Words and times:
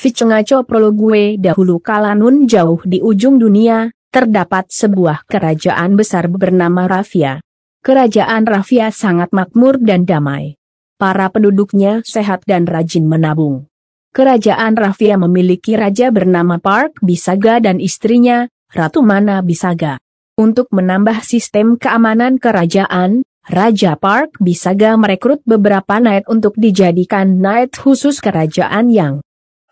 Vicengaco 0.00 0.64
prologue 0.64 1.36
dahulu 1.36 1.76
kala 1.76 2.16
nun 2.16 2.48
jauh 2.48 2.80
di 2.88 3.04
ujung 3.04 3.36
dunia, 3.36 3.92
terdapat 4.08 4.72
sebuah 4.72 5.28
kerajaan 5.28 5.92
besar 5.92 6.24
bernama 6.32 6.88
Rafia. 6.88 7.44
Kerajaan 7.84 8.48
Rafia 8.48 8.88
sangat 8.96 9.28
makmur 9.36 9.76
dan 9.76 10.08
damai. 10.08 10.56
Para 10.96 11.28
penduduknya 11.28 12.00
sehat 12.00 12.48
dan 12.48 12.64
rajin 12.64 13.04
menabung. 13.04 13.68
Kerajaan 14.16 14.72
Rafia 14.72 15.20
memiliki 15.20 15.76
raja 15.76 16.08
bernama 16.08 16.56
Park 16.56 17.04
Bisaga 17.04 17.60
dan 17.60 17.76
istrinya, 17.76 18.48
Ratu 18.72 19.04
Mana 19.04 19.44
Bisaga. 19.44 20.00
Untuk 20.40 20.72
menambah 20.72 21.20
sistem 21.20 21.76
keamanan 21.76 22.40
kerajaan, 22.40 23.20
Raja 23.44 24.00
Park 24.00 24.40
Bisaga 24.40 24.96
merekrut 24.96 25.44
beberapa 25.44 26.00
knight 26.00 26.24
untuk 26.24 26.56
dijadikan 26.56 27.44
knight 27.44 27.76
khusus 27.76 28.24
kerajaan 28.24 28.88
yang 28.88 29.20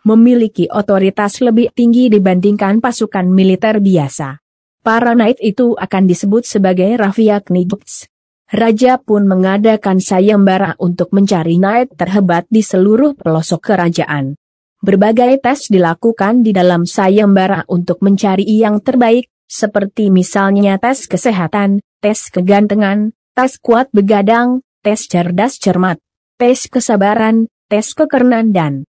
memiliki 0.09 0.65
otoritas 0.73 1.45
lebih 1.45 1.69
tinggi 1.77 2.09
dibandingkan 2.09 2.81
pasukan 2.81 3.29
militer 3.29 3.77
biasa. 3.85 4.41
Para 4.81 5.13
knight 5.13 5.37
itu 5.45 5.77
akan 5.77 6.09
disebut 6.09 6.49
sebagai 6.49 6.97
Rafia 6.97 7.45
Knights. 7.45 8.09
Raja 8.49 8.97
pun 8.97 9.29
mengadakan 9.29 10.01
sayembara 10.01 10.73
untuk 10.81 11.13
mencari 11.13 11.61
knight 11.61 11.93
terhebat 12.01 12.49
di 12.49 12.65
seluruh 12.65 13.13
pelosok 13.13 13.61
kerajaan. 13.61 14.41
Berbagai 14.81 15.45
tes 15.45 15.69
dilakukan 15.69 16.41
di 16.41 16.57
dalam 16.57 16.89
sayembara 16.89 17.69
untuk 17.69 18.01
mencari 18.01 18.49
yang 18.49 18.81
terbaik, 18.81 19.29
seperti 19.45 20.09
misalnya 20.09 20.81
tes 20.81 21.05
kesehatan, 21.05 21.85
tes 22.01 22.33
kegantengan, 22.33 23.13
tes 23.37 23.61
kuat 23.61 23.93
begadang, 23.93 24.65
tes 24.81 25.05
cerdas 25.05 25.61
cermat, 25.61 26.01
tes 26.41 26.65
kesabaran, 26.73 27.53
tes 27.69 27.93
kekernan 27.93 28.57
dan 28.57 28.89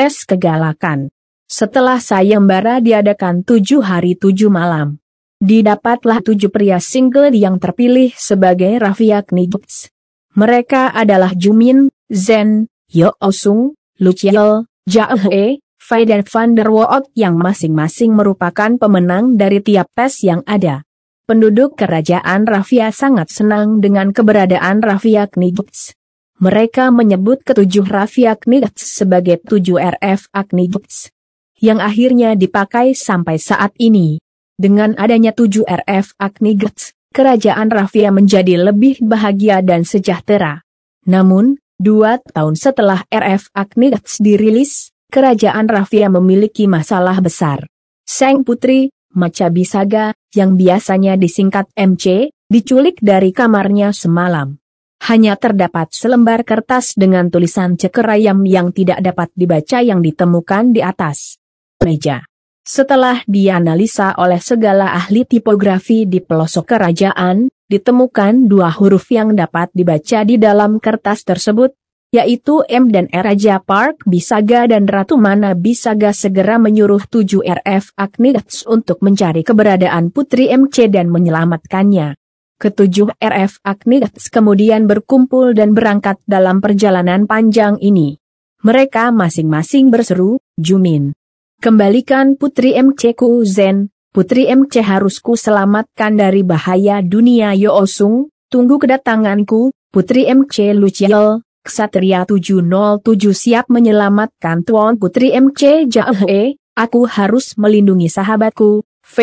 tes 0.00 0.24
kegalakan. 0.24 1.12
Setelah 1.44 2.00
sayembara 2.00 2.80
diadakan 2.80 3.44
tujuh 3.44 3.84
hari 3.84 4.16
tujuh 4.16 4.48
malam. 4.48 4.96
Didapatlah 5.44 6.24
tujuh 6.24 6.48
pria 6.48 6.80
single 6.80 7.36
yang 7.36 7.60
terpilih 7.60 8.08
sebagai 8.16 8.80
Rafia 8.80 9.20
Knights. 9.20 9.92
Mereka 10.40 10.96
adalah 10.96 11.36
Jumin, 11.36 11.92
Zen, 12.08 12.72
Yo 12.88 13.12
Osung, 13.20 13.76
Luciel, 14.00 14.64
Jahe, 14.88 15.60
Fai 15.76 16.08
dan 16.08 16.24
Van 16.24 16.56
der 16.56 16.72
Waot 16.72 17.12
yang 17.12 17.36
masing-masing 17.36 18.16
merupakan 18.16 18.80
pemenang 18.80 19.36
dari 19.36 19.60
tiap 19.60 19.92
tes 19.92 20.24
yang 20.24 20.40
ada. 20.48 20.80
Penduduk 21.28 21.76
kerajaan 21.76 22.48
Rafia 22.48 22.88
sangat 22.88 23.28
senang 23.28 23.84
dengan 23.84 24.16
keberadaan 24.16 24.80
Rafia 24.80 25.28
Knights. 25.28 25.99
Mereka 26.40 26.88
menyebut 26.88 27.44
ketujuh 27.44 27.84
Rafia 27.84 28.32
Knights 28.32 28.96
sebagai 28.96 29.44
tujuh 29.44 29.76
RF 29.76 30.32
Knights. 30.32 31.12
Yang 31.60 31.78
akhirnya 31.84 32.32
dipakai 32.32 32.96
sampai 32.96 33.36
saat 33.36 33.76
ini. 33.76 34.24
Dengan 34.56 34.96
adanya 34.96 35.36
tujuh 35.36 35.68
RF 35.68 36.16
Knights, 36.16 36.96
kerajaan 37.12 37.68
Rafia 37.68 38.08
menjadi 38.08 38.56
lebih 38.56 39.04
bahagia 39.04 39.60
dan 39.60 39.84
sejahtera. 39.84 40.64
Namun, 41.04 41.60
dua 41.76 42.16
tahun 42.32 42.56
setelah 42.56 43.04
RF 43.12 43.52
Knights 43.52 44.24
dirilis, 44.24 44.96
kerajaan 45.12 45.68
Rafia 45.68 46.08
memiliki 46.08 46.64
masalah 46.64 47.20
besar. 47.20 47.68
Sang 48.08 48.48
putri, 48.48 48.96
Maca 49.12 49.52
Bisaga, 49.52 50.16
yang 50.32 50.56
biasanya 50.56 51.20
disingkat 51.20 51.68
MC, 51.76 52.32
diculik 52.48 52.96
dari 53.04 53.28
kamarnya 53.28 53.92
semalam 53.92 54.59
hanya 55.08 55.38
terdapat 55.40 55.88
selembar 55.96 56.44
kertas 56.44 56.92
dengan 56.92 57.32
tulisan 57.32 57.80
cekerayam 57.80 58.44
yang 58.44 58.68
tidak 58.76 59.00
dapat 59.00 59.32
dibaca 59.32 59.80
yang 59.80 60.04
ditemukan 60.04 60.76
di 60.76 60.84
atas 60.84 61.40
meja. 61.80 62.28
Setelah 62.60 63.24
dianalisa 63.24 64.12
oleh 64.20 64.38
segala 64.38 64.92
ahli 64.92 65.24
tipografi 65.24 66.04
di 66.04 66.20
pelosok 66.20 66.76
kerajaan, 66.76 67.48
ditemukan 67.72 68.46
dua 68.46 68.68
huruf 68.68 69.08
yang 69.08 69.32
dapat 69.32 69.72
dibaca 69.72 70.20
di 70.28 70.36
dalam 70.36 70.76
kertas 70.76 71.24
tersebut, 71.24 71.72
yaitu 72.12 72.60
M 72.68 72.92
dan 72.92 73.08
R 73.08 73.32
Raja 73.32 73.64
Park 73.64 74.04
Bisaga 74.04 74.68
dan 74.68 74.84
Ratu 74.84 75.16
Mana 75.16 75.56
Bisaga 75.56 76.12
segera 76.12 76.60
menyuruh 76.60 77.00
7 77.08 77.40
RF 77.40 77.96
Agnites 77.96 78.68
untuk 78.68 79.00
mencari 79.00 79.40
keberadaan 79.40 80.12
Putri 80.12 80.52
MC 80.52 80.92
dan 80.92 81.08
menyelamatkannya. 81.08 82.19
Ketujuh 82.60 83.16
RF 83.16 83.64
Agnites 83.64 84.28
kemudian 84.28 84.84
berkumpul 84.84 85.56
dan 85.56 85.72
berangkat 85.72 86.20
dalam 86.28 86.60
perjalanan 86.60 87.24
panjang 87.24 87.80
ini. 87.80 88.20
Mereka 88.60 89.08
masing-masing 89.16 89.88
berseru, 89.88 90.44
Jumin. 90.60 91.16
Kembalikan 91.64 92.36
Putri 92.36 92.76
MC 92.76 93.16
ku 93.16 93.40
Zen, 93.48 93.88
Putri 94.12 94.44
MC 94.44 94.84
harus 94.84 95.24
ku 95.24 95.40
selamatkan 95.40 96.20
dari 96.20 96.44
bahaya 96.44 97.00
dunia 97.00 97.56
Yoosung, 97.56 98.28
tunggu 98.52 98.76
kedatanganku, 98.76 99.72
Putri 99.88 100.28
MC 100.28 100.76
Luciel, 100.76 101.40
Ksatria 101.64 102.28
707 102.28 103.00
siap 103.32 103.72
menyelamatkan 103.72 104.68
Tuan 104.68 105.00
Putri 105.00 105.32
MC 105.32 105.88
Jahe, 105.88 106.60
aku 106.76 107.08
harus 107.08 107.56
melindungi 107.56 108.12
sahabatku, 108.12 108.84
V, 109.00 109.16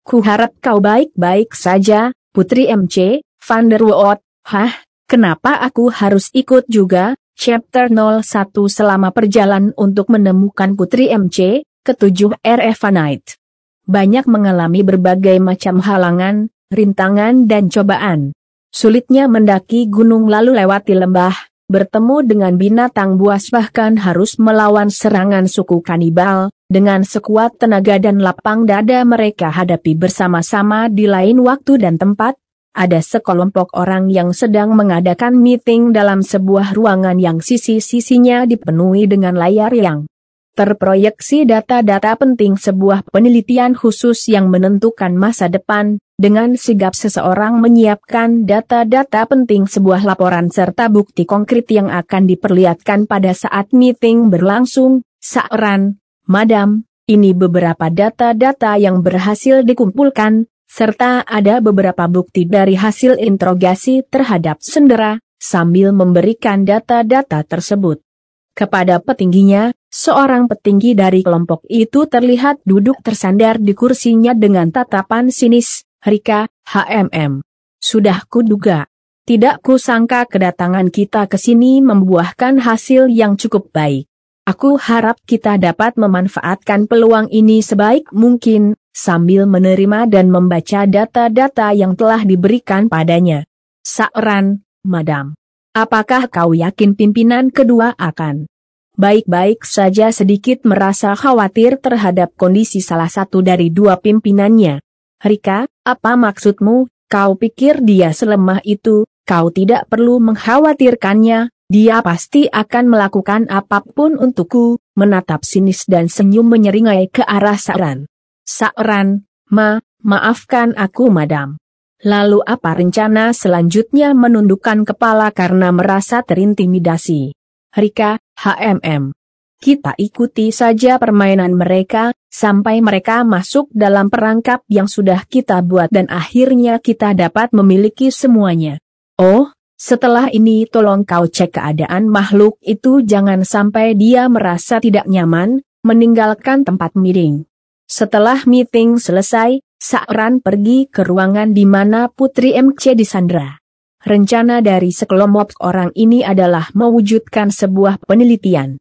ku 0.00 0.24
harap 0.24 0.56
kau 0.64 0.80
baik-baik 0.80 1.52
saja, 1.52 2.16
Putri 2.30 2.70
MC, 2.70 3.26
Van 3.42 3.66
der 3.66 3.82
Woot, 3.82 4.22
hah, 4.46 4.70
kenapa 5.10 5.58
aku 5.66 5.90
harus 5.90 6.30
ikut 6.30 6.62
juga? 6.70 7.18
Chapter 7.34 7.90
01 7.90 8.22
Selama 8.70 9.10
perjalanan 9.10 9.74
untuk 9.74 10.14
menemukan 10.14 10.78
Putri 10.78 11.10
MC, 11.10 11.66
ketujuh 11.82 12.38
RF 12.38 12.86
Night. 12.94 13.34
Banyak 13.82 14.30
mengalami 14.30 14.86
berbagai 14.86 15.42
macam 15.42 15.82
halangan, 15.82 16.54
rintangan 16.70 17.50
dan 17.50 17.66
cobaan. 17.66 18.30
Sulitnya 18.70 19.26
mendaki 19.26 19.90
gunung 19.90 20.30
lalu 20.30 20.54
lewati 20.54 20.94
lembah, 20.94 21.49
bertemu 21.70 22.26
dengan 22.26 22.58
binatang 22.58 23.14
buas 23.14 23.46
bahkan 23.54 23.94
harus 23.94 24.42
melawan 24.42 24.90
serangan 24.90 25.46
suku 25.46 25.78
kanibal, 25.86 26.50
dengan 26.66 27.06
sekuat 27.06 27.62
tenaga 27.62 28.02
dan 28.02 28.18
lapang 28.18 28.66
dada 28.66 29.06
mereka 29.06 29.54
hadapi 29.54 29.94
bersama-sama 29.94 30.90
di 30.90 31.06
lain 31.06 31.38
waktu 31.46 31.78
dan 31.78 31.94
tempat, 31.94 32.34
ada 32.74 32.98
sekelompok 32.98 33.70
orang 33.78 34.10
yang 34.10 34.34
sedang 34.34 34.74
mengadakan 34.74 35.38
meeting 35.38 35.94
dalam 35.94 36.26
sebuah 36.26 36.74
ruangan 36.74 37.22
yang 37.22 37.38
sisi-sisinya 37.38 38.50
dipenuhi 38.50 39.06
dengan 39.06 39.38
layar 39.38 39.70
yang 39.70 40.10
terproyeksi 40.58 41.46
data-data 41.46 42.18
penting 42.18 42.58
sebuah 42.58 43.06
penelitian 43.14 43.78
khusus 43.78 44.26
yang 44.26 44.50
menentukan 44.50 45.14
masa 45.14 45.46
depan, 45.46 46.02
dengan 46.20 46.52
sigap 46.52 46.92
seseorang 46.92 47.64
menyiapkan 47.64 48.44
data-data 48.44 49.24
penting 49.24 49.64
sebuah 49.64 50.04
laporan 50.04 50.52
serta 50.52 50.92
bukti 50.92 51.24
konkret 51.24 51.64
yang 51.72 51.88
akan 51.88 52.28
diperlihatkan 52.28 53.08
pada 53.08 53.32
saat 53.32 53.72
meeting 53.72 54.28
berlangsung, 54.28 55.00
Saran, 55.16 55.96
Madam, 56.28 56.84
ini 57.08 57.32
beberapa 57.32 57.88
data-data 57.88 58.76
yang 58.76 59.00
berhasil 59.00 59.64
dikumpulkan, 59.64 60.44
serta 60.68 61.24
ada 61.24 61.64
beberapa 61.64 62.04
bukti 62.04 62.44
dari 62.44 62.76
hasil 62.76 63.16
interogasi 63.16 64.04
terhadap 64.04 64.60
Sendera, 64.60 65.16
sambil 65.40 65.96
memberikan 65.96 66.68
data-data 66.68 67.40
tersebut. 67.48 68.04
Kepada 68.52 69.00
petingginya, 69.00 69.72
seorang 69.88 70.52
petinggi 70.52 70.92
dari 70.92 71.24
kelompok 71.24 71.64
itu 71.72 72.04
terlihat 72.04 72.60
duduk 72.68 73.00
tersandar 73.00 73.56
di 73.56 73.72
kursinya 73.72 74.36
dengan 74.36 74.68
tatapan 74.68 75.32
sinis, 75.32 75.88
Rika, 76.00 76.48
HMM. 76.64 77.44
Sudah 77.76 78.24
kuduga. 78.24 78.88
Tidak 79.28 79.60
kusangka 79.60 80.24
kedatangan 80.24 80.88
kita 80.88 81.28
ke 81.28 81.36
sini 81.36 81.84
membuahkan 81.84 82.56
hasil 82.56 83.12
yang 83.12 83.36
cukup 83.36 83.68
baik. 83.68 84.08
Aku 84.48 84.80
harap 84.80 85.20
kita 85.28 85.60
dapat 85.60 86.00
memanfaatkan 86.00 86.88
peluang 86.88 87.28
ini 87.28 87.60
sebaik 87.60 88.08
mungkin, 88.16 88.80
sambil 88.96 89.44
menerima 89.44 90.08
dan 90.08 90.32
membaca 90.32 90.88
data-data 90.88 91.76
yang 91.76 91.92
telah 91.92 92.24
diberikan 92.24 92.88
padanya. 92.88 93.44
Saran, 93.84 94.64
Madam. 94.80 95.36
Apakah 95.76 96.32
kau 96.32 96.56
yakin 96.56 96.96
pimpinan 96.96 97.52
kedua 97.52 97.92
akan 98.00 98.48
baik-baik 98.96 99.68
saja 99.68 100.08
sedikit 100.16 100.64
merasa 100.64 101.12
khawatir 101.12 101.76
terhadap 101.76 102.32
kondisi 102.40 102.80
salah 102.80 103.12
satu 103.12 103.44
dari 103.44 103.68
dua 103.68 104.00
pimpinannya? 104.00 104.80
Rika, 105.20 105.68
apa 105.90 106.14
maksudmu? 106.14 106.86
Kau 107.10 107.34
pikir 107.34 107.82
dia 107.82 108.14
selemah 108.14 108.62
itu, 108.62 109.02
kau 109.26 109.50
tidak 109.50 109.90
perlu 109.90 110.22
mengkhawatirkannya, 110.22 111.50
dia 111.66 111.96
pasti 112.06 112.46
akan 112.46 112.86
melakukan 112.86 113.50
apa 113.50 113.82
pun 113.82 114.14
untukku, 114.14 114.78
menatap 114.94 115.42
sinis 115.42 115.86
dan 115.90 116.06
senyum 116.06 116.46
menyeringai 116.46 117.10
ke 117.10 117.26
arah 117.26 117.58
Saran. 117.58 118.06
Saran, 118.46 119.26
ma, 119.50 119.82
maafkan 120.06 120.74
aku 120.78 121.10
madam. 121.10 121.58
Lalu 122.06 122.46
apa 122.46 122.78
rencana 122.78 123.34
selanjutnya 123.34 124.14
menundukkan 124.14 124.86
kepala 124.86 125.34
karena 125.34 125.74
merasa 125.74 126.22
terintimidasi? 126.22 127.34
Rika, 127.74 128.22
HMM. 128.38 129.14
Kita 129.60 129.94
ikuti 129.94 130.50
saja 130.50 130.96
permainan 130.96 131.52
mereka, 131.54 132.16
sampai 132.30 132.78
mereka 132.78 133.26
masuk 133.26 133.66
dalam 133.74 134.08
perangkap 134.08 134.62
yang 134.70 134.86
sudah 134.86 135.26
kita 135.26 135.60
buat 135.66 135.90
dan 135.90 136.06
akhirnya 136.06 136.78
kita 136.78 137.12
dapat 137.12 137.50
memiliki 137.50 138.14
semuanya. 138.14 138.78
Oh, 139.18 139.50
setelah 139.74 140.30
ini 140.30 140.64
tolong 140.70 141.02
kau 141.02 141.26
cek 141.26 141.58
keadaan 141.58 142.06
makhluk 142.06 142.56
itu 142.62 143.02
jangan 143.02 143.42
sampai 143.42 143.98
dia 143.98 144.30
merasa 144.30 144.78
tidak 144.78 145.10
nyaman, 145.10 145.60
meninggalkan 145.82 146.62
tempat 146.62 146.94
meeting. 146.94 147.44
Setelah 147.90 148.46
meeting 148.46 149.02
selesai, 149.02 149.58
Sakran 149.80 150.44
pergi 150.44 150.92
ke 150.92 151.00
ruangan 151.00 151.56
di 151.56 151.64
mana 151.64 152.12
Putri 152.12 152.52
MC 152.52 152.92
disandra. 152.92 153.56
Rencana 154.04 154.60
dari 154.60 154.92
sekelompok 154.92 155.56
orang 155.64 155.88
ini 155.96 156.20
adalah 156.20 156.68
mewujudkan 156.76 157.48
sebuah 157.48 158.04
penelitian 158.04 158.76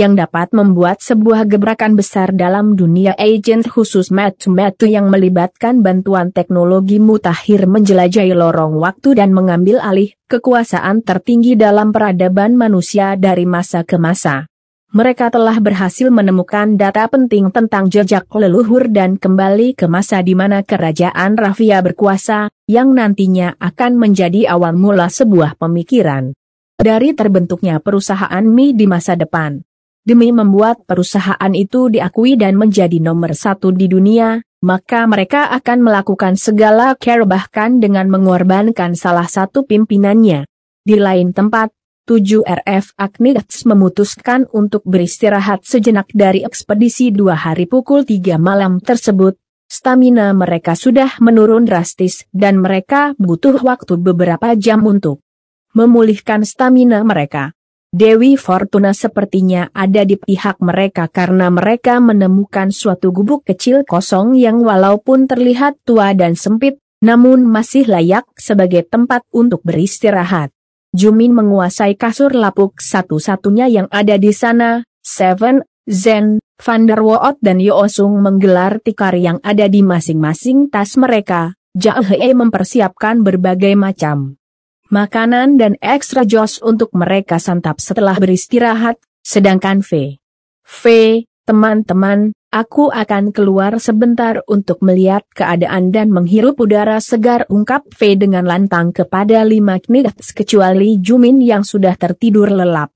yang 0.00 0.16
dapat 0.16 0.56
membuat 0.56 1.04
sebuah 1.04 1.44
gebrakan 1.44 1.92
besar 1.92 2.32
dalam 2.32 2.72
dunia 2.72 3.12
agent 3.20 3.68
khusus 3.68 4.08
Metu-Metu 4.08 4.88
yang 4.88 5.12
melibatkan 5.12 5.84
bantuan 5.84 6.32
teknologi 6.32 6.96
mutakhir 6.96 7.68
menjelajahi 7.68 8.32
lorong 8.32 8.80
waktu 8.80 9.20
dan 9.20 9.36
mengambil 9.36 9.76
alih 9.76 10.16
kekuasaan 10.32 11.04
tertinggi 11.04 11.52
dalam 11.52 11.92
peradaban 11.92 12.56
manusia 12.56 13.12
dari 13.20 13.44
masa 13.44 13.84
ke 13.84 14.00
masa. 14.00 14.48
Mereka 14.90 15.28
telah 15.28 15.60
berhasil 15.60 16.08
menemukan 16.08 16.80
data 16.80 17.04
penting 17.06 17.52
tentang 17.52 17.92
jejak 17.92 18.24
leluhur 18.32 18.88
dan 18.88 19.20
kembali 19.20 19.76
ke 19.76 19.84
masa 19.84 20.24
di 20.24 20.32
mana 20.32 20.64
kerajaan 20.64 21.36
Rafia 21.36 21.78
berkuasa, 21.84 22.48
yang 22.66 22.96
nantinya 22.96 23.54
akan 23.60 24.00
menjadi 24.00 24.48
awal 24.50 24.74
mula 24.74 25.12
sebuah 25.12 25.60
pemikiran. 25.60 26.34
Dari 26.80 27.12
terbentuknya 27.12 27.78
perusahaan 27.78 28.42
mie 28.42 28.72
di 28.72 28.88
masa 28.88 29.12
depan 29.12 29.60
demi 30.02 30.32
membuat 30.32 30.84
perusahaan 30.88 31.52
itu 31.52 31.92
diakui 31.92 32.34
dan 32.40 32.56
menjadi 32.56 32.98
nomor 33.00 33.36
satu 33.36 33.70
di 33.70 33.86
dunia, 33.86 34.40
maka 34.60 35.08
mereka 35.08 35.48
akan 35.52 35.84
melakukan 35.84 36.36
segala 36.36 36.92
care 36.96 37.24
bahkan 37.24 37.80
dengan 37.80 38.08
mengorbankan 38.12 38.92
salah 38.92 39.28
satu 39.28 39.64
pimpinannya. 39.64 40.44
Di 40.84 40.96
lain 40.96 41.32
tempat, 41.32 41.72
7 42.10 42.42
RF 42.42 42.98
Agnets 42.98 43.62
memutuskan 43.68 44.50
untuk 44.50 44.82
beristirahat 44.82 45.62
sejenak 45.62 46.10
dari 46.10 46.42
ekspedisi 46.42 47.14
dua 47.14 47.38
hari 47.38 47.70
pukul 47.70 48.02
3 48.02 48.34
malam 48.40 48.82
tersebut. 48.82 49.38
Stamina 49.70 50.34
mereka 50.34 50.74
sudah 50.74 51.22
menurun 51.22 51.62
drastis 51.62 52.26
dan 52.34 52.58
mereka 52.58 53.14
butuh 53.14 53.62
waktu 53.62 53.94
beberapa 54.02 54.58
jam 54.58 54.82
untuk 54.82 55.22
memulihkan 55.70 56.42
stamina 56.42 57.06
mereka. 57.06 57.54
Dewi 57.90 58.38
Fortuna 58.38 58.94
sepertinya 58.94 59.66
ada 59.74 60.06
di 60.06 60.14
pihak 60.14 60.62
mereka 60.62 61.10
karena 61.10 61.50
mereka 61.50 61.98
menemukan 61.98 62.70
suatu 62.70 63.10
gubuk 63.10 63.42
kecil 63.42 63.82
kosong 63.82 64.38
yang 64.38 64.62
walaupun 64.62 65.26
terlihat 65.26 65.74
tua 65.82 66.14
dan 66.14 66.38
sempit, 66.38 66.78
namun 67.02 67.42
masih 67.42 67.90
layak 67.90 68.30
sebagai 68.38 68.86
tempat 68.86 69.26
untuk 69.34 69.66
beristirahat. 69.66 70.54
Jumin 70.94 71.34
menguasai 71.34 71.98
kasur 71.98 72.30
lapuk 72.30 72.78
satu-satunya 72.78 73.66
yang 73.66 73.90
ada 73.90 74.14
di 74.22 74.30
sana, 74.30 74.86
Seven, 75.02 75.66
Zen, 75.90 76.38
Van 76.62 76.86
der 76.86 77.02
Woot 77.02 77.42
dan 77.42 77.58
Yoosung 77.58 78.22
menggelar 78.22 78.78
tikar 78.78 79.18
yang 79.18 79.42
ada 79.42 79.66
di 79.66 79.82
masing-masing 79.82 80.70
tas 80.70 80.94
mereka. 80.94 81.58
Jahe 81.74 82.34
mempersiapkan 82.38 83.22
berbagai 83.26 83.74
macam 83.74 84.39
makanan 84.90 85.56
dan 85.56 85.78
ekstra 85.78 86.26
jos 86.26 86.58
untuk 86.60 86.90
mereka 86.92 87.38
santap 87.38 87.78
setelah 87.78 88.18
beristirahat, 88.18 88.98
sedangkan 89.22 89.80
V. 89.86 90.18
V, 90.66 90.82
teman-teman, 91.46 92.34
aku 92.50 92.90
akan 92.90 93.30
keluar 93.30 93.78
sebentar 93.78 94.42
untuk 94.50 94.82
melihat 94.82 95.22
keadaan 95.32 95.94
dan 95.94 96.10
menghirup 96.10 96.58
udara 96.58 96.98
segar 96.98 97.46
ungkap 97.46 97.86
V 97.94 98.18
dengan 98.18 98.44
lantang 98.44 98.90
kepada 98.90 99.46
lima 99.46 99.78
knights 99.78 100.34
kecuali 100.34 100.98
Jumin 100.98 101.38
yang 101.38 101.62
sudah 101.62 101.94
tertidur 101.94 102.50
lelap. 102.50 102.90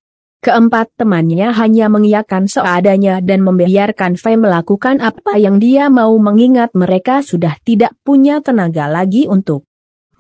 Keempat 0.45 1.01
temannya 1.01 1.57
hanya 1.57 1.89
mengiyakan 1.89 2.45
seadanya 2.53 3.25
dan 3.25 3.41
membiarkan 3.41 4.21
V 4.21 4.37
melakukan 4.37 5.01
apa 5.01 5.41
yang 5.41 5.57
dia 5.57 5.89
mau 5.89 6.13
mengingat 6.21 6.77
mereka 6.77 7.25
sudah 7.25 7.57
tidak 7.65 7.97
punya 8.05 8.45
tenaga 8.45 8.85
lagi 8.85 9.25
untuk 9.25 9.65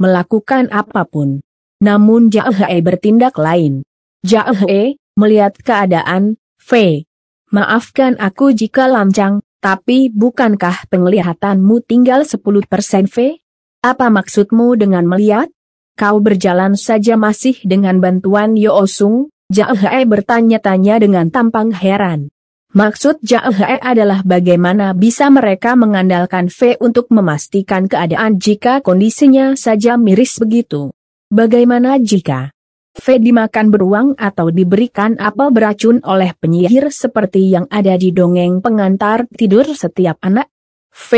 melakukan 0.00 0.73
apa 0.73 1.05
pun. 1.05 1.44
Namun 1.85 2.33
Jahe 2.33 2.81
bertindak 2.81 3.37
lain. 3.37 3.85
Jahe, 4.25 4.97
melihat 5.21 5.53
keadaan, 5.61 6.41
V. 6.57 7.05
Maafkan 7.53 8.17
aku 8.17 8.57
jika 8.57 8.89
lancang, 8.89 9.45
tapi 9.61 10.09
bukankah 10.09 10.89
penglihatanmu 10.89 11.85
tinggal 11.85 12.25
10% 12.25 12.65
V? 13.13 13.37
Apa 13.85 14.09
maksudmu 14.09 14.81
dengan 14.81 15.05
melihat? 15.05 15.53
Kau 15.93 16.25
berjalan 16.25 16.73
saja 16.73 17.21
masih 17.21 17.61
dengan 17.69 18.01
bantuan 18.01 18.57
Yoosung, 18.57 19.29
Jahe 19.53 20.09
bertanya-tanya 20.09 21.05
dengan 21.05 21.29
tampang 21.29 21.69
heran. 21.69 22.33
Maksud 22.73 23.21
Jahe 23.21 23.77
adalah 23.77 24.25
bagaimana 24.25 24.97
bisa 24.97 25.29
mereka 25.29 25.77
mengandalkan 25.77 26.49
V 26.49 26.81
untuk 26.81 27.13
memastikan 27.13 27.93
keadaan 27.93 28.41
jika 28.41 28.81
kondisinya 28.81 29.53
saja 29.53 30.01
miris 30.01 30.41
begitu. 30.41 30.97
Bagaimana 31.35 31.99
jika 31.99 32.55
V 32.95 33.19
dimakan 33.19 33.75
beruang 33.75 34.09
atau 34.15 34.55
diberikan 34.55 35.19
apel 35.19 35.51
beracun 35.51 35.99
oleh 36.07 36.31
penyihir 36.39 36.95
seperti 36.95 37.51
yang 37.51 37.67
ada 37.75 37.99
di 37.99 38.15
dongeng 38.15 38.63
pengantar 38.63 39.27
tidur 39.35 39.67
setiap 39.67 40.15
anak? 40.23 40.47
V, 40.95 41.11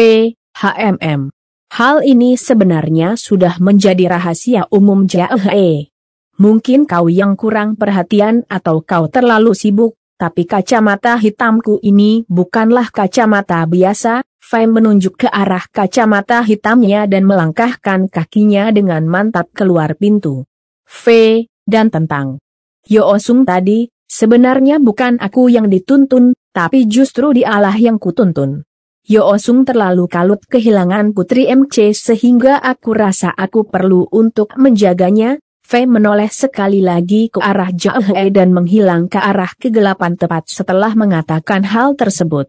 HMM. 0.56 1.28
Hal 1.68 2.00
ini 2.00 2.32
sebenarnya 2.40 3.20
sudah 3.20 3.60
menjadi 3.60 4.16
rahasia 4.16 4.64
umum 4.72 5.04
JAE. 5.04 5.92
Mungkin 6.40 6.88
kau 6.88 7.12
yang 7.12 7.36
kurang 7.36 7.76
perhatian 7.76 8.48
atau 8.48 8.80
kau 8.80 9.12
terlalu 9.12 9.52
sibuk, 9.52 10.00
tapi 10.16 10.48
kacamata 10.48 11.20
hitamku 11.20 11.76
ini 11.84 12.24
bukanlah 12.24 12.88
kacamata 12.88 13.68
biasa, 13.68 14.24
Fei 14.46 14.62
menunjuk 14.70 15.26
ke 15.26 15.26
arah 15.26 15.66
kacamata 15.74 16.38
hitamnya 16.46 17.10
dan 17.10 17.26
melangkahkan 17.26 18.06
kakinya 18.06 18.70
dengan 18.70 19.02
mantap 19.02 19.50
keluar 19.50 19.98
pintu. 19.98 20.46
Fei, 20.86 21.50
dan 21.66 21.90
tentang 21.90 22.38
Yo 22.86 23.10
Osung 23.10 23.42
tadi, 23.42 23.90
sebenarnya 24.06 24.78
bukan 24.78 25.18
aku 25.18 25.50
yang 25.50 25.66
dituntun, 25.66 26.30
tapi 26.54 26.86
justru 26.86 27.34
dialah 27.34 27.74
yang 27.74 27.98
kutuntun. 27.98 28.62
Yo 29.02 29.26
Osung 29.26 29.66
terlalu 29.66 30.06
kalut 30.06 30.46
kehilangan 30.46 31.10
putri 31.10 31.50
MC 31.50 31.90
sehingga 31.90 32.62
aku 32.62 32.94
rasa 32.94 33.34
aku 33.34 33.66
perlu 33.66 34.06
untuk 34.14 34.54
menjaganya, 34.54 35.42
Fei 35.66 35.90
menoleh 35.90 36.30
sekali 36.30 36.86
lagi 36.86 37.34
ke 37.34 37.42
arah 37.42 37.74
Jahe 37.74 38.30
dan 38.30 38.54
menghilang 38.54 39.10
ke 39.10 39.18
arah 39.18 39.50
kegelapan 39.58 40.14
tepat 40.14 40.46
setelah 40.46 40.94
mengatakan 40.94 41.66
hal 41.66 41.98
tersebut. 41.98 42.46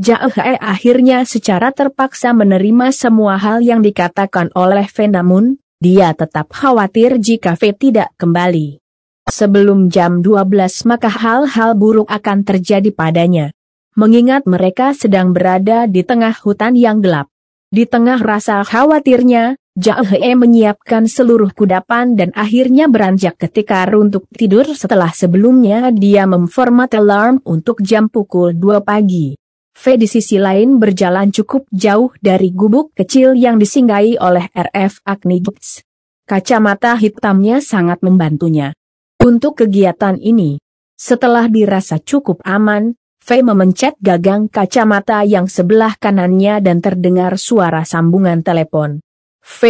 Jahe 0.00 0.56
akhirnya 0.56 1.28
secara 1.28 1.76
terpaksa 1.76 2.32
menerima 2.32 2.88
semua 2.88 3.36
hal 3.36 3.60
yang 3.60 3.84
dikatakan 3.84 4.48
oleh 4.56 4.88
V 4.88 5.12
namun, 5.12 5.60
dia 5.76 6.16
tetap 6.16 6.48
khawatir 6.56 7.20
jika 7.20 7.52
V 7.52 7.76
tidak 7.76 8.08
kembali. 8.16 8.80
Sebelum 9.28 9.92
jam 9.92 10.24
12 10.24 10.88
maka 10.88 11.12
hal-hal 11.12 11.76
buruk 11.76 12.08
akan 12.08 12.48
terjadi 12.48 12.88
padanya. 12.96 13.52
Mengingat 13.92 14.48
mereka 14.48 14.96
sedang 14.96 15.36
berada 15.36 15.84
di 15.84 16.00
tengah 16.00 16.32
hutan 16.32 16.80
yang 16.80 17.04
gelap. 17.04 17.28
Di 17.68 17.84
tengah 17.84 18.24
rasa 18.24 18.64
khawatirnya, 18.64 19.60
Jahe 19.76 20.32
menyiapkan 20.32 21.12
seluruh 21.12 21.52
kudapan 21.52 22.16
dan 22.16 22.32
akhirnya 22.32 22.88
beranjak 22.88 23.36
ketika 23.36 23.84
untuk 23.92 24.24
tidur 24.32 24.64
setelah 24.72 25.12
sebelumnya 25.12 25.92
dia 25.92 26.24
memformat 26.24 26.88
alarm 26.96 27.44
untuk 27.44 27.84
jam 27.84 28.08
pukul 28.08 28.56
2 28.56 28.80
pagi. 28.80 29.39
V 29.80 29.96
di 29.96 30.04
sisi 30.04 30.36
lain 30.36 30.76
berjalan 30.76 31.32
cukup 31.32 31.64
jauh 31.72 32.12
dari 32.20 32.52
gubuk 32.52 32.92
kecil 32.92 33.32
yang 33.32 33.56
disinggahi 33.56 34.20
oleh 34.20 34.52
RF 34.52 35.00
Agni 35.08 35.40
Jux. 35.40 35.80
Kacamata 36.28 37.00
hitamnya 37.00 37.64
sangat 37.64 38.04
membantunya. 38.04 38.76
Untuk 39.24 39.64
kegiatan 39.64 40.20
ini, 40.20 40.60
setelah 41.00 41.48
dirasa 41.48 41.96
cukup 41.96 42.44
aman, 42.44 42.92
V 43.24 43.40
memencet 43.40 43.96
gagang 44.04 44.52
kacamata 44.52 45.24
yang 45.24 45.48
sebelah 45.48 45.96
kanannya 45.96 46.60
dan 46.60 46.84
terdengar 46.84 47.40
suara 47.40 47.80
sambungan 47.80 48.44
telepon. 48.44 49.00
V, 49.40 49.60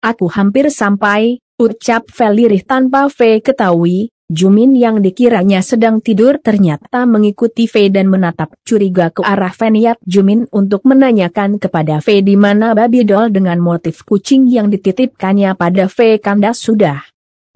aku 0.00 0.24
hampir 0.32 0.72
sampai, 0.72 1.36
ucap 1.60 2.08
V 2.08 2.18
lirih 2.32 2.64
tanpa 2.64 3.12
V 3.12 3.44
ketahui, 3.44 4.08
Jumin 4.30 4.78
yang 4.78 5.02
dikiranya 5.02 5.58
sedang 5.58 5.98
tidur 5.98 6.38
ternyata 6.38 7.02
mengikuti 7.02 7.66
Fei 7.66 7.90
dan 7.90 8.06
menatap 8.06 8.54
curiga 8.62 9.10
ke 9.10 9.26
arah 9.26 9.50
Feniat 9.50 9.98
Jumin 10.06 10.46
untuk 10.54 10.86
menanyakan 10.86 11.58
kepada 11.58 11.98
Fei 11.98 12.22
di 12.22 12.38
mana 12.38 12.70
babi 12.70 13.02
doll 13.02 13.34
dengan 13.34 13.58
motif 13.58 14.06
kucing 14.06 14.46
yang 14.46 14.70
dititipkannya 14.70 15.58
pada 15.58 15.90
Fei 15.90 16.22
kandas 16.22 16.62
sudah. 16.62 17.02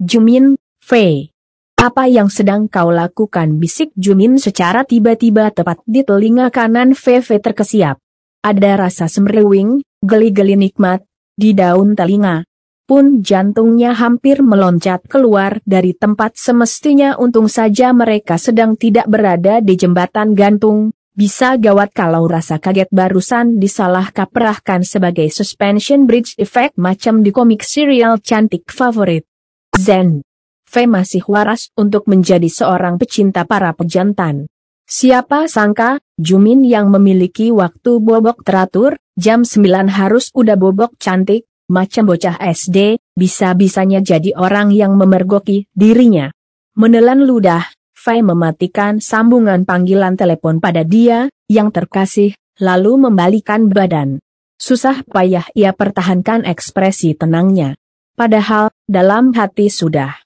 Jumin, 0.03 0.59
Fei. 0.83 1.31
Apa 1.79 2.11
yang 2.11 2.27
sedang 2.27 2.67
kau 2.67 2.91
lakukan 2.91 3.55
bisik 3.55 3.95
Jumin 3.95 4.35
secara 4.35 4.83
tiba-tiba 4.83 5.55
tepat 5.55 5.79
di 5.87 6.03
telinga 6.03 6.51
kanan 6.51 6.91
VV 6.91 7.39
terkesiap. 7.39 8.03
Ada 8.43 8.75
rasa 8.75 9.07
semrewing, 9.07 9.79
geli-geli 10.03 10.59
nikmat, 10.59 11.07
di 11.39 11.55
daun 11.55 11.95
telinga. 11.95 12.43
Pun 12.85 13.25
jantungnya 13.25 13.97
hampir 13.97 14.45
meloncat 14.45 15.09
keluar 15.09 15.57
dari 15.65 15.97
tempat 15.97 16.37
semestinya 16.37 17.17
untung 17.17 17.49
saja 17.49 17.89
mereka 17.89 18.37
sedang 18.37 18.77
tidak 18.77 19.09
berada 19.09 19.57
di 19.57 19.73
jembatan 19.73 20.37
gantung, 20.37 20.93
bisa 21.17 21.57
gawat 21.57 21.97
kalau 21.97 22.29
rasa 22.29 22.61
kaget 22.61 22.85
barusan 22.93 23.57
disalah 23.57 24.13
kaprahkan 24.13 24.85
sebagai 24.85 25.25
suspension 25.33 26.05
bridge 26.05 26.37
effect 26.37 26.77
macam 26.77 27.25
di 27.25 27.33
komik 27.33 27.65
serial 27.65 28.21
cantik 28.21 28.69
favorit. 28.69 29.25
Zen 29.73 30.21
V 30.69 30.73
masih 30.85 31.25
waras 31.25 31.73
untuk 31.73 32.05
menjadi 32.05 32.51
seorang 32.53 33.01
pecinta 33.01 33.49
para 33.49 33.73
pejantan. 33.73 34.45
Siapa 34.85 35.49
sangka, 35.49 35.97
Jumin 36.21 36.61
yang 36.61 36.93
memiliki 36.93 37.49
waktu 37.49 37.97
bobok 37.97 38.45
teratur, 38.45 39.01
jam 39.17 39.41
9 39.41 39.89
harus 39.89 40.29
udah 40.37 40.53
bobok 40.53 40.93
cantik, 41.01 41.49
macam 41.65 42.05
bocah 42.09 42.37
SD, 42.37 43.01
bisa-bisanya 43.17 44.03
jadi 44.03 44.33
orang 44.37 44.69
yang 44.69 44.93
memergoki 44.97 45.65
dirinya. 45.73 46.29
Menelan 46.75 47.25
ludah, 47.25 47.65
Fai 47.95 48.21
mematikan 48.21 49.01
sambungan 49.01 49.65
panggilan 49.65 50.13
telepon 50.13 50.61
pada 50.61 50.85
dia, 50.85 51.25
yang 51.49 51.73
terkasih, 51.73 52.37
lalu 52.61 53.09
membalikan 53.09 53.65
badan. 53.65 54.21
Susah 54.61 55.01
payah 55.09 55.49
ia 55.57 55.73
pertahankan 55.73 56.45
ekspresi 56.45 57.17
tenangnya. 57.17 57.73
Padahal, 58.13 58.69
dalam 58.85 59.33
hati 59.33 59.73
sudah 59.73 60.21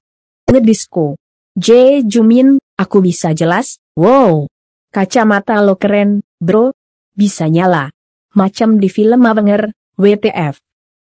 ngedisko. 0.52 1.16
J. 1.56 2.02
Jumin, 2.04 2.60
aku 2.76 3.00
bisa 3.00 3.32
jelas, 3.32 3.80
wow. 3.96 4.44
Kacamata 4.92 5.64
lo 5.64 5.80
keren, 5.80 6.20
bro. 6.42 6.76
Bisa 7.16 7.48
nyala. 7.48 7.96
Macam 8.36 8.78
di 8.78 8.92
film 8.92 9.24
Avenger, 9.24 9.72
WTF. 9.96 10.69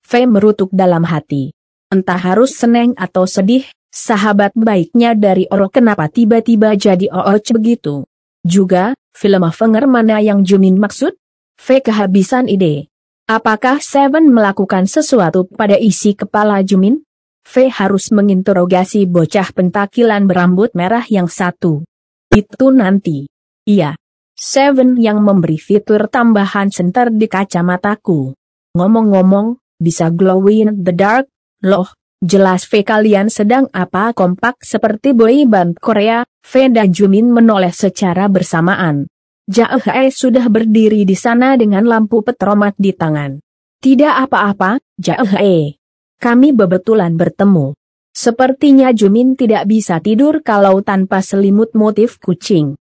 V 0.06 0.22
merutuk 0.30 0.70
dalam 0.70 1.02
hati. 1.02 1.50
Entah 1.90 2.14
harus 2.14 2.54
seneng 2.54 2.94
atau 2.94 3.26
sedih, 3.26 3.66
sahabat 3.90 4.54
baiknya 4.54 5.18
dari 5.18 5.50
Oro 5.50 5.66
kenapa 5.66 6.06
tiba-tiba 6.06 6.78
jadi 6.78 7.10
ooch 7.10 7.50
begitu. 7.50 8.06
Juga, 8.46 8.94
film 9.18 9.42
Avenger 9.42 9.90
mana 9.90 10.22
yang 10.22 10.46
Jumin 10.46 10.78
maksud? 10.78 11.18
V 11.58 11.66
kehabisan 11.82 12.46
ide. 12.46 12.86
Apakah 13.26 13.82
Seven 13.82 14.30
melakukan 14.30 14.86
sesuatu 14.86 15.50
pada 15.50 15.74
isi 15.74 16.14
kepala 16.14 16.62
Jumin? 16.62 17.02
V 17.42 17.66
harus 17.66 18.14
menginterogasi 18.14 19.10
bocah 19.10 19.50
pentakilan 19.50 20.30
berambut 20.30 20.70
merah 20.78 21.02
yang 21.10 21.26
satu. 21.26 21.82
Itu 22.30 22.70
nanti. 22.70 23.26
Iya. 23.66 23.98
Seven 24.38 25.02
yang 25.02 25.18
memberi 25.18 25.58
fitur 25.58 26.06
tambahan 26.06 26.70
senter 26.70 27.10
di 27.10 27.26
kacamataku. 27.26 28.30
Ngomong-ngomong, 28.78 29.58
bisa 29.76 30.12
glow 30.12 30.48
in 30.48 30.82
the 30.82 30.92
dark? 30.92 31.28
Loh, 31.64 31.88
jelas 32.20 32.64
V 32.68 32.84
kalian 32.84 33.32
sedang 33.32 33.68
apa 33.72 34.12
kompak 34.16 34.60
seperti 34.64 35.12
boy 35.12 35.48
band 35.48 35.80
Korea, 35.80 36.24
V 36.24 36.52
dan 36.72 36.92
Jumin 36.92 37.32
menoleh 37.32 37.72
secara 37.72 38.28
bersamaan. 38.28 39.08
Jae 39.46 40.10
sudah 40.10 40.50
berdiri 40.50 41.06
di 41.06 41.14
sana 41.14 41.54
dengan 41.54 41.86
lampu 41.86 42.20
petromat 42.26 42.74
di 42.74 42.90
tangan. 42.90 43.38
Tidak 43.78 44.14
apa-apa, 44.26 44.82
Jae. 44.98 45.78
Kami 46.18 46.48
bebetulan 46.50 47.14
bertemu. 47.14 47.76
Sepertinya 48.10 48.88
Jumin 48.90 49.36
tidak 49.36 49.68
bisa 49.68 50.00
tidur 50.00 50.40
kalau 50.40 50.80
tanpa 50.80 51.20
selimut 51.20 51.76
motif 51.76 52.16
kucing. 52.16 52.74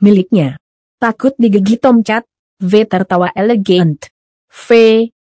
Miliknya. 0.00 0.56
Takut 0.98 1.36
digigit 1.38 1.78
tomcat, 1.78 2.26
V 2.58 2.72
tertawa 2.88 3.30
elegant. 3.36 4.10
V, 4.50 4.66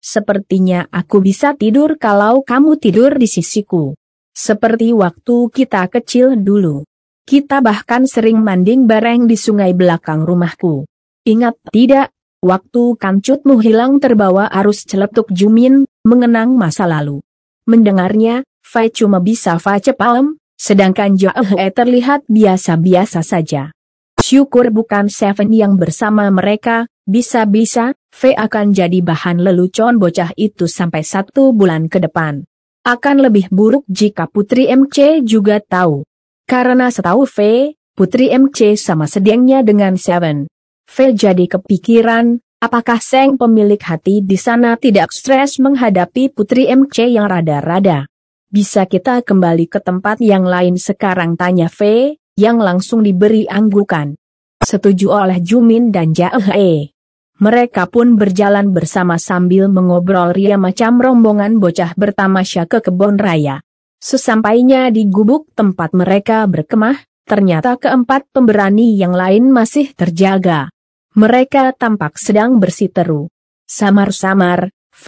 sepertinya 0.00 0.88
aku 0.88 1.20
bisa 1.20 1.52
tidur 1.54 2.00
kalau 2.00 2.40
kamu 2.42 2.80
tidur 2.80 3.14
di 3.14 3.28
sisiku. 3.28 3.94
Seperti 4.32 4.96
waktu 4.96 5.52
kita 5.52 5.86
kecil 5.92 6.40
dulu. 6.40 6.82
Kita 7.28 7.62
bahkan 7.62 8.08
sering 8.08 8.40
manding 8.42 8.88
bareng 8.88 9.28
di 9.28 9.36
sungai 9.38 9.76
belakang 9.76 10.26
rumahku. 10.26 10.88
Ingat 11.28 11.60
tidak, 11.70 12.10
waktu 12.40 12.96
kancutmu 12.96 13.60
hilang 13.60 14.00
terbawa 14.00 14.48
arus 14.50 14.88
celetuk 14.88 15.28
Jumin, 15.30 15.84
mengenang 16.02 16.56
masa 16.56 16.88
lalu. 16.88 17.20
Mendengarnya, 17.68 18.42
Fai 18.64 18.88
cuma 18.88 19.18
bisa 19.18 19.58
face 19.58 19.92
palem, 19.92 20.38
sedangkan 20.54 21.18
Joe 21.18 21.34
terlihat 21.76 22.24
biasa-biasa 22.30 23.20
saja. 23.20 23.74
Syukur 24.20 24.70
bukan 24.70 25.10
Seven 25.10 25.50
yang 25.50 25.74
bersama 25.74 26.30
mereka, 26.30 26.86
bisa-bisa, 27.02 27.98
V 28.10 28.34
akan 28.34 28.74
jadi 28.74 29.00
bahan 29.00 29.40
lelucon 29.40 29.96
bocah 29.96 30.34
itu 30.34 30.66
sampai 30.66 31.06
satu 31.06 31.54
bulan 31.54 31.86
ke 31.86 32.02
depan. 32.02 32.42
Akan 32.82 33.22
lebih 33.22 33.48
buruk 33.54 33.86
jika 33.86 34.26
Putri 34.26 34.66
MC 34.66 35.22
juga 35.22 35.62
tahu. 35.62 36.02
Karena 36.44 36.90
setahu 36.90 37.24
V, 37.24 37.70
Putri 37.94 38.34
MC 38.34 38.74
sama 38.74 39.06
sedengnya 39.06 39.62
dengan 39.62 39.94
Seven. 39.94 40.50
V 40.90 40.96
jadi 41.14 41.46
kepikiran, 41.46 42.42
Apakah 42.60 43.00
Seng 43.00 43.40
pemilik 43.40 43.80
hati 43.80 44.20
di 44.20 44.36
sana 44.36 44.76
tidak 44.76 45.16
stres 45.16 45.56
menghadapi 45.56 46.28
Putri 46.28 46.68
MC 46.68 47.08
yang 47.08 47.24
rada-rada? 47.24 48.04
Bisa 48.52 48.84
kita 48.84 49.24
kembali 49.24 49.64
ke 49.64 49.80
tempat 49.80 50.20
yang 50.20 50.44
lain 50.44 50.76
sekarang 50.76 51.40
tanya 51.40 51.72
V, 51.72 52.12
yang 52.36 52.60
langsung 52.60 53.00
diberi 53.00 53.48
anggukan. 53.48 54.12
Setuju 54.60 55.08
oleh 55.08 55.40
Jumin 55.40 55.88
dan 55.88 56.12
Jae. 56.12 56.92
Mereka 57.40 57.88
pun 57.88 58.20
berjalan 58.20 58.68
bersama 58.68 59.16
sambil 59.16 59.72
mengobrol 59.72 60.36
ria 60.36 60.60
macam 60.60 61.00
rombongan 61.00 61.56
bocah 61.56 61.96
bertamasya 61.96 62.68
ke 62.68 62.84
kebun 62.84 63.16
raya. 63.16 63.64
Sesampainya 63.96 64.92
di 64.92 65.08
gubuk 65.08 65.48
tempat 65.56 65.96
mereka 65.96 66.44
berkemah, 66.44 67.00
ternyata 67.24 67.80
keempat 67.80 68.28
pemberani 68.28 68.92
yang 68.92 69.16
lain 69.16 69.48
masih 69.48 69.96
terjaga. 69.96 70.68
Mereka 71.16 71.80
tampak 71.80 72.20
sedang 72.20 72.60
bersiteru. 72.60 73.32
Samar-samar, 73.64 74.68
V, 74.92 75.04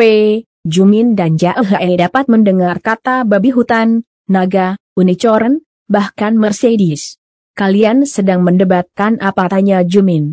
Jumin 0.65 1.12
dan 1.12 1.37
Jahe 1.37 2.01
dapat 2.01 2.33
mendengar 2.33 2.81
kata 2.81 3.29
babi 3.29 3.53
hutan, 3.53 4.09
naga, 4.25 4.81
unicorn, 4.97 5.61
bahkan 5.85 6.33
Mercedes. 6.41 7.21
Kalian 7.53 8.09
sedang 8.09 8.41
mendebatkan 8.41 9.21
apa 9.21 9.53
tanya 9.53 9.85
Jumin. 9.85 10.33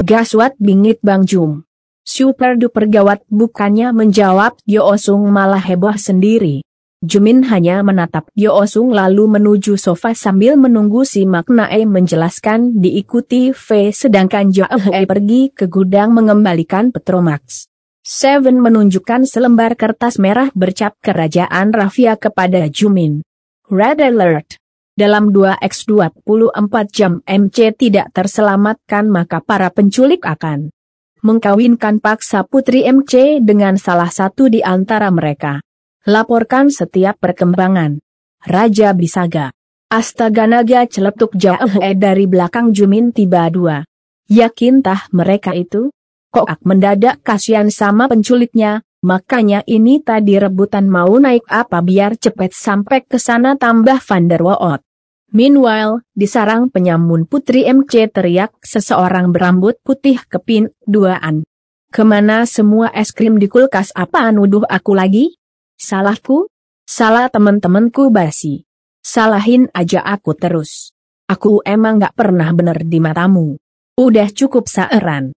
Gaswat 0.00 0.56
bingit 0.56 0.96
Bang 1.04 1.28
Jum. 1.28 1.68
Super 2.08 2.56
duper 2.56 2.88
gawat 2.88 3.20
bukannya 3.28 3.92
menjawab 3.92 4.56
Yo 4.64 4.80
Osung 4.88 5.28
malah 5.28 5.60
heboh 5.60 5.92
sendiri. 5.92 6.64
Jumin 7.04 7.44
hanya 7.52 7.84
menatap 7.84 8.32
Yo 8.32 8.56
Osung 8.56 8.96
lalu 8.96 9.28
menuju 9.28 9.76
sofa 9.76 10.16
sambil 10.16 10.56
menunggu 10.56 11.04
si 11.04 11.28
Maknae 11.28 11.84
menjelaskan 11.84 12.80
diikuti 12.80 13.52
V 13.52 13.92
sedangkan 13.92 14.48
Jo 14.48 14.64
E 14.72 15.04
pergi 15.04 15.52
ke 15.52 15.68
gudang 15.68 16.16
mengembalikan 16.16 16.96
Petromax. 16.96 17.68
Seven 18.00 18.56
menunjukkan 18.56 19.28
selembar 19.28 19.76
kertas 19.76 20.16
merah 20.16 20.48
bercap 20.56 20.96
kerajaan 21.04 21.76
Rafia 21.76 22.16
kepada 22.16 22.72
Jumin. 22.72 23.20
Red 23.68 24.00
Alert. 24.00 24.56
Dalam 24.98 25.30
2x24 25.30 26.74
jam 26.90 27.22
MC 27.24 27.72
tidak 27.78 28.10
terselamatkan 28.10 29.06
maka 29.06 29.38
para 29.38 29.70
penculik 29.70 30.26
akan 30.26 30.74
mengkawinkan 31.20 32.00
paksa 32.00 32.48
putri 32.48 32.88
MC 32.88 33.44
dengan 33.44 33.76
salah 33.76 34.08
satu 34.08 34.48
di 34.48 34.64
antara 34.64 35.12
mereka. 35.12 35.60
Laporkan 36.08 36.72
setiap 36.72 37.20
perkembangan. 37.20 38.00
Raja 38.40 38.96
Bisaga. 38.96 39.52
Astaga 39.92 40.48
naga 40.48 40.88
celetuk 40.88 41.36
jauh 41.36 41.76
dari 41.98 42.24
belakang 42.24 42.72
Jumin 42.72 43.12
tiba 43.12 43.50
dua. 43.52 43.84
Yakin 44.32 44.80
tah 44.80 45.10
mereka 45.12 45.52
itu? 45.52 45.92
Kok 46.30 46.46
ak 46.46 46.60
mendadak 46.62 47.20
kasihan 47.26 47.68
sama 47.68 48.06
penculiknya, 48.06 48.86
makanya 49.00 49.64
ini 49.64 50.00
tadi 50.00 50.36
rebutan 50.36 50.88
mau 50.88 51.10
naik 51.16 51.44
apa 51.48 51.80
biar 51.84 52.16
cepet 52.16 52.52
sampai 52.52 53.04
ke 53.04 53.16
sana 53.16 53.56
tambah 53.56 54.00
Vanderwoot. 54.00 54.84
Meanwhile, 55.30 56.02
di 56.10 56.26
sarang 56.26 56.74
penyamun 56.74 57.22
Putri 57.22 57.62
MC 57.62 58.10
teriak 58.10 58.50
seseorang 58.66 59.30
berambut 59.30 59.78
putih 59.86 60.18
kepin 60.26 60.74
duaan. 60.82 61.46
Ke 61.90 62.02
mana 62.02 62.46
semua 62.50 62.90
es 62.90 63.14
krim 63.14 63.38
di 63.38 63.46
kulkas 63.46 63.94
apa 63.94 64.30
nuduh 64.34 64.66
aku 64.66 64.94
lagi? 64.94 65.38
Salahku? 65.78 66.50
Salah 66.82 67.30
temen-temenku 67.30 68.10
basi. 68.10 68.66
Salahin 69.06 69.70
aja 69.70 70.02
aku 70.02 70.34
terus. 70.34 70.90
Aku 71.30 71.62
emang 71.62 72.02
gak 72.02 72.18
pernah 72.18 72.50
bener 72.50 72.82
di 72.82 72.98
matamu. 72.98 73.54
Udah 73.94 74.28
cukup 74.34 74.66
saeran. 74.66 75.30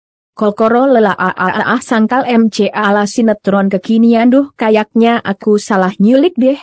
Kokoro 0.41 0.89
lela 0.89 1.13
aa 1.13 1.77
sangkal 1.85 2.25
MC 2.25 2.73
ala 2.73 3.05
sinetron 3.05 3.69
kekinian 3.69 4.33
duh 4.33 4.49
kayaknya 4.57 5.21
aku 5.21 5.61
salah 5.61 5.93
nyulik 6.01 6.33
deh. 6.41 6.57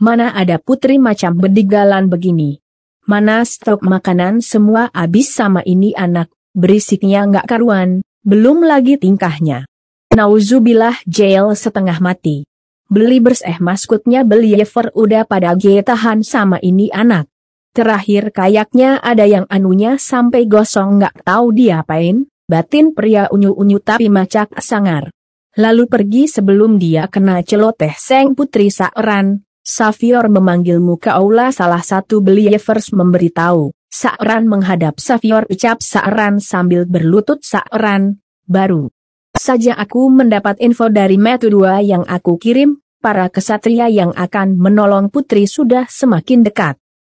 Mana 0.00 0.32
ada 0.32 0.56
putri 0.56 0.96
macam 0.96 1.36
bedigalan 1.36 2.08
begini. 2.08 2.64
Mana 3.04 3.44
stok 3.44 3.84
makanan 3.84 4.40
semua 4.40 4.88
habis 4.96 5.36
sama 5.36 5.60
ini 5.68 5.92
anak, 5.92 6.32
berisiknya 6.56 7.28
nggak 7.28 7.44
karuan, 7.44 8.00
belum 8.24 8.64
lagi 8.64 8.96
tingkahnya. 8.96 9.68
Nauzubillah 10.16 11.04
jail 11.04 11.52
setengah 11.52 12.00
mati. 12.00 12.48
Beli 12.88 13.20
berseh 13.20 13.60
maskutnya 13.60 14.24
beli 14.24 14.56
Yever 14.56 14.96
udah 14.96 15.28
pada 15.28 15.52
G 15.60 15.84
tahan 15.84 16.24
sama 16.24 16.56
ini 16.64 16.88
anak. 16.88 17.28
Terakhir 17.76 18.32
kayaknya 18.32 18.96
ada 18.96 19.28
yang 19.28 19.44
anunya 19.52 20.00
sampai 20.00 20.48
gosong 20.48 21.04
nggak 21.04 21.20
tahu 21.20 21.52
diapain, 21.52 22.29
batin 22.50 22.90
pria 22.90 23.30
unyu-unyu 23.30 23.78
tapi 23.78 24.10
macak 24.10 24.50
sangar. 24.58 25.14
Lalu 25.54 25.86
pergi 25.86 26.26
sebelum 26.26 26.82
dia 26.82 27.06
kena 27.06 27.46
celoteh 27.46 27.94
Seng 27.94 28.34
Putri 28.34 28.74
Saeran, 28.74 29.46
Safior 29.62 30.26
memanggil 30.26 30.82
muka 30.82 31.14
aula 31.14 31.54
salah 31.54 31.82
satu 31.82 32.18
believers 32.18 32.90
memberitahu. 32.90 33.70
Saeran 33.90 34.50
menghadap 34.50 34.98
Safior 34.98 35.46
ucap 35.50 35.82
Saeran 35.82 36.42
sambil 36.42 36.86
berlutut 36.86 37.42
Saeran, 37.46 38.18
baru. 38.46 38.90
Saja 39.34 39.78
aku 39.78 40.10
mendapat 40.10 40.58
info 40.58 40.90
dari 40.90 41.18
Metu 41.18 41.50
2 41.50 41.86
yang 41.86 42.02
aku 42.06 42.38
kirim, 42.38 42.82
para 43.00 43.26
kesatria 43.32 43.90
yang 43.90 44.12
akan 44.14 44.58
menolong 44.58 45.08
putri 45.08 45.46
sudah 45.48 45.88
semakin 45.90 46.46
dekat. 46.46 46.76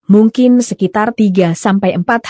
Mungkin 0.08 0.60
sekitar 0.60 1.14
3-4 1.14 1.56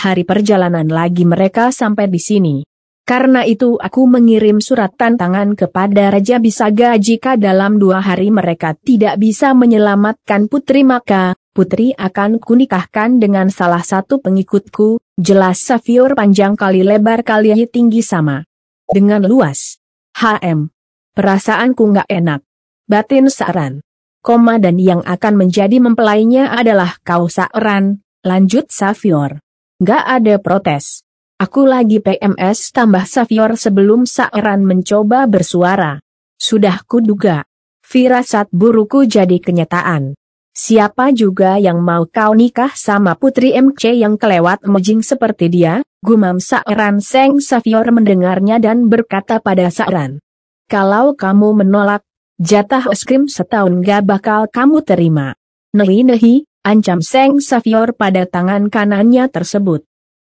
hari 0.03 0.23
perjalanan 0.23 0.87
lagi 0.87 1.23
mereka 1.23 1.73
sampai 1.73 2.07
di 2.07 2.21
sini. 2.21 2.55
Karena 3.03 3.43
itu 3.43 3.75
aku 3.75 4.07
mengirim 4.07 4.63
surat 4.63 4.95
tantangan 4.95 5.59
kepada 5.59 6.07
Raja 6.07 6.39
Bisaga 6.39 6.95
jika 6.95 7.35
dalam 7.35 7.75
dua 7.75 7.99
hari 7.99 8.31
mereka 8.31 8.79
tidak 8.79 9.19
bisa 9.19 9.51
menyelamatkan 9.51 10.47
putri 10.47 10.87
maka, 10.87 11.35
putri 11.51 11.91
akan 11.99 12.39
kunikahkan 12.39 13.19
dengan 13.19 13.51
salah 13.51 13.83
satu 13.83 14.23
pengikutku, 14.23 15.03
jelas 15.19 15.59
Safiur 15.59 16.15
panjang 16.15 16.55
kali 16.55 16.87
lebar 16.87 17.27
kali 17.27 17.51
tinggi 17.67 17.99
sama. 17.99 18.47
Dengan 18.87 19.27
luas. 19.27 19.83
HM. 20.15 20.71
Perasaanku 21.11 21.83
nggak 21.83 22.07
enak. 22.07 22.39
Batin 22.87 23.27
saran. 23.27 23.83
Koma 24.23 24.63
dan 24.63 24.79
yang 24.79 25.03
akan 25.03 25.43
menjadi 25.43 25.83
mempelainya 25.83 26.55
adalah 26.55 26.95
kau 27.03 27.27
saran, 27.27 27.99
lanjut 28.23 28.71
Safior. 28.71 29.43
Nggak 29.83 30.03
ada 30.07 30.35
protes. 30.39 31.03
Aku 31.41 31.65
lagi 31.65 31.97
PMS 31.97 32.69
tambah 32.69 33.09
Savior 33.09 33.57
sebelum 33.57 34.05
Saeran 34.05 34.61
mencoba 34.61 35.25
bersuara. 35.25 35.97
Sudah 36.37 36.85
kuduga. 36.85 37.41
Firasat 37.81 38.53
buruku 38.53 39.09
jadi 39.09 39.41
kenyataan. 39.41 40.13
Siapa 40.53 41.09
juga 41.09 41.57
yang 41.57 41.81
mau 41.81 42.05
kau 42.05 42.37
nikah 42.37 42.69
sama 42.77 43.17
putri 43.17 43.57
MC 43.57 43.97
yang 43.97 44.21
kelewat 44.21 44.61
mojing 44.69 45.01
seperti 45.01 45.49
dia? 45.49 45.81
Gumam 46.05 46.37
Saeran 46.37 47.01
Seng 47.01 47.41
Savior 47.41 47.89
mendengarnya 47.89 48.61
dan 48.61 48.85
berkata 48.85 49.41
pada 49.41 49.73
Saeran. 49.73 50.21
Kalau 50.69 51.17
kamu 51.17 51.65
menolak, 51.65 52.05
jatah 52.37 52.85
es 52.93 53.01
krim 53.01 53.25
setahun 53.25 53.81
gak 53.81 54.05
bakal 54.05 54.45
kamu 54.45 54.85
terima. 54.85 55.33
Nehi-nehi, 55.73 56.45
ancam 56.61 57.01
Seng 57.01 57.41
Savior 57.41 57.97
pada 57.97 58.29
tangan 58.29 58.69
kanannya 58.69 59.25
tersebut. 59.33 59.81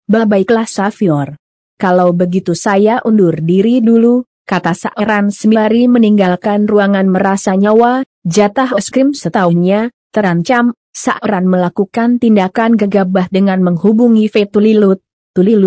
Baiklah 0.08 0.64
Safior. 0.64 1.36
Kalau 1.76 2.16
begitu 2.16 2.56
saya 2.56 3.04
undur 3.04 3.36
diri 3.44 3.84
dulu, 3.84 4.24
kata 4.48 4.72
Saeran 4.72 5.28
sembari 5.28 5.84
meninggalkan 5.84 6.64
ruangan 6.64 7.12
merasa 7.12 7.52
nyawa, 7.52 8.08
jatah 8.24 8.72
es 8.80 8.88
krim 8.88 9.12
setahunnya, 9.12 9.92
terancam, 10.08 10.72
Saeran 10.96 11.44
melakukan 11.44 12.16
tindakan 12.16 12.80
gegabah 12.80 13.28
dengan 13.28 13.60
menghubungi 13.60 14.32
V 14.32 14.48
Tulilut, 14.48 15.04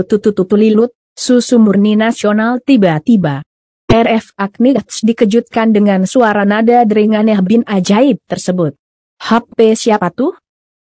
tututu 0.09 0.43
Tulilut, 0.49 0.91
susu 1.13 1.61
murni 1.61 1.93
nasional 1.93 2.59
tiba-tiba. 2.65 3.45
RF 3.87 4.33
Agnits 4.41 5.05
dikejutkan 5.05 5.69
dengan 5.69 6.09
suara 6.09 6.49
nada 6.49 6.81
deringannya 6.81 7.37
bin 7.45 7.61
ajaib 7.69 8.17
tersebut. 8.25 8.73
HP 9.21 9.77
siapa 9.77 10.09
tuh? 10.09 10.33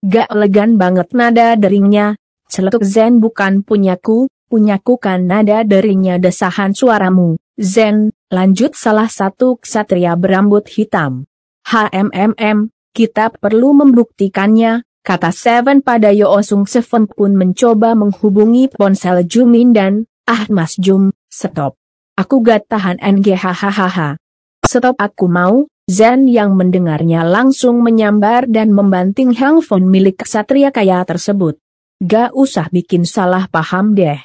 Gak 0.03 0.29
elegan 0.29 0.77
banget 0.77 1.15
nada 1.17 1.57
deringnya, 1.57 2.19
Celetuk 2.55 2.87
Zen 2.87 3.19
bukan 3.19 3.67
punyaku, 3.67 4.31
punyaku 4.47 4.95
kan 5.03 5.27
nada 5.27 5.67
deringnya 5.67 6.23
desahan 6.23 6.71
suaramu. 6.71 7.35
Zen, 7.59 8.15
lanjut 8.31 8.79
salah 8.79 9.11
satu 9.11 9.59
ksatria 9.59 10.15
berambut 10.15 10.63
hitam. 10.71 11.27
HMMM, 11.67 12.71
kita 12.95 13.35
perlu 13.35 13.75
membuktikannya, 13.75 14.87
kata 15.03 15.35
Seven 15.35 15.83
pada 15.83 16.15
Yoosung 16.15 16.71
Seven 16.71 17.11
pun 17.11 17.35
mencoba 17.35 17.99
menghubungi 17.99 18.71
ponsel 18.71 19.27
Jumin 19.27 19.75
dan, 19.75 20.07
ah 20.31 20.47
mas 20.47 20.79
Jum, 20.79 21.11
stop. 21.27 21.75
Aku 22.15 22.39
gak 22.39 22.71
tahan 22.71 23.03
NG 23.03 23.35
hahaha. 23.35 24.15
Stop 24.63 24.95
aku 25.03 25.27
mau, 25.27 25.67
Zen 25.91 26.31
yang 26.31 26.55
mendengarnya 26.55 27.27
langsung 27.27 27.83
menyambar 27.83 28.47
dan 28.47 28.71
membanting 28.71 29.35
handphone 29.35 29.91
milik 29.91 30.23
ksatria 30.23 30.71
kaya 30.71 31.03
tersebut. 31.03 31.59
Gak 32.03 32.35
usah 32.35 32.67
bikin 32.75 33.07
salah 33.07 33.47
paham 33.47 33.95
deh. 33.95 34.19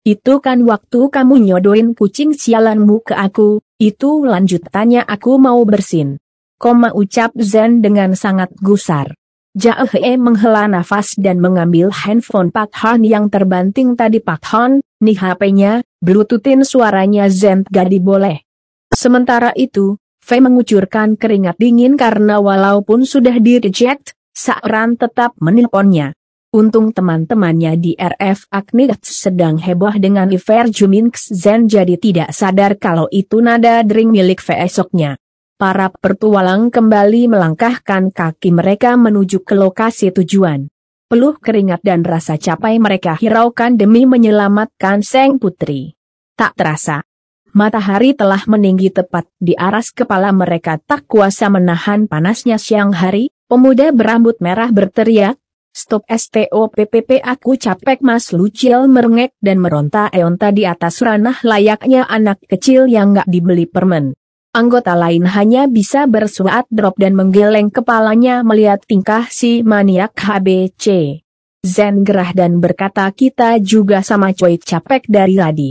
Itu 0.00 0.40
kan 0.40 0.64
waktu 0.64 1.12
kamu 1.12 1.44
nyodoin 1.44 1.92
kucing 1.92 2.32
sialanmu 2.32 3.04
ke 3.04 3.12
aku, 3.12 3.60
itu 3.76 4.24
lanjutannya 4.24 5.04
aku 5.04 5.36
mau 5.36 5.60
bersin. 5.68 6.16
Koma 6.56 6.92
ucap 6.96 7.36
Zen 7.36 7.84
dengan 7.84 8.16
sangat 8.16 8.52
gusar. 8.60 9.12
Jahe 9.52 10.16
menghela 10.16 10.70
nafas 10.70 11.18
dan 11.18 11.42
mengambil 11.42 11.92
handphone 11.92 12.48
Pak 12.48 12.70
Han 12.80 13.02
yang 13.04 13.28
terbanting 13.28 13.98
tadi 13.98 14.22
Pak 14.22 14.40
Han, 14.54 14.80
nih 15.02 15.18
HP-nya, 15.18 15.82
bluetoothin 16.00 16.62
suaranya 16.64 17.28
Zen 17.28 17.66
gak 17.68 17.90
diboleh. 17.90 18.46
Sementara 18.94 19.52
itu, 19.52 20.00
Fei 20.20 20.38
mengucurkan 20.38 21.16
keringat 21.16 21.56
dingin 21.56 21.96
karena 21.98 22.38
walaupun 22.38 23.08
sudah 23.08 23.36
di-reject, 23.40 24.14
Sakran 24.30 24.94
tetap 24.94 25.34
menelponnya. 25.42 26.14
Untung 26.50 26.90
teman-temannya 26.90 27.78
di 27.78 27.94
RF 27.94 28.50
Agnix 28.50 29.06
sedang 29.06 29.54
heboh 29.54 29.94
dengan 30.02 30.26
Iver 30.34 30.66
Juminx 30.66 31.30
Zen 31.30 31.70
jadi 31.70 31.94
tidak 31.94 32.34
sadar 32.34 32.74
kalau 32.74 33.06
itu 33.14 33.38
nada 33.38 33.86
dering 33.86 34.10
milik 34.10 34.42
V 34.42 34.58
esoknya. 34.58 35.14
Para 35.54 35.94
pertualang 35.94 36.74
kembali 36.74 37.30
melangkahkan 37.30 38.10
kaki 38.10 38.50
mereka 38.50 38.98
menuju 38.98 39.46
ke 39.46 39.54
lokasi 39.54 40.10
tujuan. 40.10 40.66
Peluh 41.06 41.38
keringat 41.38 41.86
dan 41.86 42.02
rasa 42.02 42.34
capai 42.34 42.82
mereka 42.82 43.14
hiraukan 43.14 43.78
demi 43.78 44.02
menyelamatkan 44.02 45.06
Seng 45.06 45.38
Putri. 45.38 45.94
Tak 46.34 46.58
terasa. 46.58 47.06
Matahari 47.54 48.10
telah 48.18 48.42
meninggi 48.50 48.90
tepat 48.90 49.30
di 49.38 49.54
aras 49.54 49.94
kepala 49.94 50.34
mereka 50.34 50.82
tak 50.82 51.06
kuasa 51.06 51.46
menahan 51.46 52.10
panasnya 52.10 52.58
siang 52.58 52.90
hari, 52.90 53.30
pemuda 53.46 53.94
berambut 53.94 54.42
merah 54.42 54.74
berteriak, 54.74 55.38
Stop 55.70 56.02
STOPPP 56.10 57.22
aku 57.22 57.54
capek 57.54 58.02
Mas 58.02 58.34
Lucil 58.34 58.90
merengek 58.90 59.38
dan 59.38 59.62
meronta 59.62 60.10
eonta 60.10 60.50
di 60.50 60.66
atas 60.66 60.98
ranah 60.98 61.38
layaknya 61.46 62.10
anak 62.10 62.42
kecil 62.50 62.90
yang 62.90 63.14
gak 63.14 63.30
dibeli 63.30 63.70
permen. 63.70 64.18
Anggota 64.50 64.98
lain 64.98 65.30
hanya 65.30 65.70
bisa 65.70 66.10
bersuat 66.10 66.66
drop 66.74 66.98
dan 66.98 67.14
menggeleng 67.14 67.70
kepalanya 67.70 68.42
melihat 68.42 68.82
tingkah 68.82 69.30
si 69.30 69.62
maniak 69.62 70.10
HBC. 70.18 71.22
Zen 71.62 72.02
gerah 72.02 72.34
dan 72.34 72.58
berkata 72.58 73.06
kita 73.14 73.62
juga 73.62 74.02
sama 74.02 74.34
coy 74.34 74.58
capek 74.58 75.06
dari 75.06 75.38
tadi. 75.38 75.70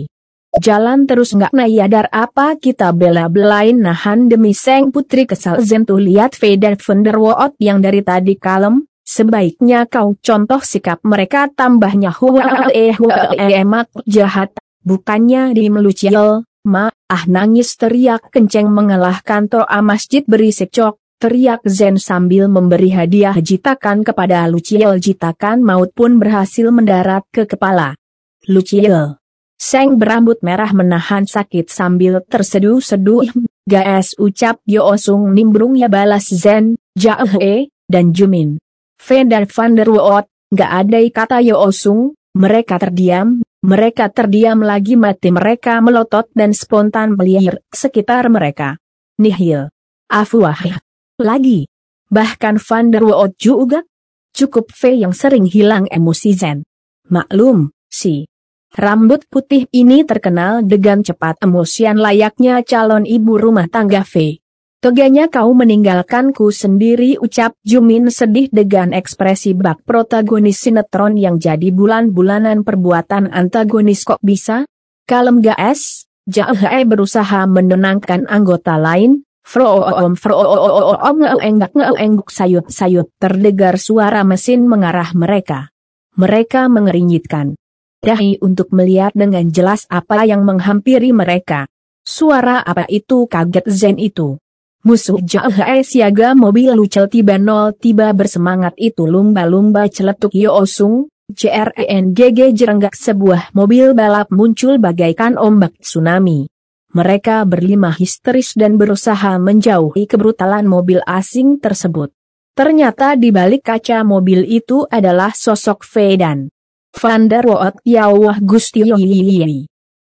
Jalan 0.64 1.12
terus 1.12 1.36
nggak 1.36 1.52
nayadar 1.52 2.08
apa 2.16 2.56
kita 2.56 2.96
bela-belain 2.96 3.76
nahan 3.76 4.32
demi 4.32 4.56
Seng 4.56 4.96
Putri 4.96 5.28
kesal 5.28 5.60
Zen 5.60 5.84
tuh 5.84 6.00
lihat 6.00 6.40
Veda 6.40 6.72
Vanderwoot 6.72 7.60
yang 7.60 7.84
dari 7.84 8.00
tadi 8.00 8.40
kalem, 8.40 8.88
Sebaiknya 9.10 9.90
kau 9.90 10.14
contoh 10.22 10.62
sikap 10.62 11.02
mereka 11.02 11.50
tambahnya 11.50 12.14
hua 12.14 12.70
eh 12.70 12.94
hua 12.94 13.34
emak 13.34 13.90
jahat, 14.06 14.54
bukannya 14.86 15.58
di 15.58 15.66
melucil, 15.74 16.46
ma, 16.70 16.94
ah 17.10 17.24
nangis 17.26 17.74
teriak 17.74 18.30
kenceng 18.30 18.70
mengalahkan 18.70 19.50
toa 19.50 19.82
masjid 19.82 20.22
berisik 20.30 20.70
cok, 20.70 21.02
teriak 21.18 21.66
Zen 21.66 21.98
sambil 21.98 22.46
memberi 22.54 22.94
hadiah 22.94 23.34
jitakan 23.34 24.06
kepada 24.06 24.46
Lucil 24.46 25.02
jitakan 25.02 25.66
maut 25.66 25.90
pun 25.98 26.22
berhasil 26.22 26.70
mendarat 26.70 27.26
ke 27.34 27.50
kepala. 27.50 27.98
Lucil. 28.46 29.18
Seng 29.58 29.98
berambut 29.98 30.38
merah 30.46 30.70
menahan 30.70 31.26
sakit 31.26 31.66
sambil 31.66 32.22
terseduh-seduh, 32.30 33.26
gas 33.66 34.14
ucap 34.22 34.62
Yoosung 34.70 35.34
nimbrung 35.34 35.74
ya 35.74 35.90
balas 35.90 36.30
Zen, 36.30 36.78
Jahe, 36.94 37.74
dan 37.90 38.14
Jumin. 38.14 38.62
Van 39.00 39.26
dan 39.32 39.48
Van 39.48 39.72
der 39.80 39.88
Woot, 39.88 40.28
gak 40.52 40.72
ada 40.84 41.00
kata 41.08 41.40
Yoosung, 41.40 42.14
mereka 42.36 42.76
terdiam, 42.78 43.40
mereka 43.64 44.12
terdiam 44.12 44.60
lagi 44.60 45.00
mati 45.00 45.32
mereka 45.32 45.80
melotot 45.80 46.28
dan 46.36 46.52
spontan 46.52 47.16
melihir 47.16 47.64
sekitar 47.72 48.28
mereka. 48.28 48.80
Nihil. 49.20 49.72
Afuah. 50.08 50.80
Lagi. 51.20 51.68
Bahkan 52.08 52.56
Van 52.60 52.88
der 52.92 53.04
Woot 53.04 53.36
juga. 53.36 53.84
Cukup 54.32 54.72
Fei 54.72 55.04
yang 55.04 55.12
sering 55.12 55.44
hilang 55.44 55.90
emosi 55.92 56.32
Zen. 56.32 56.64
Maklum, 57.10 57.74
si 57.90 58.30
rambut 58.78 59.26
putih 59.28 59.66
ini 59.74 60.06
terkenal 60.06 60.62
dengan 60.62 61.02
cepat 61.02 61.42
emosian 61.42 61.98
layaknya 61.98 62.62
calon 62.62 63.04
ibu 63.04 63.36
rumah 63.36 63.66
tangga 63.68 64.06
Fei. 64.06 64.40
Teganya 64.80 65.28
kau 65.28 65.52
meninggalkanku 65.52 66.56
sendiri 66.56 67.20
ucap 67.20 67.52
Jumin 67.68 68.08
sedih 68.08 68.48
dengan 68.48 68.96
ekspresi 68.96 69.52
bak 69.52 69.84
protagonis 69.84 70.64
sinetron 70.64 71.20
yang 71.20 71.36
jadi 71.36 71.68
bulan-bulanan 71.68 72.64
perbuatan 72.64 73.28
antagonis 73.28 74.08
kok 74.08 74.24
bisa? 74.24 74.64
Kalem 75.04 75.44
gas, 75.44 76.08
Jahe 76.32 76.88
berusaha 76.88 77.44
menenangkan 77.44 78.24
anggota 78.32 78.80
lain, 78.80 79.28
Froom 79.44 80.16
Froom 80.16 81.18
ngeengak 81.28 81.76
ngeenguk 81.76 82.32
sayup-sayup 82.32 83.12
terdengar 83.20 83.76
suara 83.76 84.24
mesin 84.24 84.64
mengarah 84.64 85.12
mereka. 85.12 85.76
Mereka 86.16 86.72
mengerinyitkan 86.72 87.60
dahi 88.00 88.40
untuk 88.40 88.72
melihat 88.72 89.12
dengan 89.12 89.52
jelas 89.52 89.84
apa 89.92 90.24
yang 90.24 90.48
menghampiri 90.48 91.12
mereka. 91.12 91.68
Suara 92.08 92.64
apa 92.64 92.88
itu 92.88 93.28
kaget 93.28 93.68
Zen 93.68 94.00
itu. 94.00 94.40
Musuh 94.80 95.20
Jahe 95.20 95.84
siaga 95.84 96.32
mobil 96.32 96.72
lucel 96.72 97.12
tiba 97.12 97.36
nol 97.36 97.76
tiba 97.76 98.16
bersemangat 98.16 98.80
itu 98.80 99.04
lumba-lumba 99.04 99.92
celetuk 99.92 100.32
Yoosung, 100.32 101.12
JRENGG 101.30 102.56
jerenggak 102.56 102.96
sebuah 102.96 103.52
mobil 103.52 103.92
balap 103.92 104.32
muncul 104.32 104.80
bagaikan 104.80 105.36
ombak 105.36 105.76
tsunami. 105.84 106.48
Mereka 106.96 107.44
berlima 107.44 107.92
histeris 107.92 108.56
dan 108.56 108.80
berusaha 108.80 109.36
menjauhi 109.36 110.08
kebrutalan 110.08 110.64
mobil 110.64 111.04
asing 111.04 111.60
tersebut. 111.60 112.16
Ternyata 112.56 113.20
di 113.20 113.36
balik 113.36 113.68
kaca 113.68 114.02
mobil 114.08 114.48
itu 114.48 114.88
adalah 114.88 115.36
sosok 115.36 115.84
Fedan. 115.84 116.48
Van 116.96 117.28
der 117.28 117.46
Waot 117.46 117.84
Yawah 117.84 118.42
Gusti 118.42 118.88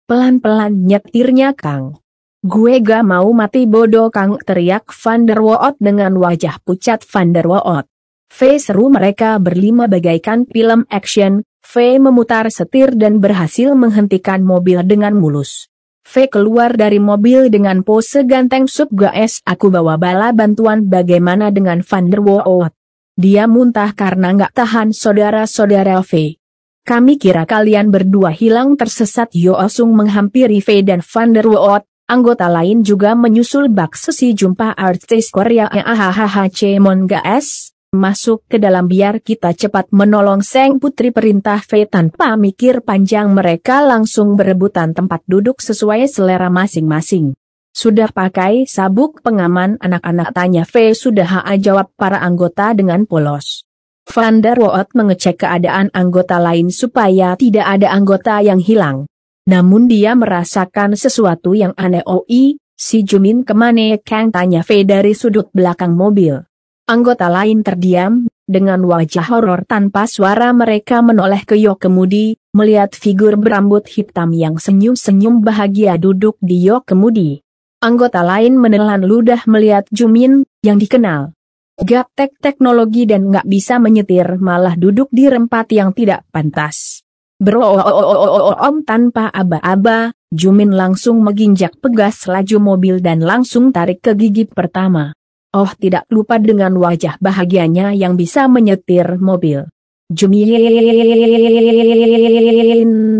Pelan-pelan 0.09 0.73
nyetirnya 0.87 1.53
Kang. 1.53 1.99
Gue 2.39 2.79
gak 2.79 3.03
mau 3.03 3.27
mati 3.35 3.67
bodoh 3.67 4.07
Kang 4.07 4.39
teriak 4.39 4.95
Van 5.03 5.27
der 5.27 5.43
Waot 5.43 5.75
dengan 5.75 6.15
wajah 6.15 6.63
pucat 6.63 7.03
Van 7.03 7.35
der 7.35 7.43
Waot. 7.43 7.83
V 8.31 8.39
seru 8.55 8.87
mereka 8.87 9.35
berlima 9.43 9.91
bagaikan 9.91 10.47
film 10.47 10.87
action, 10.87 11.43
V 11.59 11.99
memutar 11.99 12.47
setir 12.47 12.95
dan 12.95 13.19
berhasil 13.19 13.75
menghentikan 13.75 14.39
mobil 14.39 14.79
dengan 14.87 15.19
mulus. 15.19 15.67
V 16.07 16.31
keluar 16.31 16.79
dari 16.79 17.03
mobil 17.03 17.51
dengan 17.51 17.83
pose 17.83 18.23
ganteng 18.23 18.71
sub 18.71 18.87
guys 18.95 19.43
aku 19.43 19.67
bawa 19.67 19.99
bala 19.99 20.31
bantuan 20.31 20.87
bagaimana 20.87 21.51
dengan 21.51 21.83
Van 21.83 22.07
der 22.07 22.23
Waot. 22.23 22.71
Dia 23.19 23.51
muntah 23.51 23.91
karena 23.91 24.31
nggak 24.31 24.55
tahan 24.55 24.95
saudara-saudara 24.95 25.99
V. 26.07 26.39
Kami 26.87 27.19
kira 27.19 27.43
kalian 27.43 27.91
berdua 27.91 28.31
hilang 28.31 28.79
tersesat 28.79 29.35
Yo 29.35 29.59
Osung 29.59 29.91
menghampiri 29.91 30.63
V 30.63 30.87
dan 30.87 31.03
Van 31.03 31.35
der 31.35 31.43
Waot, 31.43 31.83
Anggota 32.09 32.49
lain 32.49 32.81
juga 32.81 33.13
menyusul 33.13 33.69
bak 33.69 33.93
sesi 33.93 34.33
jumpa 34.33 34.73
artis 34.73 35.29
Korea 35.29 35.69
AHHH 35.69 36.81
Monga 36.81 37.21
S. 37.21 37.69
Masuk 37.93 38.49
ke 38.49 38.57
dalam 38.57 38.89
biar 38.89 39.21
kita 39.21 39.53
cepat 39.53 39.93
menolong 39.93 40.41
Seng 40.41 40.81
Putri 40.81 41.13
perintah 41.13 41.61
V 41.61 41.85
tanpa 41.85 42.33
mikir 42.33 42.81
panjang 42.81 43.29
mereka 43.29 43.85
langsung 43.85 44.33
berebutan 44.33 44.97
tempat 44.97 45.21
duduk 45.29 45.61
sesuai 45.61 46.09
selera 46.09 46.49
masing-masing. 46.49 47.37
Sudah 47.77 48.09
pakai 48.09 48.65
sabuk 48.65 49.21
pengaman 49.21 49.77
anak-anak 49.77 50.33
tanya 50.33 50.65
V 50.65 50.97
sudah 50.97 51.45
HA 51.45 51.61
jawab 51.61 51.93
para 51.93 52.25
anggota 52.25 52.73
dengan 52.73 53.05
polos. 53.05 53.69
Van 54.09 54.41
der 54.41 54.57
Waot 54.57 54.97
mengecek 54.97 55.45
keadaan 55.45 55.93
anggota 55.93 56.41
lain 56.41 56.73
supaya 56.73 57.37
tidak 57.37 57.69
ada 57.69 57.93
anggota 57.93 58.41
yang 58.41 58.57
hilang. 58.57 59.05
Namun 59.49 59.89
dia 59.89 60.13
merasakan 60.13 60.93
sesuatu 60.93 61.57
yang 61.57 61.73
aneh 61.73 62.05
oi, 62.05 62.61
si 62.77 63.01
Jumin 63.01 63.41
ke 63.41 63.57
mana 63.57 63.97
Kang 63.97 64.29
tanya 64.29 64.61
Fei 64.61 64.85
dari 64.85 65.17
sudut 65.17 65.49
belakang 65.57 65.97
mobil. 65.97 66.37
Anggota 66.85 67.33
lain 67.33 67.65
terdiam, 67.65 68.29
dengan 68.45 68.85
wajah 68.85 69.25
horor 69.25 69.65
tanpa 69.65 70.05
suara 70.05 70.53
mereka 70.53 71.01
menoleh 71.01 71.41
ke 71.49 71.57
Yo 71.57 71.81
Kemudi, 71.81 72.37
melihat 72.53 72.93
figur 72.93 73.41
berambut 73.41 73.89
hitam 73.89 74.37
yang 74.37 74.61
senyum-senyum 74.61 75.41
bahagia 75.41 75.97
duduk 75.97 76.37
di 76.45 76.69
Yo 76.69 76.85
Kemudi. 76.85 77.41
Anggota 77.81 78.21
lain 78.21 78.53
menelan 78.53 79.01
ludah 79.01 79.49
melihat 79.49 79.89
Jumin, 79.89 80.45
yang 80.61 80.77
dikenal. 80.77 81.33
Gaptek 81.81 82.37
teknologi 82.37 83.09
dan 83.09 83.33
nggak 83.33 83.49
bisa 83.49 83.81
menyetir 83.81 84.37
malah 84.37 84.77
duduk 84.77 85.09
di 85.09 85.25
rempat 85.25 85.73
yang 85.73 85.89
tidak 85.89 86.21
pantas. 86.29 86.98
Beroom 87.39 88.83
tanpa 88.83 89.31
aba-aba, 89.31 90.11
Jumin 90.27 90.75
langsung 90.75 91.23
menginjak 91.23 91.79
pegas 91.79 92.27
laju 92.27 92.59
mobil 92.59 92.99
dan 92.99 93.23
langsung 93.23 93.71
tarik 93.71 94.03
ke 94.03 94.11
gigi 94.11 94.43
pertama. 94.43 95.15
Oh 95.55 95.71
tidak 95.73 96.03
lupa 96.11 96.35
dengan 96.37 96.75
wajah 96.75 97.15
bahagianya 97.17 97.95
yang 97.95 98.19
bisa 98.19 98.45
menyetir 98.51 99.17
mobil. 99.17 99.65
Jumin 100.11 100.51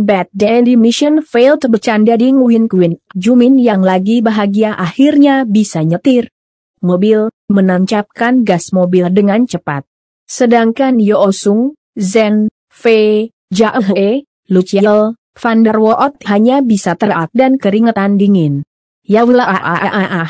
bad 0.03 0.27
daddy 0.35 0.75
mission 0.75 1.23
failed 1.23 1.63
bercanda 1.71 2.19
ding 2.19 2.43
win 2.43 2.67
win. 2.69 2.99
Jumin 3.15 3.55
yang 3.55 3.81
lagi 3.81 4.19
bahagia 4.19 4.75
akhirnya 4.75 5.47
bisa 5.47 5.79
nyetir. 5.81 6.27
Mobil, 6.83 7.31
menancapkan 7.47 8.43
gas 8.43 8.75
mobil 8.75 9.07
dengan 9.15 9.47
cepat. 9.47 9.87
Sedangkan 10.27 11.01
Yo 11.01 11.23
Osung, 11.23 11.73
Zen, 11.97 12.51
Fei, 12.67 13.33
Jahe, 13.49 14.29
Luciel, 14.45 15.17
Van 15.33 15.59
der 15.65 15.81
Waot 15.81 16.21
hanya 16.29 16.61
bisa 16.61 16.93
terat 16.93 17.33
dan 17.33 17.57
keringetan 17.57 18.21
dingin. 18.21 18.61
Ya 19.01 19.25
ah, 19.25 19.57
ah, 19.89 20.29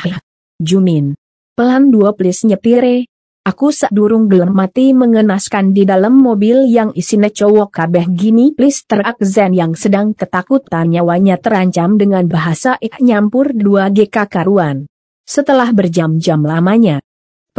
Jumin. 0.56 1.12
Pelan 1.52 1.92
dua 1.92 2.16
please 2.16 2.48
nyetire. 2.48 3.04
Aku 3.44 3.76
durung 3.92 4.24
gelem 4.24 4.56
mati 4.56 4.96
mengenaskan 4.96 5.76
di 5.76 5.84
dalam 5.84 6.16
mobil 6.16 6.64
yang 6.72 6.96
isinya 6.96 7.28
cowok 7.28 7.68
kabeh 7.68 8.08
gini 8.08 8.56
please 8.56 8.88
terak 8.88 9.20
Zen 9.20 9.52
yang 9.52 9.76
sedang 9.76 10.16
ketakutan 10.16 10.88
nyawanya 10.88 11.36
terancam 11.36 12.00
dengan 12.00 12.24
bahasa 12.24 12.80
ik 12.80 13.04
nyampur 13.04 13.52
dua 13.52 13.92
GK 13.92 14.32
karuan. 14.32 14.88
Setelah 15.28 15.68
berjam-jam 15.76 16.40
lamanya, 16.40 17.04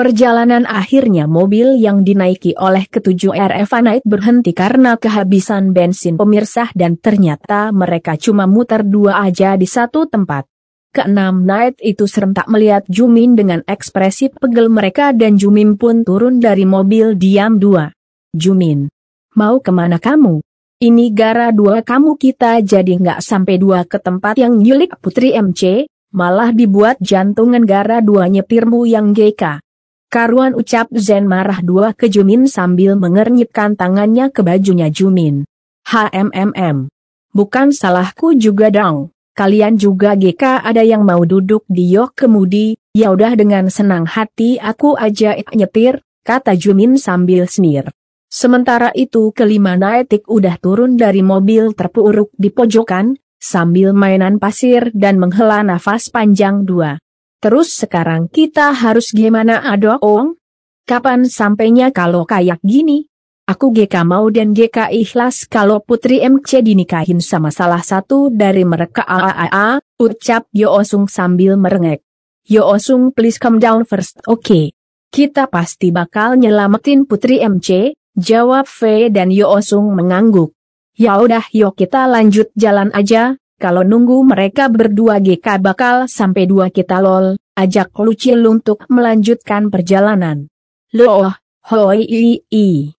Perjalanan 0.02 0.66
akhirnya 0.66 1.30
mobil 1.30 1.78
yang 1.78 2.02
dinaiki 2.02 2.58
oleh 2.58 2.90
ketujuh 2.90 3.38
RF 3.38 3.70
Night 3.86 4.02
berhenti 4.02 4.50
karena 4.50 4.98
kehabisan 4.98 5.78
bensin 5.78 6.18
pemirsah 6.18 6.74
dan 6.74 6.98
ternyata 6.98 7.70
mereka 7.70 8.18
cuma 8.18 8.50
muter 8.50 8.82
dua 8.82 9.22
aja 9.22 9.54
di 9.54 9.70
satu 9.70 10.10
tempat. 10.10 10.50
Keenam 10.90 11.46
Night 11.46 11.78
itu 11.86 12.10
serentak 12.10 12.50
melihat 12.50 12.82
Jumin 12.90 13.38
dengan 13.38 13.62
ekspresi 13.70 14.34
pegel 14.34 14.74
mereka 14.74 15.14
dan 15.14 15.38
Jumin 15.38 15.78
pun 15.78 16.02
turun 16.02 16.42
dari 16.42 16.66
mobil 16.66 17.14
diam 17.14 17.62
dua. 17.62 17.94
Jumin, 18.34 18.90
mau 19.38 19.62
ke 19.62 19.70
mana 19.70 20.02
kamu? 20.02 20.42
Ini 20.82 21.14
gara 21.14 21.54
dua 21.54 21.86
kamu 21.86 22.18
kita 22.18 22.58
jadi 22.66 22.90
nggak 22.90 23.22
sampai 23.22 23.62
dua 23.62 23.86
ke 23.86 24.02
tempat 24.02 24.34
yang 24.42 24.58
nyulik 24.58 24.98
Putri 24.98 25.38
MC, 25.38 25.86
malah 26.10 26.50
dibuat 26.50 26.98
jantungan 27.06 27.62
gara 27.70 28.02
dua 28.02 28.26
nyepirmu 28.34 28.90
yang 28.90 29.14
GK. 29.14 29.62
Karuan 30.12 30.52
ucap 30.60 30.92
Zen 30.92 31.24
marah 31.24 31.64
dua 31.64 31.96
ke 31.96 32.12
Jumin 32.12 32.44
sambil 32.44 33.00
mengernyitkan 33.00 33.80
tangannya 33.80 34.28
ke 34.28 34.44
bajunya 34.44 34.92
Jumin. 34.92 35.48
HMMM. 35.88 36.92
Bukan 37.32 37.72
salahku 37.72 38.36
juga 38.36 38.68
dong. 38.68 39.16
Kalian 39.40 39.80
juga 39.80 40.20
GK 40.20 40.68
ada 40.68 40.84
yang 40.84 41.08
mau 41.08 41.24
duduk 41.24 41.64
di 41.72 41.96
yok 41.96 42.12
kemudi, 42.20 42.76
ya 42.92 43.16
udah 43.16 43.40
dengan 43.40 43.72
senang 43.72 44.04
hati 44.04 44.60
aku 44.60 45.00
aja 45.00 45.40
nyetir, 45.56 46.04
kata 46.28 46.60
Jumin 46.60 47.00
sambil 47.00 47.48
semir. 47.48 47.88
Sementara 48.28 48.92
itu 48.92 49.32
kelima 49.32 49.80
Naitik 49.80 50.28
udah 50.28 50.60
turun 50.60 51.00
dari 51.00 51.24
mobil 51.24 51.72
terpuruk 51.72 52.36
di 52.36 52.52
pojokan, 52.52 53.16
sambil 53.40 53.96
mainan 53.96 54.44
pasir 54.44 54.92
dan 54.92 55.24
menghela 55.24 55.64
nafas 55.64 56.12
panjang 56.12 56.68
dua. 56.68 57.00
Terus 57.42 57.74
sekarang 57.74 58.30
kita 58.30 58.70
harus 58.70 59.10
gimana 59.10 59.66
adong? 59.66 60.38
Kapan 60.86 61.26
sampainya 61.26 61.90
kalau 61.90 62.22
kayak 62.22 62.62
gini? 62.62 63.10
Aku 63.50 63.74
GK 63.74 64.06
mau 64.06 64.30
dan 64.30 64.54
GK 64.54 64.94
ikhlas 64.94 65.50
kalau 65.50 65.82
Putri 65.82 66.22
MC 66.22 66.62
dinikahin 66.62 67.18
sama 67.18 67.50
salah 67.50 67.82
satu 67.82 68.30
dari 68.30 68.62
mereka 68.62 69.02
AAA, 69.10 69.82
ucap 69.98 70.46
Yo 70.54 70.70
Osung 70.70 71.10
sambil 71.10 71.58
merengek. 71.58 72.06
Yo 72.46 72.62
Osung 72.62 73.10
please 73.10 73.42
come 73.42 73.58
down 73.58 73.90
first, 73.90 74.22
oke. 74.30 74.46
Okay. 74.46 74.78
Kita 75.10 75.50
pasti 75.50 75.90
bakal 75.90 76.38
nyelamatin 76.38 77.10
Putri 77.10 77.42
MC, 77.42 77.98
jawab 78.14 78.70
V 78.70 79.10
dan 79.10 79.34
Yo 79.34 79.50
Osung 79.50 79.90
mengangguk. 79.98 80.54
Ya 80.94 81.18
udah 81.18 81.50
yuk 81.50 81.74
kita 81.74 82.06
lanjut 82.06 82.54
jalan 82.54 82.94
aja, 82.94 83.41
kalau 83.62 83.86
nunggu 83.86 84.26
mereka 84.26 84.74
berdua 84.74 85.22
GK 85.22 85.62
bakal 85.62 86.10
sampai 86.10 86.50
dua 86.50 86.74
kita 86.74 86.98
lol, 86.98 87.38
ajak 87.54 87.94
Lucil 88.02 88.42
untuk 88.50 88.90
melanjutkan 88.90 89.70
perjalanan. 89.70 90.50
Loh, 90.98 91.30
hoi 91.70 92.02
i, 92.02 92.42
i. 92.50 92.90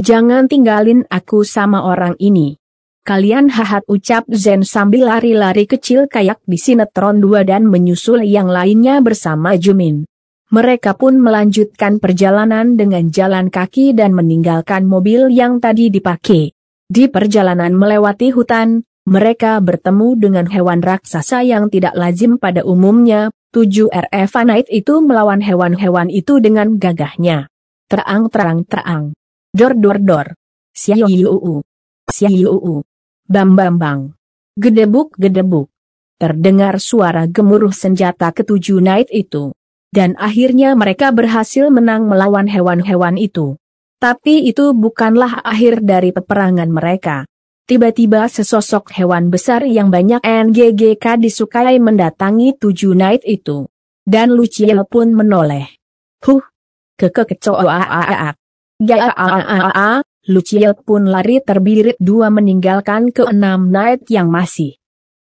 Jangan 0.00 0.48
tinggalin 0.48 1.04
aku 1.12 1.44
sama 1.44 1.84
orang 1.84 2.16
ini. 2.16 2.56
Kalian 3.04 3.52
hahat 3.52 3.84
ucap 3.92 4.24
Zen 4.32 4.64
sambil 4.64 5.06
lari-lari 5.12 5.68
kecil 5.68 6.08
kayak 6.08 6.40
di 6.48 6.56
sinetron 6.56 7.20
2 7.20 7.44
dan 7.44 7.68
menyusul 7.68 8.24
yang 8.24 8.48
lainnya 8.48 9.04
bersama 9.04 9.54
Jumin. 9.60 10.08
Mereka 10.48 10.96
pun 10.96 11.20
melanjutkan 11.20 12.00
perjalanan 12.00 12.74
dengan 12.74 13.12
jalan 13.12 13.52
kaki 13.52 13.92
dan 13.92 14.16
meninggalkan 14.16 14.88
mobil 14.88 15.28
yang 15.28 15.60
tadi 15.60 15.92
dipakai. 15.92 16.56
Di 16.86 17.10
perjalanan 17.10 17.74
melewati 17.74 18.30
hutan, 18.30 18.86
mereka 19.06 19.62
bertemu 19.62 20.18
dengan 20.18 20.46
hewan 20.50 20.82
raksasa 20.82 21.46
yang 21.46 21.70
tidak 21.70 21.94
lazim 21.94 22.42
pada 22.42 22.66
umumnya, 22.66 23.30
Tujuh 23.56 23.88
RF 23.88 24.36
Night 24.44 24.68
itu 24.68 25.00
melawan 25.00 25.40
hewan-hewan 25.40 26.12
itu 26.12 26.44
dengan 26.44 26.76
gagahnya. 26.76 27.48
Terang 27.88 28.28
terang 28.28 28.68
terang. 28.68 29.16
Dor 29.48 29.72
dor 29.72 29.96
dor. 29.96 30.26
Siayuu. 30.76 31.64
Siayuu. 32.04 32.84
Bam 33.24 33.56
bam 33.56 33.80
bang. 33.80 34.00
Gedebuk 34.60 35.16
gedebuk. 35.16 35.72
Terdengar 36.20 36.76
suara 36.84 37.24
gemuruh 37.24 37.72
senjata 37.72 38.28
ketujuh 38.36 38.84
Night 38.84 39.08
itu. 39.08 39.56
Dan 39.88 40.20
akhirnya 40.20 40.76
mereka 40.76 41.08
berhasil 41.08 41.72
menang 41.72 42.12
melawan 42.12 42.52
hewan-hewan 42.52 43.16
itu. 43.16 43.56
Tapi 43.96 44.52
itu 44.52 44.76
bukanlah 44.76 45.40
akhir 45.40 45.80
dari 45.80 46.12
peperangan 46.12 46.68
mereka. 46.68 47.24
Tiba-tiba 47.66 48.30
sesosok 48.30 48.94
hewan 48.94 49.26
besar 49.26 49.66
yang 49.66 49.90
banyak 49.90 50.22
NGGK 50.22 51.18
disukai 51.18 51.82
mendatangi 51.82 52.54
tujuh 52.62 52.94
night 52.94 53.26
itu. 53.26 53.66
Dan 54.06 54.38
Luciel 54.38 54.86
pun 54.86 55.10
menoleh. 55.10 55.66
Huh! 56.22 56.46
Kekekecoa 56.94 57.66
Gaa 58.78 59.98
Luciel 60.30 60.78
pun 60.78 61.10
lari 61.10 61.42
terbirit 61.42 61.98
dua 61.98 62.30
meninggalkan 62.30 63.10
keenam 63.10 63.74
night 63.74 64.06
yang 64.14 64.30
masih. 64.30 64.78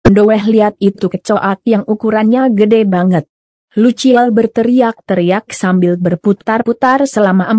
Ndoweh 0.07 0.47
lihat 0.47 0.79
itu 0.79 1.11
kecoak 1.11 1.67
yang 1.67 1.83
ukurannya 1.91 2.55
gede 2.55 2.87
banget. 2.87 3.27
Luciel 3.77 4.33
berteriak-teriak 4.33 5.53
sambil 5.53 6.01
berputar-putar 6.01 7.05
selama 7.05 7.53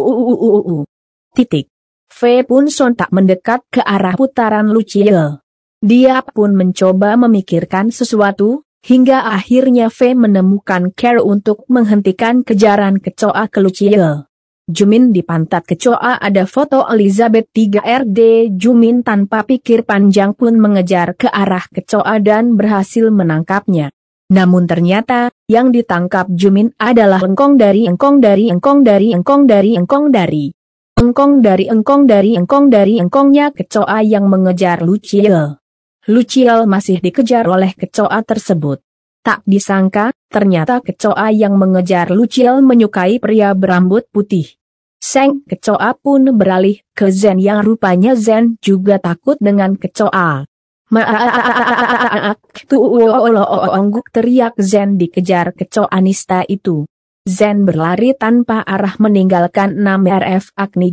Titik. 1.34 1.74
V 2.06 2.22
pun 2.46 2.70
sontak 2.70 3.10
mendekat 3.10 3.66
ke 3.74 3.82
arah 3.82 4.14
putaran 4.14 4.70
Luciel. 4.70 5.42
Dia 5.82 6.22
pun 6.22 6.54
mencoba 6.54 7.18
memikirkan 7.18 7.90
sesuatu, 7.90 8.62
Hingga 8.82 9.30
akhirnya 9.30 9.94
V 9.94 10.18
menemukan 10.18 10.90
care 10.98 11.22
untuk 11.22 11.70
menghentikan 11.70 12.42
kejaran 12.42 12.98
kecoa 12.98 13.46
ke 13.46 13.62
Luciel. 13.62 14.26
Jumin 14.66 15.14
di 15.14 15.22
pantat 15.22 15.70
kecoa 15.70 16.18
ada 16.18 16.50
foto 16.50 16.90
Elizabeth 16.90 17.54
3RD 17.54 18.50
Jumin 18.58 19.06
tanpa 19.06 19.46
pikir 19.46 19.86
panjang 19.86 20.34
pun 20.34 20.58
mengejar 20.58 21.14
ke 21.14 21.30
arah 21.30 21.62
kecoa 21.70 22.18
dan 22.26 22.58
berhasil 22.58 23.14
menangkapnya. 23.14 23.94
Namun 24.34 24.66
ternyata, 24.66 25.30
yang 25.46 25.70
ditangkap 25.70 26.26
Jumin 26.34 26.74
adalah 26.82 27.22
engkong 27.22 27.62
dari 27.62 27.86
engkong 27.86 28.18
dari 28.18 28.50
engkong 28.50 28.82
dari 28.82 29.14
engkong 29.14 29.46
dari 29.46 29.78
engkong 29.78 30.10
dari 30.10 30.50
engkong 30.98 31.34
dari 31.46 31.66
engkong 31.70 32.02
dari 32.10 32.32
engkong 32.34 32.66
dari 32.74 32.94
engkongnya 32.98 33.54
kecoa 33.54 34.02
yang 34.02 34.26
mengejar 34.26 34.82
Luciel. 34.82 35.61
Luciel 36.10 36.66
masih 36.66 36.98
dikejar 36.98 37.46
oleh 37.46 37.78
kecoa 37.78 38.26
tersebut. 38.26 38.82
Tak 39.22 39.46
disangka, 39.46 40.10
ternyata 40.34 40.82
kecoa 40.82 41.30
yang 41.30 41.62
mengejar 41.62 42.10
Luciel 42.10 42.66
menyukai 42.66 43.22
pria 43.22 43.54
berambut 43.54 44.10
putih. 44.10 44.50
Seng 44.98 45.46
kecoa 45.46 45.94
pun 46.02 46.34
beralih 46.34 46.82
ke 46.98 47.14
Zen 47.14 47.38
yang 47.38 47.62
rupanya 47.62 48.18
Zen 48.18 48.58
juga 48.66 48.98
takut 48.98 49.38
dengan 49.38 49.78
kecoa. 49.78 50.50
Maak, 50.90 52.42
tuongguk 52.66 54.10
teriak 54.10 54.58
Zen 54.58 54.98
dikejar 54.98 55.54
kecoa 55.54 56.02
nista 56.02 56.42
itu. 56.50 56.90
Zen 57.30 57.70
berlari 57.70 58.18
tanpa 58.18 58.66
arah 58.66 58.98
meninggalkan 58.98 59.78
6 59.78 59.86
RF 60.10 60.58
Agni 60.58 60.90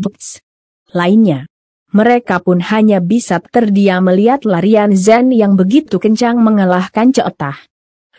lainnya. 0.92 1.49
Mereka 1.88 2.44
pun 2.44 2.61
hanya 2.61 3.01
bisa 3.01 3.40
terdiam 3.40 4.05
melihat 4.05 4.44
larian 4.44 4.92
Zen 4.92 5.33
yang 5.33 5.57
begitu 5.57 5.96
kencang 5.96 6.37
mengalahkan 6.37 7.16
Ceotah. 7.16 7.57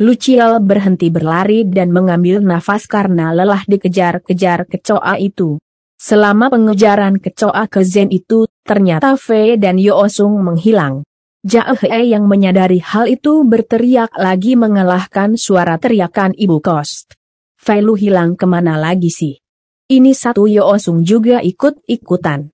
Luciel 0.02 0.58
berhenti 0.64 1.14
berlari 1.14 1.68
dan 1.70 1.94
mengambil 1.94 2.42
nafas 2.42 2.90
karena 2.90 3.30
lelah 3.30 3.62
dikejar-kejar 3.70 4.66
kecoa 4.66 5.22
itu. 5.22 5.62
Selama 6.00 6.50
pengejaran 6.50 7.20
kecoa 7.20 7.68
ke 7.68 7.84
Zen 7.86 8.10
itu, 8.10 8.50
ternyata 8.64 9.20
Fei 9.20 9.60
dan 9.60 9.76
Yoosung 9.76 10.40
menghilang. 10.40 11.04
Jaehe 11.46 12.10
yang 12.10 12.26
menyadari 12.26 12.82
hal 12.82 13.06
itu 13.06 13.46
berteriak 13.46 14.12
lagi 14.18 14.58
mengalahkan 14.58 15.38
suara 15.38 15.76
teriakan 15.78 16.34
ibu 16.34 16.58
kos. 16.58 17.06
Fei 17.60 17.84
lu 17.84 17.94
hilang 18.00 18.34
ke 18.34 18.48
mana 18.50 18.80
lagi 18.80 19.12
sih? 19.12 19.38
Ini 19.92 20.16
satu 20.16 20.48
Yoosung 20.48 21.04
juga 21.04 21.44
ikut-ikutan. 21.44 22.50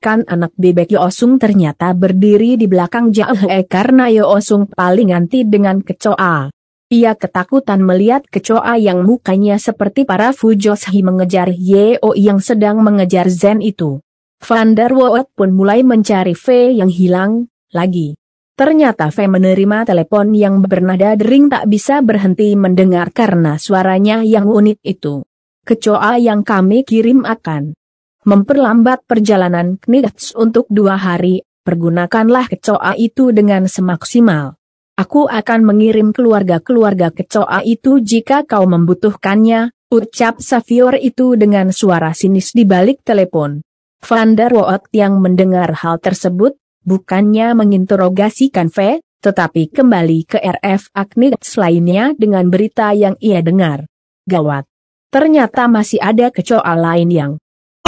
Kan 0.00 0.24
anak 0.24 0.56
bebek 0.56 0.96
Yoosung 0.96 1.36
ternyata 1.36 1.92
berdiri 1.92 2.56
di 2.56 2.64
belakang 2.64 3.12
Jahe 3.12 3.68
karena 3.68 4.08
Yoosung 4.08 4.72
paling 4.72 5.12
anti 5.12 5.44
dengan 5.44 5.84
kecoa. 5.84 6.48
Ia 6.88 7.12
ketakutan 7.12 7.84
melihat 7.84 8.24
kecoa 8.24 8.80
yang 8.80 9.04
mukanya 9.04 9.60
seperti 9.60 10.08
para 10.08 10.32
Fujoshi 10.32 11.04
mengejar 11.04 11.52
Yeo 11.52 12.16
yang 12.16 12.40
sedang 12.40 12.80
mengejar 12.80 13.28
Zen 13.28 13.60
itu. 13.60 14.00
Van 14.40 14.72
der 14.72 14.96
Woot 14.96 15.28
pun 15.36 15.52
mulai 15.52 15.84
mencari 15.84 16.32
V 16.32 16.72
yang 16.80 16.88
hilang, 16.88 17.52
lagi. 17.68 18.16
Ternyata 18.56 19.12
V 19.12 19.28
menerima 19.28 19.84
telepon 19.84 20.32
yang 20.32 20.64
bernada 20.64 21.12
dering 21.12 21.52
tak 21.52 21.68
bisa 21.68 22.00
berhenti 22.00 22.56
mendengar 22.56 23.12
karena 23.12 23.60
suaranya 23.60 24.24
yang 24.24 24.48
unik 24.48 24.80
itu. 24.80 25.28
Kecoa 25.68 26.16
yang 26.16 26.40
kami 26.40 26.88
kirim 26.88 27.28
akan 27.28 27.76
memperlambat 28.24 29.08
perjalanan 29.08 29.80
Knigats 29.80 30.36
untuk 30.36 30.68
dua 30.68 31.00
hari, 31.00 31.44
pergunakanlah 31.64 32.52
kecoa 32.52 32.96
itu 33.00 33.32
dengan 33.32 33.64
semaksimal. 33.64 34.60
Aku 35.00 35.24
akan 35.32 35.64
mengirim 35.64 36.12
keluarga-keluarga 36.12 37.08
kecoa 37.08 37.64
itu 37.64 38.04
jika 38.04 38.44
kau 38.44 38.68
membutuhkannya, 38.68 39.72
ucap 39.88 40.44
Savior 40.44 41.00
itu 41.00 41.40
dengan 41.40 41.72
suara 41.72 42.12
sinis 42.12 42.52
di 42.52 42.68
balik 42.68 43.00
telepon. 43.00 43.64
Van 44.04 44.36
der 44.36 44.52
Waal 44.52 44.84
yang 44.92 45.20
mendengar 45.20 45.72
hal 45.72 45.96
tersebut, 46.00 46.56
bukannya 46.84 47.56
menginterogasikan 47.56 48.68
V, 48.68 49.00
tetapi 49.20 49.68
kembali 49.72 50.18
ke 50.24 50.38
RF 50.40 50.92
Agnits 50.96 51.60
lainnya 51.60 52.16
dengan 52.16 52.48
berita 52.48 52.92
yang 52.96 53.16
ia 53.20 53.44
dengar. 53.44 53.84
Gawat! 54.24 54.64
Ternyata 55.12 55.68
masih 55.68 56.00
ada 56.00 56.28
kecoa 56.28 56.72
lain 56.76 57.08
yang 57.08 57.32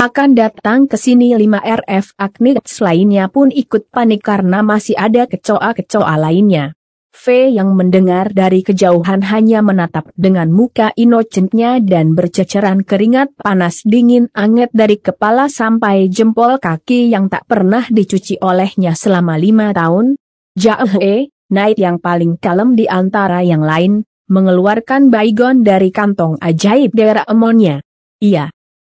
akan 0.03 0.35
datang 0.35 0.91
ke 0.91 0.99
sini 0.99 1.31
5 1.38 1.62
RF 1.62 2.19
Agnits 2.19 2.83
lainnya 2.83 3.31
pun 3.31 3.55
ikut 3.55 3.87
panik 3.87 4.27
karena 4.27 4.59
masih 4.59 4.99
ada 4.99 5.31
kecoa-kecoa 5.31 6.19
lainnya. 6.19 6.75
V 7.15 7.55
yang 7.55 7.79
mendengar 7.79 8.35
dari 8.35 8.67
kejauhan 8.67 9.23
hanya 9.23 9.62
menatap 9.62 10.11
dengan 10.19 10.51
muka 10.51 10.91
inocentnya 10.99 11.79
dan 11.79 12.19
berceceran 12.19 12.83
keringat 12.83 13.31
panas 13.38 13.87
dingin 13.87 14.27
anget 14.35 14.75
dari 14.75 14.99
kepala 14.99 15.47
sampai 15.47 16.11
jempol 16.11 16.59
kaki 16.59 17.07
yang 17.15 17.31
tak 17.31 17.47
pernah 17.47 17.87
dicuci 17.87 18.43
olehnya 18.43 18.99
selama 18.99 19.38
lima 19.38 19.71
tahun. 19.71 20.19
Jahe, 20.59 21.31
Night 21.47 21.79
yang 21.79 22.03
paling 22.03 22.43
kalem 22.43 22.75
di 22.75 22.91
antara 22.91 23.47
yang 23.47 23.62
lain, 23.62 24.03
mengeluarkan 24.27 25.15
baygon 25.15 25.62
dari 25.62 25.95
kantong 25.95 26.43
ajaib 26.43 26.91
daerah 26.91 27.23
emonnya. 27.31 27.87
Iya, 28.19 28.51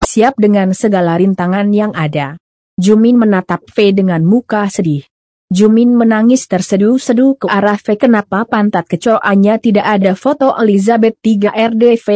siap 0.07 0.39
dengan 0.39 0.71
segala 0.71 1.19
rintangan 1.19 1.67
yang 1.75 1.91
ada. 1.91 2.39
Jumin 2.79 3.19
menatap 3.19 3.67
V 3.67 3.91
dengan 3.91 4.23
muka 4.23 4.63
sedih. 4.71 5.03
Jumin 5.51 5.91
menangis 5.99 6.47
terseduh-seduh 6.47 7.43
ke 7.43 7.47
arah 7.51 7.75
V 7.75 7.99
kenapa 7.99 8.47
pantat 8.47 8.87
kecoanya 8.87 9.59
tidak 9.59 9.83
ada 9.83 10.15
foto 10.15 10.55
Elizabeth 10.55 11.19
3 11.19 11.51
RDV, 11.51 12.07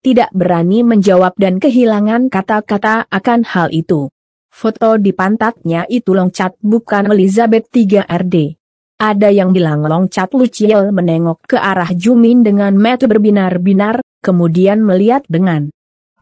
tidak 0.00 0.32
berani 0.32 0.80
menjawab 0.80 1.36
dan 1.36 1.60
kehilangan 1.60 2.32
kata-kata 2.32 3.04
akan 3.12 3.40
hal 3.44 3.68
itu. 3.72 4.08
Foto 4.48 4.96
di 4.96 5.12
pantatnya 5.12 5.84
itu 5.88 6.16
loncat 6.16 6.56
bukan 6.64 7.12
Elizabeth 7.12 7.68
3 7.68 8.08
RD. 8.08 8.56
Ada 9.00 9.28
yang 9.34 9.50
bilang 9.50 9.84
loncat 9.84 10.32
Luciel 10.32 10.94
menengok 10.94 11.44
ke 11.44 11.58
arah 11.58 11.90
Jumin 11.92 12.46
dengan 12.46 12.72
mata 12.78 13.10
berbinar-binar, 13.10 14.00
kemudian 14.22 14.80
melihat 14.80 15.26
dengan 15.26 15.74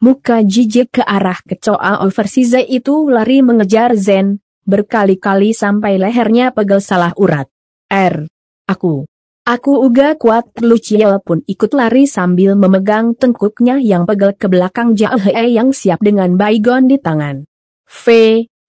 Muka 0.02 0.42
jijik 0.42 0.98
ke 0.98 1.02
arah 1.06 1.38
kecoa 1.46 2.02
oversize 2.02 2.58
itu 2.66 3.06
lari 3.06 3.38
mengejar 3.38 3.94
Zen, 3.94 4.42
berkali-kali 4.66 5.54
sampai 5.54 5.94
lehernya 5.94 6.50
pegel 6.50 6.82
salah 6.82 7.14
urat. 7.14 7.46
R. 7.86 8.26
Aku. 8.66 9.06
Aku 9.46 9.72
uga 9.78 10.18
kuat 10.18 10.58
Luciel 10.58 11.22
pun 11.22 11.46
ikut 11.46 11.70
lari 11.70 12.10
sambil 12.10 12.58
memegang 12.58 13.14
tengkuknya 13.14 13.78
yang 13.78 14.02
pegel 14.02 14.34
ke 14.34 14.50
belakang 14.50 14.98
Jahe 14.98 15.54
yang 15.54 15.70
siap 15.70 16.02
dengan 16.02 16.34
baygon 16.34 16.90
di 16.90 16.98
tangan. 16.98 17.46
V. 17.86 18.06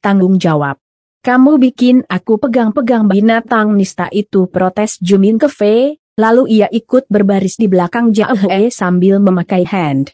Tanggung 0.06 0.38
jawab. 0.38 0.78
Kamu 1.26 1.58
bikin 1.58 2.06
aku 2.14 2.38
pegang-pegang 2.38 3.10
binatang 3.10 3.74
nista 3.74 4.06
itu 4.14 4.46
protes 4.46 5.02
Jumin 5.02 5.42
ke 5.42 5.50
V, 5.50 5.62
lalu 6.14 6.62
ia 6.62 6.70
ikut 6.70 7.10
berbaris 7.10 7.58
di 7.58 7.66
belakang 7.66 8.14
Jahe 8.14 8.70
sambil 8.70 9.18
memakai 9.18 9.66
hand 9.66 10.14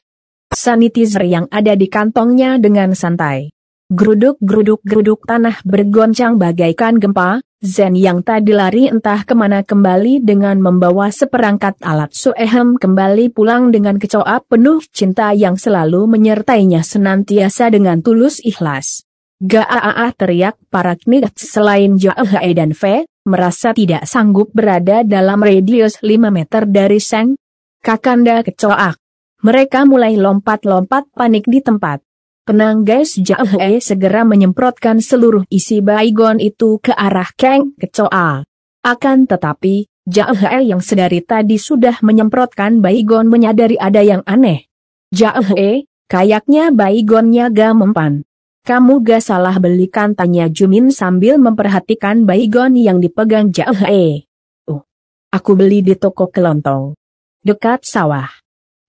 sanitizer 0.60 1.24
yang 1.24 1.48
ada 1.48 1.72
di 1.80 1.88
kantongnya 1.88 2.60
dengan 2.60 2.92
santai. 2.92 3.56
Geruduk-geruduk-geruduk 3.90 5.24
tanah 5.24 5.64
bergoncang 5.64 6.36
bagaikan 6.36 7.00
gempa, 7.00 7.40
Zen 7.60 7.96
yang 7.96 8.24
tadi 8.24 8.56
lari 8.56 8.88
entah 8.88 9.28
ke 9.28 9.36
mana 9.36 9.68
kembali 9.68 10.24
dengan 10.24 10.64
membawa 10.64 11.12
seperangkat 11.12 11.80
alat 11.84 12.16
suehem 12.16 12.80
kembali 12.80 13.36
pulang 13.36 13.68
dengan 13.68 14.00
kecoa 14.00 14.48
penuh 14.48 14.80
cinta 14.96 15.36
yang 15.36 15.60
selalu 15.60 16.08
menyertainya 16.08 16.88
senantiasa 16.88 17.68
dengan 17.68 18.00
tulus 18.00 18.40
ikhlas. 18.40 19.04
Gaaah 19.44 20.12
teriak 20.16 20.56
para 20.72 21.00
knigat 21.00 21.36
selain 21.36 21.96
Jahe 21.96 22.52
dan 22.56 22.76
V, 22.76 23.08
merasa 23.28 23.76
tidak 23.76 24.08
sanggup 24.08 24.52
berada 24.56 25.04
dalam 25.04 25.44
radius 25.44 26.00
5 26.00 26.32
meter 26.32 26.64
dari 26.68 27.00
Seng. 27.04 27.40
Kakanda 27.84 28.44
kecoak. 28.44 29.09
Mereka 29.40 29.88
mulai 29.88 30.20
lompat-lompat 30.20 31.16
panik 31.16 31.48
di 31.48 31.64
tempat. 31.64 32.04
Tenang 32.44 32.84
guys 32.84 33.16
Jahe 33.16 33.80
segera 33.80 34.28
menyemprotkan 34.28 35.00
seluruh 35.00 35.48
isi 35.48 35.80
baygon 35.80 36.44
itu 36.44 36.76
ke 36.84 36.92
arah 36.92 37.32
Kang 37.40 37.72
kecoa. 37.80 38.44
Akan 38.84 39.32
tetapi, 39.32 39.88
Jahe 40.04 40.68
yang 40.68 40.84
sedari 40.84 41.24
tadi 41.24 41.56
sudah 41.56 42.04
menyemprotkan 42.04 42.84
baygon 42.84 43.32
menyadari 43.32 43.80
ada 43.80 44.04
yang 44.04 44.28
aneh. 44.28 44.68
Jahe, 45.16 45.88
kayaknya 46.12 46.76
baygonnya 46.76 47.48
gak 47.48 47.80
mempan. 47.80 48.28
Kamu 48.68 49.06
gak 49.08 49.24
salah 49.24 49.56
belikan 49.56 50.20
tanya 50.20 50.52
Jumin 50.52 50.92
sambil 50.92 51.40
memperhatikan 51.40 52.28
baygon 52.28 52.76
yang 52.76 53.00
dipegang 53.00 53.56
Jahe. 53.56 54.28
Uh, 54.68 54.84
aku 55.32 55.56
beli 55.56 55.80
di 55.80 55.96
toko 55.96 56.28
kelontong. 56.28 56.92
Dekat 57.40 57.88
sawah. 57.88 58.39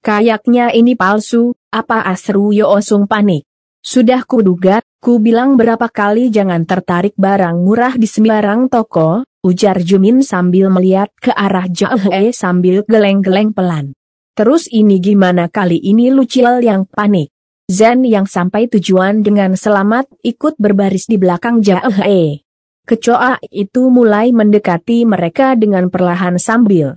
Kayaknya 0.00 0.72
ini 0.72 0.96
palsu, 0.96 1.52
apa 1.68 2.00
asru 2.08 2.56
Yo 2.56 2.72
Osung 2.72 3.04
panik. 3.04 3.44
Sudah 3.84 4.24
kuduga, 4.24 4.80
ku 4.96 5.20
bilang 5.20 5.60
berapa 5.60 5.92
kali 5.92 6.32
jangan 6.32 6.64
tertarik 6.64 7.12
barang 7.20 7.60
murah 7.60 8.00
di 8.00 8.08
sembarang 8.08 8.72
toko, 8.72 9.28
ujar 9.44 9.76
Jumin 9.84 10.24
sambil 10.24 10.72
melihat 10.72 11.12
ke 11.20 11.28
arah 11.36 11.68
Jahe 11.68 12.32
sambil 12.32 12.80
geleng-geleng 12.88 13.52
pelan. 13.52 13.92
Terus 14.32 14.72
ini 14.72 15.04
gimana 15.04 15.52
kali 15.52 15.76
ini 15.76 16.08
Lucil 16.08 16.64
yang 16.64 16.88
panik? 16.88 17.28
Zen 17.68 18.08
yang 18.08 18.24
sampai 18.24 18.72
tujuan 18.72 19.20
dengan 19.20 19.52
selamat 19.52 20.08
ikut 20.24 20.56
berbaris 20.56 21.12
di 21.12 21.20
belakang 21.20 21.60
Jae. 21.60 22.40
Kecoa 22.88 23.36
itu 23.52 23.92
mulai 23.92 24.32
mendekati 24.32 25.04
mereka 25.04 25.52
dengan 25.60 25.92
perlahan 25.92 26.40
sambil 26.40 26.96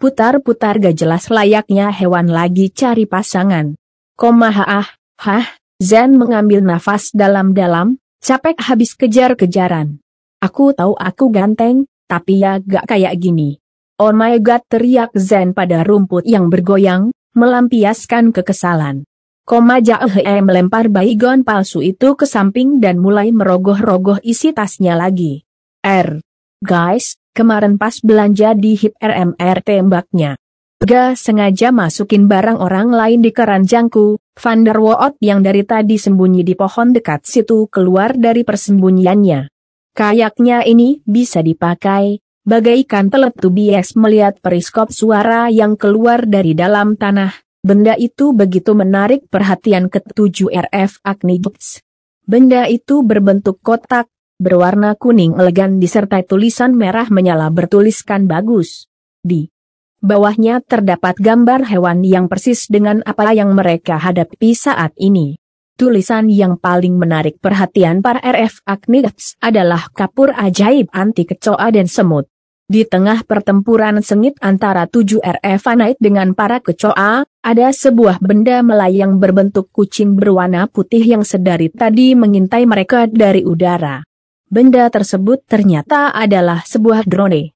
putar-putar 0.00 0.80
gak 0.80 0.96
jelas 0.96 1.28
layaknya 1.28 1.92
hewan 1.92 2.32
lagi 2.32 2.72
cari 2.72 3.04
pasangan. 3.04 3.76
Komaha 4.16 4.64
ah, 4.64 4.88
hah, 5.20 5.46
Zen 5.76 6.16
mengambil 6.16 6.64
nafas 6.64 7.12
dalam-dalam, 7.12 8.00
capek 8.24 8.56
habis 8.56 8.96
kejar-kejaran. 8.96 10.00
Aku 10.40 10.72
tahu 10.72 10.96
aku 10.96 11.28
ganteng, 11.28 11.84
tapi 12.08 12.40
ya 12.40 12.56
gak 12.64 12.88
kayak 12.88 13.20
gini. 13.20 13.60
Oh 14.00 14.16
my 14.16 14.40
god 14.40 14.64
teriak 14.72 15.12
Zen 15.12 15.52
pada 15.52 15.84
rumput 15.84 16.24
yang 16.24 16.48
bergoyang, 16.48 17.12
melampiaskan 17.36 18.32
kekesalan. 18.32 19.04
Koma 19.44 19.84
Jahe 19.84 20.24
melempar 20.40 20.88
baygon 20.88 21.44
palsu 21.44 21.84
itu 21.84 22.16
ke 22.16 22.24
samping 22.24 22.80
dan 22.80 22.96
mulai 22.96 23.28
merogoh-rogoh 23.36 24.24
isi 24.24 24.56
tasnya 24.56 24.96
lagi. 24.96 25.44
R. 25.84 26.24
Guys, 26.64 27.19
kemarin 27.32 27.80
pas 27.80 27.96
belanja 28.02 28.52
di 28.58 28.76
HIP 28.76 28.98
RMR 28.98 29.58
tembaknya. 29.64 30.38
Ga 30.80 31.12
sengaja 31.12 31.70
masukin 31.70 32.24
barang 32.24 32.56
orang 32.56 32.90
lain 32.90 33.20
di 33.20 33.30
keranjangku, 33.30 34.16
Van 34.40 34.60
der 34.64 34.80
Woot 34.80 35.20
yang 35.20 35.44
dari 35.44 35.62
tadi 35.62 36.00
sembunyi 36.00 36.40
di 36.40 36.56
pohon 36.56 36.96
dekat 36.96 37.28
situ 37.28 37.68
keluar 37.68 38.16
dari 38.16 38.42
persembunyiannya. 38.42 39.52
Kayaknya 39.92 40.64
ini 40.64 41.04
bisa 41.04 41.44
dipakai, 41.44 42.24
bagaikan 42.48 43.12
peletu 43.12 43.52
bias 43.52 43.92
melihat 43.94 44.40
periskop 44.40 44.88
suara 44.88 45.52
yang 45.52 45.76
keluar 45.76 46.24
dari 46.24 46.56
dalam 46.56 46.96
tanah, 46.96 47.36
Benda 47.60 47.92
itu 47.92 48.32
begitu 48.32 48.72
menarik 48.72 49.28
perhatian 49.28 49.92
ketujuh 49.92 50.48
RF 50.48 51.04
Agnibuts. 51.04 51.84
Benda 52.24 52.64
itu 52.64 53.04
berbentuk 53.04 53.60
kotak, 53.60 54.08
berwarna 54.40 54.96
kuning 54.96 55.36
elegan 55.36 55.76
disertai 55.76 56.24
tulisan 56.24 56.72
merah 56.72 57.12
menyala 57.12 57.52
bertuliskan 57.52 58.24
bagus. 58.24 58.88
Di 59.20 59.52
bawahnya 60.00 60.64
terdapat 60.64 61.20
gambar 61.20 61.68
hewan 61.68 62.00
yang 62.00 62.24
persis 62.24 62.64
dengan 62.72 63.04
apa 63.04 63.36
yang 63.36 63.52
mereka 63.52 64.00
hadapi 64.00 64.56
saat 64.56 64.96
ini. 64.96 65.36
Tulisan 65.76 66.32
yang 66.32 66.56
paling 66.56 66.96
menarik 66.96 67.36
perhatian 67.40 68.00
para 68.00 68.20
RF 68.20 68.64
Agnibuts 68.64 69.36
adalah 69.40 69.92
kapur 69.92 70.32
ajaib 70.32 70.88
anti 70.92 71.28
kecoa 71.28 71.68
dan 71.72 71.84
semut. 71.84 72.28
Di 72.70 72.86
tengah 72.86 73.26
pertempuran 73.26 74.00
sengit 74.00 74.38
antara 74.40 74.86
tujuh 74.86 75.20
RF 75.20 75.62
Night 75.74 75.98
dengan 75.98 76.32
para 76.38 76.62
kecoa, 76.62 77.26
ada 77.26 77.66
sebuah 77.72 78.20
benda 78.22 78.62
melayang 78.62 79.18
berbentuk 79.18 79.72
kucing 79.72 80.14
berwarna 80.14 80.68
putih 80.68 81.02
yang 81.02 81.24
sedari 81.24 81.66
tadi 81.72 82.12
mengintai 82.12 82.68
mereka 82.68 83.08
dari 83.10 83.42
udara. 83.42 84.06
Benda 84.50 84.90
tersebut 84.90 85.46
ternyata 85.46 86.10
adalah 86.10 86.66
sebuah 86.66 87.06
drone. 87.06 87.54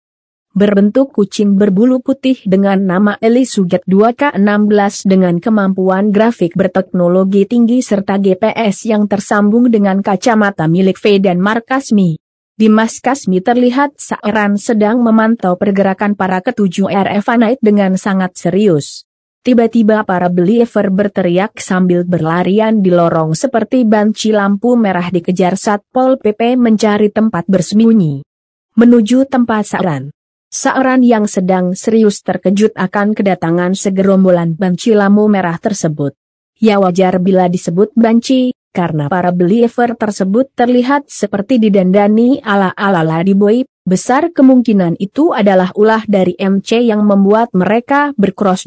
Berbentuk 0.55 1.11
kucing 1.11 1.59
berbulu 1.59 1.99
putih 1.99 2.39
dengan 2.47 2.79
nama 2.87 3.19
Eli 3.19 3.43
Suget 3.43 3.83
2K16 3.91 5.11
dengan 5.11 5.43
kemampuan 5.43 6.15
grafik 6.15 6.55
berteknologi 6.55 7.51
tinggi 7.51 7.83
serta 7.83 8.15
GPS 8.23 8.87
yang 8.87 9.11
tersambung 9.11 9.75
dengan 9.75 10.07
kacamata 10.07 10.71
milik 10.71 10.95
V 11.03 11.19
dan 11.19 11.43
markas 11.43 11.91
Mi. 11.91 12.15
Dimas 12.55 13.03
Kasmi 13.03 13.43
terlihat 13.43 13.99
Saeran 13.99 14.55
sedang 14.55 15.03
memantau 15.03 15.59
pergerakan 15.59 16.15
para 16.15 16.39
ketujuh 16.39 16.87
RF 16.95 17.27
Night 17.35 17.59
dengan 17.59 17.99
sangat 17.99 18.39
serius. 18.39 19.03
Tiba-tiba 19.45 20.09
para 20.09 20.33
believer 20.33 20.89
berteriak 20.89 21.61
sambil 21.61 22.01
berlarian 22.09 22.81
di 22.81 22.89
lorong 22.89 23.37
seperti 23.37 23.85
banci 23.85 24.33
lampu 24.33 24.73
merah 24.73 25.13
dikejar 25.13 25.61
Satpol 25.61 26.17
PP 26.17 26.57
mencari 26.57 27.13
tempat 27.13 27.45
bersembunyi. 27.45 28.25
Menuju 28.81 29.29
tempat 29.29 29.69
Saeran. 29.69 30.09
Saeran 30.49 31.05
yang 31.05 31.29
sedang 31.29 31.77
serius 31.77 32.25
terkejut 32.25 32.73
akan 32.73 33.13
kedatangan 33.13 33.77
segerombolan 33.77 34.57
banci 34.57 34.97
lampu 34.97 35.29
merah 35.29 35.61
tersebut. 35.61 36.17
Ya 36.57 36.81
wajar 36.81 37.21
bila 37.21 37.45
disebut 37.53 37.93
banci, 37.93 38.57
karena 38.73 39.13
para 39.13 39.29
believer 39.29 39.93
tersebut 39.93 40.57
terlihat 40.57 41.13
seperti 41.13 41.61
didandani 41.61 42.41
ala-ala 42.41 43.21
boy, 43.37 43.69
besar 43.85 44.33
kemungkinan 44.33 44.97
itu 44.97 45.37
adalah 45.37 45.69
ulah 45.77 46.01
dari 46.09 46.33
MC 46.41 46.81
yang 46.89 47.05
membuat 47.05 47.53
mereka 47.53 48.17
bercross 48.17 48.65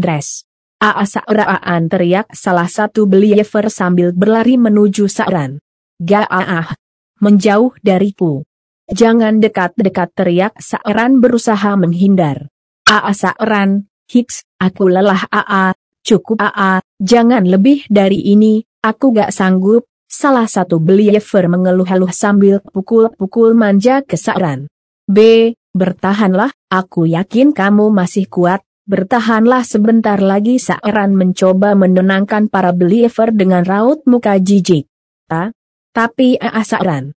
dress. 0.78 0.86
Aasa 0.94 1.22
raan 1.26 1.90
teriak 1.90 2.30
salah 2.38 2.70
satu 2.70 3.10
believer 3.10 3.70
sambil 3.74 4.14
berlari 4.14 4.62
menuju 4.62 5.10
Sa'ran. 5.10 5.58
Ga'ah. 5.98 6.78
Menjauh 7.18 7.74
dariku. 7.82 8.46
Jangan 8.94 9.42
dekat-dekat 9.42 10.10
teriak 10.14 10.54
Sa'ran 10.62 11.18
berusaha 11.18 11.74
menghindar. 11.76 12.48
Aa 12.88 13.12
Sa'ran, 13.12 13.90
Hicks, 14.08 14.46
aku 14.62 14.88
lelah 14.88 15.28
Aa, 15.34 15.74
cukup 16.06 16.40
Aa, 16.40 16.80
jangan 17.02 17.44
lebih 17.44 17.84
dari 17.90 18.22
ini, 18.32 18.64
aku 18.80 19.12
gak 19.12 19.34
sanggup, 19.34 19.84
Salah 20.08 20.48
satu 20.48 20.80
believer 20.80 21.52
mengeluh-eluh 21.52 22.16
sambil 22.16 22.64
pukul-pukul 22.64 23.52
manja 23.52 24.00
kesaran. 24.08 24.72
B. 25.04 25.52
Bertahanlah, 25.76 26.56
aku 26.72 27.12
yakin 27.12 27.52
kamu 27.52 27.92
masih 27.92 28.24
kuat, 28.32 28.64
bertahanlah 28.88 29.68
sebentar 29.68 30.18
lagi 30.18 30.58
Saeran 30.58 31.14
mencoba 31.14 31.76
menenangkan 31.76 32.48
para 32.48 32.72
believer 32.72 33.36
dengan 33.36 33.68
raut 33.68 34.02
muka 34.08 34.40
jijik. 34.40 34.88
Ta? 35.28 35.52
Tapi 35.92 36.40
Saeran. 36.40 37.12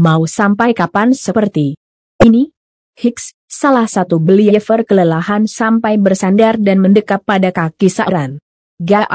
Mau 0.00 0.24
sampai 0.24 0.72
kapan 0.72 1.12
seperti 1.12 1.76
ini? 2.24 2.48
Hicks, 2.96 3.36
salah 3.44 3.84
satu 3.84 4.16
believer 4.16 4.82
kelelahan 4.88 5.44
sampai 5.44 6.00
bersandar 6.00 6.56
dan 6.56 6.80
mendekap 6.80 7.20
pada 7.28 7.52
kaki 7.52 7.92
Saeran. 7.92 8.40
Gak. 8.80 9.08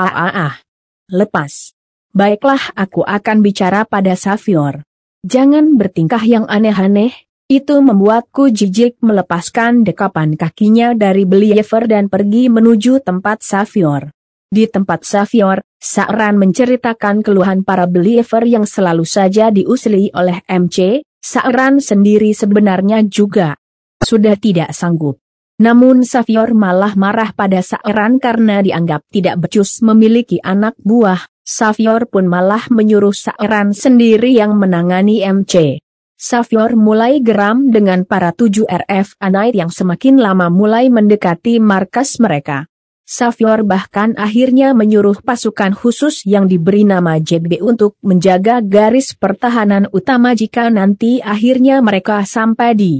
Lepas. 1.09 1.73
Baiklah 2.15 2.71
aku 2.77 3.03
akan 3.03 3.43
bicara 3.43 3.83
pada 3.83 4.15
Savior. 4.15 4.85
Jangan 5.25 5.73
bertingkah 5.75 6.21
yang 6.21 6.45
aneh-aneh, 6.45 7.24
itu 7.45 7.77
membuatku 7.77 8.49
jijik 8.49 8.97
melepaskan 9.05 9.85
dekapan 9.85 10.33
kakinya 10.33 10.97
dari 10.97 11.29
Believer 11.29 11.85
dan 11.85 12.09
pergi 12.09 12.49
menuju 12.49 13.05
tempat 13.05 13.45
Savior. 13.45 14.09
Di 14.49 14.65
tempat 14.65 15.05
Savior, 15.05 15.61
Sa'ran 15.77 16.41
menceritakan 16.41 17.21
keluhan 17.21 17.61
para 17.61 17.85
believer 17.85 18.41
yang 18.49 18.65
selalu 18.65 19.05
saja 19.05 19.53
diusili 19.53 20.09
oleh 20.17 20.41
MC, 20.49 21.05
Sa'ran 21.21 21.77
sendiri 21.77 22.33
sebenarnya 22.33 23.05
juga 23.05 23.57
sudah 24.01 24.37
tidak 24.37 24.73
sanggup. 24.73 25.21
Namun 25.55 26.03
Savior 26.03 26.51
malah 26.51 26.99
marah 26.99 27.31
pada 27.31 27.63
Saeran 27.63 28.19
karena 28.19 28.59
dianggap 28.59 29.07
tidak 29.07 29.39
becus 29.39 29.79
memiliki 29.79 30.35
anak 30.43 30.75
buah, 30.83 31.31
Savior 31.47 32.11
pun 32.11 32.27
malah 32.27 32.67
menyuruh 32.67 33.15
Saeran 33.15 33.71
sendiri 33.71 34.35
yang 34.35 34.59
menangani 34.59 35.23
MC. 35.23 35.84
Savior 36.15 36.79
mulai 36.79 37.19
geram 37.19 37.75
dengan 37.75 38.07
para 38.07 38.31
7 38.31 38.63
RF 38.63 39.19
Anite 39.19 39.59
yang 39.59 39.67
semakin 39.67 40.15
lama 40.15 40.47
mulai 40.47 40.87
mendekati 40.87 41.59
markas 41.59 42.23
mereka. 42.23 42.71
Savior 43.03 43.67
bahkan 43.67 44.15
akhirnya 44.15 44.71
menyuruh 44.71 45.19
pasukan 45.19 45.75
khusus 45.75 46.23
yang 46.23 46.47
diberi 46.47 46.87
nama 46.87 47.19
JB 47.19 47.59
untuk 47.59 47.99
menjaga 47.99 48.63
garis 48.63 49.11
pertahanan 49.11 49.91
utama 49.91 50.31
jika 50.31 50.71
nanti 50.71 51.19
akhirnya 51.19 51.83
mereka 51.83 52.23
sampai 52.23 52.79
di 52.79 52.93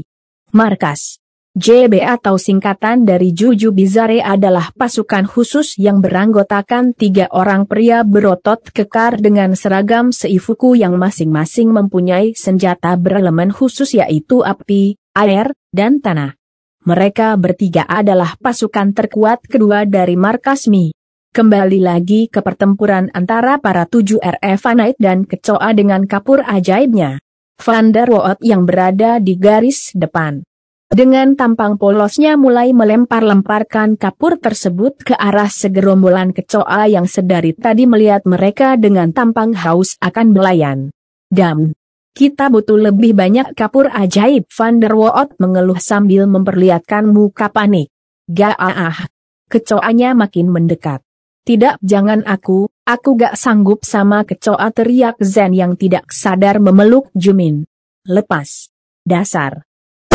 markas. 0.52 1.24
JB 1.56 2.04
atau 2.04 2.36
singkatan 2.36 3.08
dari 3.08 3.32
Juju 3.32 3.72
Bizare 3.72 4.20
adalah 4.20 4.76
pasukan 4.76 5.24
khusus 5.24 5.80
yang 5.80 6.04
beranggotakan 6.04 6.92
tiga 6.92 7.32
orang 7.32 7.64
pria 7.64 8.04
berotot 8.04 8.60
kekar 8.76 9.24
dengan 9.24 9.56
seragam 9.56 10.12
seifuku 10.12 10.76
yang 10.76 11.00
masing-masing 11.00 11.72
mempunyai 11.72 12.36
senjata 12.36 13.00
berelemen 13.00 13.56
khusus 13.56 13.96
yaitu 13.96 14.44
api, 14.44 15.00
air, 15.16 15.56
dan 15.72 16.04
tanah. 16.04 16.36
Mereka 16.84 17.40
bertiga 17.40 17.88
adalah 17.88 18.36
pasukan 18.36 18.92
terkuat 18.92 19.48
kedua 19.48 19.88
dari 19.88 20.20
markas 20.20 20.68
Mi. 20.68 20.92
Kembali 21.32 21.80
lagi 21.80 22.28
ke 22.28 22.44
pertempuran 22.44 23.08
antara 23.16 23.64
para 23.64 23.88
tujuh 23.88 24.20
RF 24.20 24.76
Knight 24.76 25.00
dan 25.00 25.24
Kecoa 25.24 25.72
dengan 25.72 26.04
kapur 26.04 26.44
ajaibnya. 26.44 27.24
Van 27.64 27.96
der 27.96 28.12
Waot 28.12 28.44
yang 28.44 28.68
berada 28.68 29.24
di 29.24 29.40
garis 29.40 29.96
depan. 29.96 30.44
Dengan 30.86 31.34
tampang 31.34 31.82
polosnya 31.82 32.38
mulai 32.38 32.70
melempar-lemparkan 32.70 33.98
kapur 33.98 34.38
tersebut 34.38 35.02
ke 35.02 35.18
arah 35.18 35.50
segerombolan 35.50 36.30
kecoa 36.30 36.86
yang 36.86 37.10
sedari 37.10 37.58
tadi 37.58 37.90
melihat 37.90 38.22
mereka 38.30 38.78
dengan 38.78 39.10
tampang 39.10 39.58
haus 39.58 39.98
akan 39.98 40.38
belayan. 40.38 40.94
Dam. 41.34 41.74
Kita 42.16 42.48
butuh 42.48 42.80
lebih 42.80 43.12
banyak 43.12 43.58
kapur 43.58 43.90
ajaib 43.92 44.48
Van 44.54 44.80
der 44.80 44.94
Waot 44.94 45.36
mengeluh 45.42 45.82
sambil 45.82 46.30
memperlihatkan 46.30 47.10
muka 47.10 47.50
panik. 47.50 47.92
Gak 48.30 48.56
ah. 48.56 49.10
Kecoanya 49.52 50.14
makin 50.16 50.48
mendekat. 50.54 51.02
Tidak 51.44 51.82
jangan 51.84 52.24
aku, 52.24 52.72
aku 52.88 53.10
gak 53.20 53.36
sanggup 53.36 53.84
sama 53.84 54.24
kecoa 54.24 54.70
teriak 54.72 55.20
Zen 55.20 55.52
yang 55.52 55.76
tidak 55.76 56.14
sadar 56.14 56.62
memeluk 56.62 57.12
Jumin. 57.18 57.68
Lepas. 58.08 58.70
Dasar. 59.04 59.66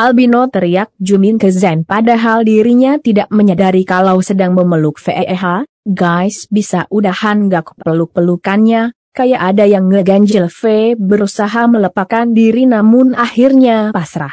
Albino 0.01 0.49
teriak 0.49 0.97
Jumin 0.97 1.37
ke 1.37 1.53
Zen 1.53 1.85
padahal 1.85 2.49
dirinya 2.49 2.97
tidak 2.97 3.29
menyadari 3.29 3.85
kalau 3.85 4.17
sedang 4.25 4.57
memeluk 4.57 4.97
VEH, 4.97 5.69
guys 5.85 6.49
bisa 6.49 6.89
udahan 6.89 7.53
gak 7.53 7.77
peluk-pelukannya, 7.85 8.97
kayak 9.13 9.41
ada 9.53 9.69
yang 9.69 9.93
ngeganjil 9.93 10.49
V 10.49 10.97
berusaha 10.97 11.69
melepaskan 11.69 12.33
diri 12.33 12.65
namun 12.65 13.13
akhirnya 13.13 13.93
pasrah. 13.93 14.33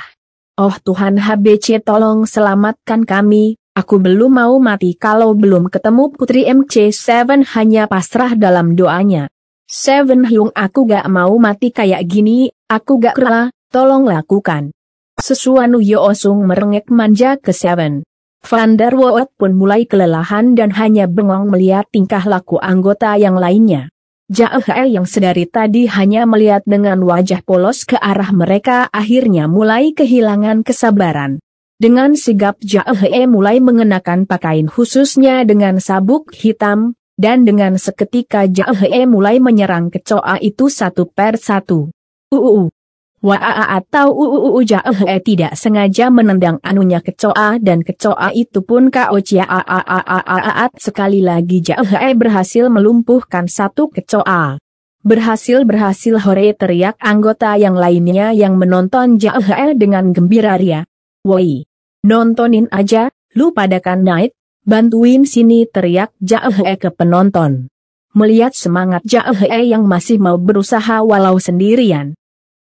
Oh 0.55 0.72
Tuhan 0.72 1.20
HBC 1.20 1.84
tolong 1.84 2.24
selamatkan 2.24 3.03
kami, 3.03 3.59
aku 3.76 3.99
belum 3.99 4.39
mau 4.39 4.55
mati 4.63 4.95
kalau 4.95 5.36
belum 5.36 5.68
ketemu 5.68 6.15
Putri 6.15 6.47
MC7 6.47 7.43
hanya 7.59 7.91
pasrah 7.91 8.39
dalam 8.39 8.72
doanya. 8.80 9.28
Seven 9.68 10.32
Hyung 10.32 10.55
aku 10.55 10.88
gak 10.88 11.11
mau 11.11 11.36
mati 11.36 11.76
kayak 11.76 12.07
gini, 12.07 12.55
aku 12.72 13.03
gak 13.03 13.20
rela, 13.20 13.51
tolong 13.68 14.07
lakukan. 14.07 14.72
Sesuanu 15.18 15.82
Yoosung 15.82 16.45
merengek 16.45 16.93
manja 16.93 17.41
ke 17.41 17.49
Seven. 17.49 18.05
Van 18.45 18.78
der 18.78 18.93
Waot 18.93 19.34
pun 19.34 19.57
mulai 19.57 19.89
kelelahan 19.89 20.53
dan 20.53 20.70
hanya 20.78 21.09
bengong 21.09 21.49
melihat 21.49 21.89
tingkah 21.89 22.22
laku 22.30 22.61
anggota 22.61 23.18
yang 23.18 23.34
lainnya. 23.34 23.89
Jaehae 24.30 24.93
yang 24.93 25.09
sedari 25.09 25.49
tadi 25.49 25.89
hanya 25.89 26.30
melihat 26.30 26.61
dengan 26.70 27.01
wajah 27.01 27.41
polos 27.41 27.82
ke 27.82 27.97
arah 27.97 28.30
mereka 28.30 28.93
akhirnya 28.93 29.49
mulai 29.49 29.89
kehilangan 29.97 30.61
kesabaran. 30.61 31.41
Dengan 31.82 32.13
sigap 32.13 32.61
Jaehae 32.61 33.26
mulai 33.26 33.57
mengenakan 33.57 34.30
pakaian 34.30 34.70
khususnya 34.70 35.41
dengan 35.49 35.82
sabuk 35.82 36.30
hitam, 36.30 36.93
dan 37.18 37.41
dengan 37.41 37.82
seketika 37.82 38.45
Jaehae 38.45 39.09
mulai 39.09 39.41
menyerang 39.41 39.89
kecoa 39.89 40.38
itu 40.45 40.70
satu 40.70 41.09
per 41.09 41.41
satu. 41.41 41.89
Uu. 42.30 42.70
Waa 43.18 43.82
atau 43.82 44.13
uuu 44.13 44.61
jahe 44.61 45.18
tidak 45.26 45.57
sengaja 45.57 46.13
menendang 46.13 46.61
anunya 46.61 47.01
kecoa 47.01 47.57
dan 47.57 47.82
kecoa 47.82 48.30
itu 48.38 48.61
pun 48.61 48.93
kaocia 48.93 49.41
aat 49.41 50.78
sekali 50.78 51.26
lagi 51.26 51.65
jahe 51.65 52.13
berhasil 52.13 52.70
melumpuhkan 52.70 53.49
satu 53.49 53.89
kecoa. 53.89 54.61
Berhasil 55.01 55.65
berhasil 55.65 56.13
hore 56.22 56.53
teriak 56.53 56.93
anggota 57.01 57.57
yang 57.57 57.74
lainnya 57.74 58.38
yang 58.38 58.53
menonton 58.53 59.18
jahe 59.18 59.74
dengan 59.74 60.13
gembira 60.13 60.53
ria. 60.61 60.86
Woi, 61.26 61.65
nontonin 62.05 62.70
aja, 62.70 63.09
lu 63.34 63.49
padakan 63.49 64.05
night, 64.05 64.38
bantuin 64.61 65.26
sini 65.26 65.65
teriak 65.65 66.13
jahe 66.22 66.78
ke 66.78 66.93
penonton. 66.93 67.65
Melihat 68.13 68.53
semangat 68.53 69.01
jahe 69.09 69.65
yang 69.65 69.89
masih 69.89 70.22
mau 70.22 70.38
berusaha 70.38 71.01
walau 71.01 71.41
sendirian. 71.41 72.13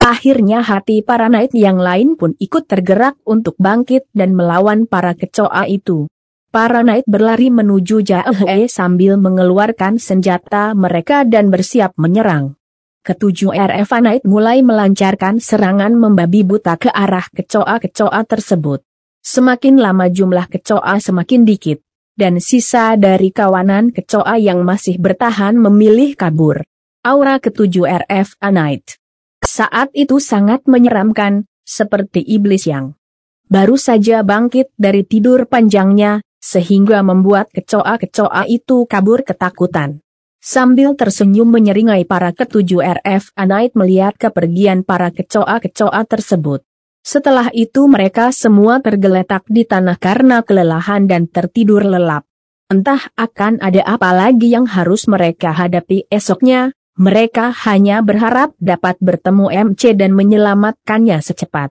Akhirnya 0.06 0.62
hati 0.62 1.02
para 1.02 1.26
knight 1.26 1.50
yang 1.50 1.82
lain 1.82 2.14
pun 2.14 2.38
ikut 2.38 2.70
tergerak 2.70 3.18
untuk 3.26 3.58
bangkit 3.58 4.06
dan 4.14 4.38
melawan 4.38 4.86
para 4.86 5.18
kecoa 5.18 5.66
itu. 5.66 6.06
Para 6.54 6.86
knight 6.86 7.10
berlari 7.10 7.50
menuju 7.50 8.06
Jaehe 8.06 8.70
sambil 8.70 9.18
mengeluarkan 9.18 9.98
senjata 9.98 10.78
mereka 10.78 11.26
dan 11.26 11.50
bersiap 11.50 11.98
menyerang. 11.98 12.54
Ketujuh 13.02 13.50
RF 13.50 13.98
Knight 13.98 14.22
mulai 14.22 14.62
melancarkan 14.62 15.42
serangan 15.42 15.98
membabi 15.98 16.46
buta 16.46 16.78
ke 16.78 16.86
arah 16.86 17.26
kecoa-kecoa 17.26 18.22
tersebut. 18.30 18.86
Semakin 19.26 19.82
lama 19.82 20.06
jumlah 20.06 20.46
kecoa 20.46 21.02
semakin 21.02 21.42
dikit, 21.42 21.82
dan 22.14 22.38
sisa 22.38 22.94
dari 22.94 23.34
kawanan 23.34 23.90
kecoa 23.90 24.38
yang 24.38 24.62
masih 24.62 25.02
bertahan 25.02 25.58
memilih 25.58 26.14
kabur. 26.14 26.62
Aura 27.02 27.42
ketujuh 27.42 28.06
RF 28.06 28.38
Knight 28.38 29.02
saat 29.46 29.94
itu 29.94 30.18
sangat 30.18 30.66
menyeramkan, 30.66 31.46
seperti 31.62 32.20
iblis 32.20 32.66
yang 32.66 32.98
baru 33.46 33.78
saja 33.78 34.26
bangkit 34.26 34.74
dari 34.74 35.06
tidur 35.06 35.46
panjangnya, 35.46 36.20
sehingga 36.42 37.00
membuat 37.00 37.50
kecoa-kecoa 37.54 38.46
itu 38.50 38.86
kabur 38.86 39.22
ketakutan. 39.22 40.02
Sambil 40.42 40.94
tersenyum 40.94 41.50
menyeringai 41.50 42.06
para 42.06 42.30
ketujuh 42.30 42.78
RF 43.02 43.34
Anite 43.34 43.74
melihat 43.74 44.14
kepergian 44.14 44.86
para 44.86 45.10
kecoa-kecoa 45.10 46.06
tersebut. 46.06 46.62
Setelah 47.02 47.50
itu 47.50 47.86
mereka 47.90 48.30
semua 48.30 48.78
tergeletak 48.78 49.42
di 49.50 49.66
tanah 49.66 49.98
karena 49.98 50.42
kelelahan 50.46 51.06
dan 51.10 51.26
tertidur 51.26 51.82
lelap. 51.82 52.26
Entah 52.66 53.10
akan 53.14 53.62
ada 53.62 53.82
apa 53.86 54.10
lagi 54.10 54.50
yang 54.50 54.66
harus 54.66 55.06
mereka 55.06 55.54
hadapi 55.54 56.06
esoknya, 56.10 56.74
mereka 56.96 57.52
hanya 57.68 58.00
berharap 58.00 58.56
dapat 58.56 58.96
bertemu 59.04 59.72
MC 59.72 59.92
dan 59.92 60.16
menyelamatkannya 60.16 61.20
secepat. 61.20 61.68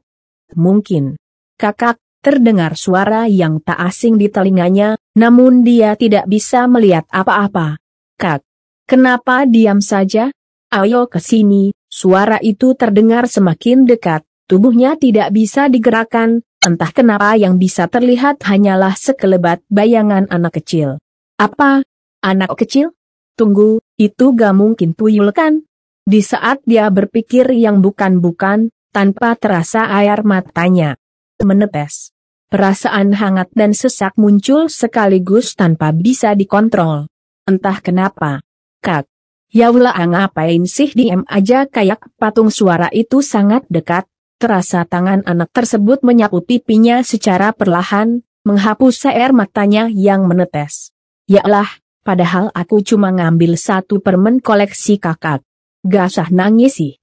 Mungkin. 0.53 1.17
Kakak, 1.57 1.97
terdengar 2.21 2.77
suara 2.77 3.25
yang 3.25 3.57
tak 3.61 3.77
asing 3.81 4.21
di 4.21 4.29
telinganya, 4.29 4.97
namun 5.17 5.65
dia 5.65 5.97
tidak 5.97 6.29
bisa 6.29 6.69
melihat 6.69 7.09
apa-apa. 7.09 7.81
Kak, 8.21 8.45
kenapa 8.85 9.49
diam 9.49 9.81
saja? 9.81 10.29
Ayo 10.69 11.09
ke 11.09 11.21
sini, 11.21 11.73
suara 11.89 12.41
itu 12.41 12.73
terdengar 12.73 13.25
semakin 13.25 13.85
dekat, 13.89 14.25
tubuhnya 14.45 14.97
tidak 14.97 15.33
bisa 15.33 15.69
digerakkan, 15.69 16.41
entah 16.65 16.89
kenapa 16.89 17.37
yang 17.37 17.61
bisa 17.61 17.85
terlihat 17.85 18.41
hanyalah 18.45 18.97
sekelebat 18.97 19.61
bayangan 19.69 20.25
anak 20.29 20.61
kecil. 20.61 20.97
Apa? 21.37 21.85
Anak 22.25 22.57
kecil? 22.57 22.93
Tunggu, 23.35 23.83
itu 23.99 24.25
gak 24.31 24.55
mungkin 24.55 24.95
tuyul 24.95 25.35
kan? 25.35 25.67
Di 26.07 26.23
saat 26.23 26.63
dia 26.63 26.87
berpikir 26.87 27.51
yang 27.51 27.83
bukan-bukan, 27.83 28.71
tanpa 28.95 29.35
terasa 29.35 29.91
air 29.91 30.23
matanya 30.23 30.95
menetes. 31.43 32.15
Perasaan 32.47 33.11
hangat 33.11 33.51
dan 33.51 33.75
sesak 33.75 34.15
muncul 34.15 34.71
sekaligus 34.71 35.59
tanpa 35.59 35.91
bisa 35.91 36.31
dikontrol. 36.31 37.11
Entah 37.43 37.83
kenapa. 37.83 38.39
Kak. 38.79 39.11
Yaula 39.51 39.91
ngapain 39.91 40.63
sih 40.67 40.91
diem 40.91 41.23
aja 41.31 41.67
kayak 41.67 42.11
patung 42.19 42.51
suara 42.51 42.91
itu 42.91 43.23
sangat 43.23 43.63
dekat, 43.71 44.03
terasa 44.35 44.83
tangan 44.83 45.23
anak 45.23 45.51
tersebut 45.55 46.03
menyapu 46.03 46.43
pipinya 46.43 46.99
secara 47.03 47.55
perlahan, 47.55 48.23
menghapus 48.43 49.11
air 49.11 49.31
matanya 49.31 49.87
yang 49.87 50.27
menetes. 50.27 50.91
Yalah, 51.31 51.67
padahal 52.05 52.53
aku 52.53 52.85
cuma 52.85 53.09
ngambil 53.09 53.57
satu 53.57 53.97
permen 53.97 54.37
koleksi 54.37 55.01
kakak. 55.01 55.41
Gasah 55.81 56.29
nangis 56.29 56.77
sih. 56.77 56.93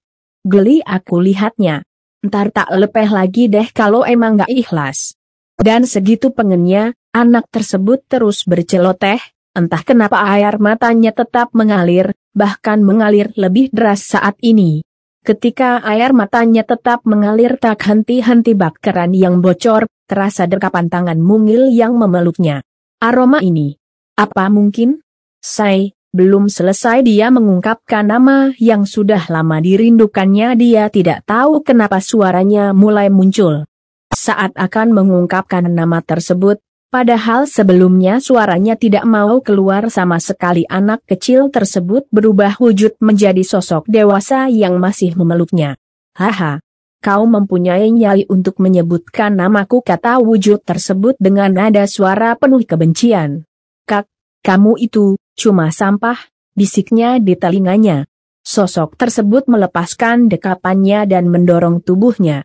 Geli 0.46 0.78
aku 0.78 1.18
lihatnya. 1.18 1.82
Ntar 2.22 2.54
tak 2.54 2.70
lepeh 2.70 3.10
lagi 3.10 3.50
deh 3.50 3.66
kalau 3.74 4.06
emang 4.06 4.38
gak 4.38 4.50
ikhlas. 4.54 5.18
Dan 5.58 5.90
segitu 5.90 6.30
pengennya, 6.30 6.94
anak 7.10 7.50
tersebut 7.50 8.06
terus 8.06 8.46
berceloteh, 8.46 9.18
entah 9.58 9.82
kenapa 9.82 10.22
air 10.22 10.56
matanya 10.62 11.10
tetap 11.10 11.50
mengalir, 11.50 12.14
bahkan 12.30 12.78
mengalir 12.80 13.34
lebih 13.34 13.74
deras 13.74 14.06
saat 14.06 14.38
ini. 14.38 14.86
Ketika 15.22 15.82
air 15.86 16.10
matanya 16.10 16.66
tetap 16.66 17.06
mengalir 17.06 17.54
tak 17.58 17.86
henti-henti 17.86 18.58
bak 18.58 18.82
keran 18.82 19.14
yang 19.14 19.38
bocor, 19.38 19.86
terasa 20.10 20.50
dekapan 20.50 20.90
tangan 20.90 21.18
mungil 21.22 21.70
yang 21.70 21.94
memeluknya. 21.94 22.66
Aroma 22.98 23.38
ini. 23.38 23.81
Apa 24.12 24.52
mungkin? 24.52 25.00
Saya, 25.40 25.90
belum 26.12 26.52
selesai 26.52 27.00
dia 27.00 27.32
mengungkapkan 27.32 28.04
nama 28.04 28.52
yang 28.60 28.84
sudah 28.84 29.24
lama 29.32 29.58
dirindukannya 29.64 30.52
dia 30.60 30.92
tidak 30.92 31.24
tahu 31.24 31.64
kenapa 31.64 32.04
suaranya 32.04 32.76
mulai 32.76 33.08
muncul. 33.08 33.64
Saat 34.12 34.52
akan 34.60 34.92
mengungkapkan 34.92 35.64
nama 35.72 36.04
tersebut, 36.04 36.60
Padahal 36.92 37.48
sebelumnya 37.48 38.20
suaranya 38.20 38.76
tidak 38.76 39.08
mau 39.08 39.40
keluar 39.40 39.88
sama 39.88 40.20
sekali 40.20 40.68
anak 40.68 41.00
kecil 41.08 41.48
tersebut 41.48 42.04
berubah 42.12 42.60
wujud 42.60 43.00
menjadi 43.00 43.40
sosok 43.40 43.88
dewasa 43.88 44.52
yang 44.52 44.76
masih 44.76 45.16
memeluknya. 45.16 45.80
Haha, 46.12 46.60
kau 47.00 47.24
mempunyai 47.24 47.88
nyali 47.88 48.28
untuk 48.28 48.60
menyebutkan 48.60 49.32
namaku 49.40 49.80
kata 49.80 50.20
wujud 50.20 50.60
tersebut 50.68 51.16
dengan 51.16 51.56
nada 51.56 51.88
suara 51.88 52.36
penuh 52.36 52.60
kebencian. 52.60 53.48
Kak, 53.84 54.06
kamu 54.46 54.78
itu, 54.78 55.18
cuma 55.34 55.74
sampah, 55.74 56.18
bisiknya 56.54 57.18
di 57.18 57.34
telinganya. 57.34 58.06
Sosok 58.42 58.98
tersebut 58.98 59.46
melepaskan 59.46 60.26
dekapannya 60.26 61.06
dan 61.06 61.30
mendorong 61.30 61.78
tubuhnya. 61.82 62.42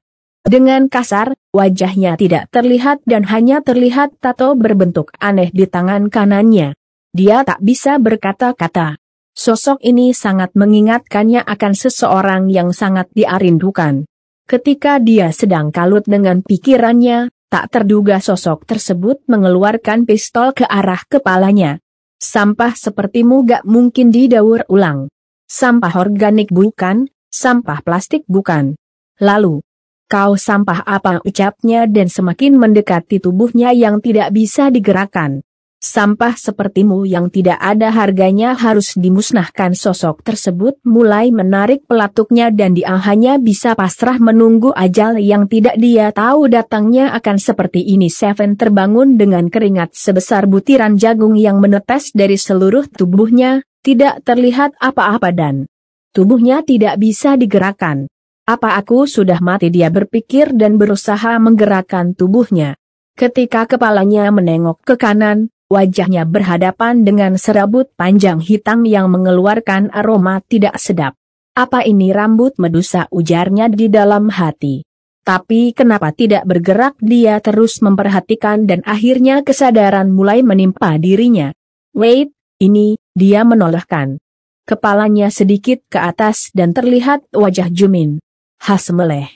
Dengan 0.47 0.87
kasar, 0.87 1.35
wajahnya 1.51 2.15
tidak 2.15 2.47
terlihat 2.53 3.03
dan 3.03 3.27
hanya 3.27 3.59
terlihat 3.59 4.15
tato 4.21 4.55
berbentuk 4.55 5.11
aneh 5.19 5.51
di 5.51 5.67
tangan 5.67 6.07
kanannya. 6.07 6.77
Dia 7.11 7.43
tak 7.43 7.59
bisa 7.59 7.99
berkata-kata. 7.99 8.95
Sosok 9.37 9.83
ini 9.83 10.15
sangat 10.17 10.55
mengingatkannya 10.57 11.45
akan 11.45 11.73
seseorang 11.77 12.49
yang 12.49 12.73
sangat 12.73 13.11
diarindukan. 13.13 14.07
Ketika 14.47 15.03
dia 15.03 15.35
sedang 15.35 15.75
kalut 15.75 16.07
dengan 16.07 16.39
pikirannya, 16.39 17.27
tak 17.47 17.71
terduga 17.71 18.19
sosok 18.19 18.67
tersebut 18.67 19.23
mengeluarkan 19.27 20.03
pistol 20.03 20.51
ke 20.51 20.67
arah 20.67 21.01
kepalanya. 21.07 21.79
Sampah 22.19 22.75
sepertimu 22.75 23.47
gak 23.47 23.63
mungkin 23.63 24.11
didaur 24.11 24.67
ulang. 24.67 25.07
Sampah 25.47 25.95
organik 26.01 26.51
bukan, 26.51 27.07
sampah 27.31 27.79
plastik 27.85 28.27
bukan. 28.27 28.75
Lalu, 29.23 29.63
Kau 30.07 30.39
sampah 30.39 30.87
apa 30.87 31.19
ucapnya 31.27 31.83
dan 31.83 32.07
semakin 32.07 32.55
mendekati 32.55 33.19
tubuhnya 33.19 33.75
yang 33.75 33.99
tidak 33.99 34.31
bisa 34.31 34.71
digerakkan. 34.71 35.43
Sampah 35.77 36.33
sepertimu 36.33 37.05
yang 37.05 37.29
tidak 37.29 37.61
ada 37.61 37.93
harganya 37.93 38.57
harus 38.57 38.97
dimusnahkan 38.97 39.77
sosok 39.77 40.25
tersebut 40.25 40.73
mulai 40.81 41.29
menarik 41.29 41.85
pelatuknya 41.85 42.49
dan 42.49 42.73
dia 42.73 42.97
hanya 42.97 43.37
bisa 43.37 43.77
pasrah 43.77 44.17
menunggu 44.17 44.73
ajal 44.73 45.21
yang 45.21 45.45
tidak 45.45 45.77
dia 45.77 46.09
tahu 46.09 46.49
datangnya 46.49 47.13
akan 47.13 47.37
seperti 47.37 47.85
ini 47.85 48.09
Seven 48.09 48.57
terbangun 48.57 49.21
dengan 49.21 49.53
keringat 49.53 49.93
sebesar 49.93 50.49
butiran 50.49 50.97
jagung 50.97 51.37
yang 51.37 51.61
menetes 51.61 52.09
dari 52.09 52.41
seluruh 52.41 52.89
tubuhnya, 52.89 53.61
tidak 53.85 54.25
terlihat 54.25 54.73
apa-apa 54.81 55.29
dan 55.29 55.69
tubuhnya 56.09 56.65
tidak 56.65 56.97
bisa 56.97 57.37
digerakkan. 57.37 58.09
Apa 58.49 58.81
aku 58.81 59.05
sudah 59.05 59.37
mati 59.45 59.69
dia 59.69 59.93
berpikir 59.93 60.57
dan 60.57 60.81
berusaha 60.81 61.37
menggerakkan 61.37 62.17
tubuhnya. 62.17 62.73
Ketika 63.13 63.69
kepalanya 63.69 64.33
menengok 64.33 64.81
ke 64.81 64.97
kanan, 64.97 65.53
wajahnya 65.67 66.23
berhadapan 66.23 67.03
dengan 67.03 67.35
serabut 67.35 67.91
panjang 67.99 68.39
hitam 68.39 68.87
yang 68.87 69.11
mengeluarkan 69.11 69.91
aroma 69.91 70.39
tidak 70.47 70.79
sedap. 70.79 71.13
Apa 71.55 71.83
ini 71.83 72.15
rambut 72.15 72.55
medusa 72.61 73.09
ujarnya 73.11 73.67
di 73.71 73.91
dalam 73.91 74.31
hati. 74.31 74.87
Tapi 75.27 75.75
kenapa 75.75 76.15
tidak 76.15 76.47
bergerak 76.47 76.95
dia 77.03 77.43
terus 77.43 77.83
memperhatikan 77.83 78.63
dan 78.63 78.79
akhirnya 78.87 79.43
kesadaran 79.43 80.07
mulai 80.07 80.39
menimpa 80.39 80.95
dirinya. 80.95 81.51
Wait, 81.91 82.31
ini, 82.63 82.95
dia 83.11 83.43
menolehkan. 83.43 84.23
Kepalanya 84.63 85.27
sedikit 85.27 85.83
ke 85.91 85.99
atas 85.99 86.55
dan 86.55 86.71
terlihat 86.71 87.27
wajah 87.35 87.67
Jumin. 87.67 88.23
Hasmeleh. 88.63 89.27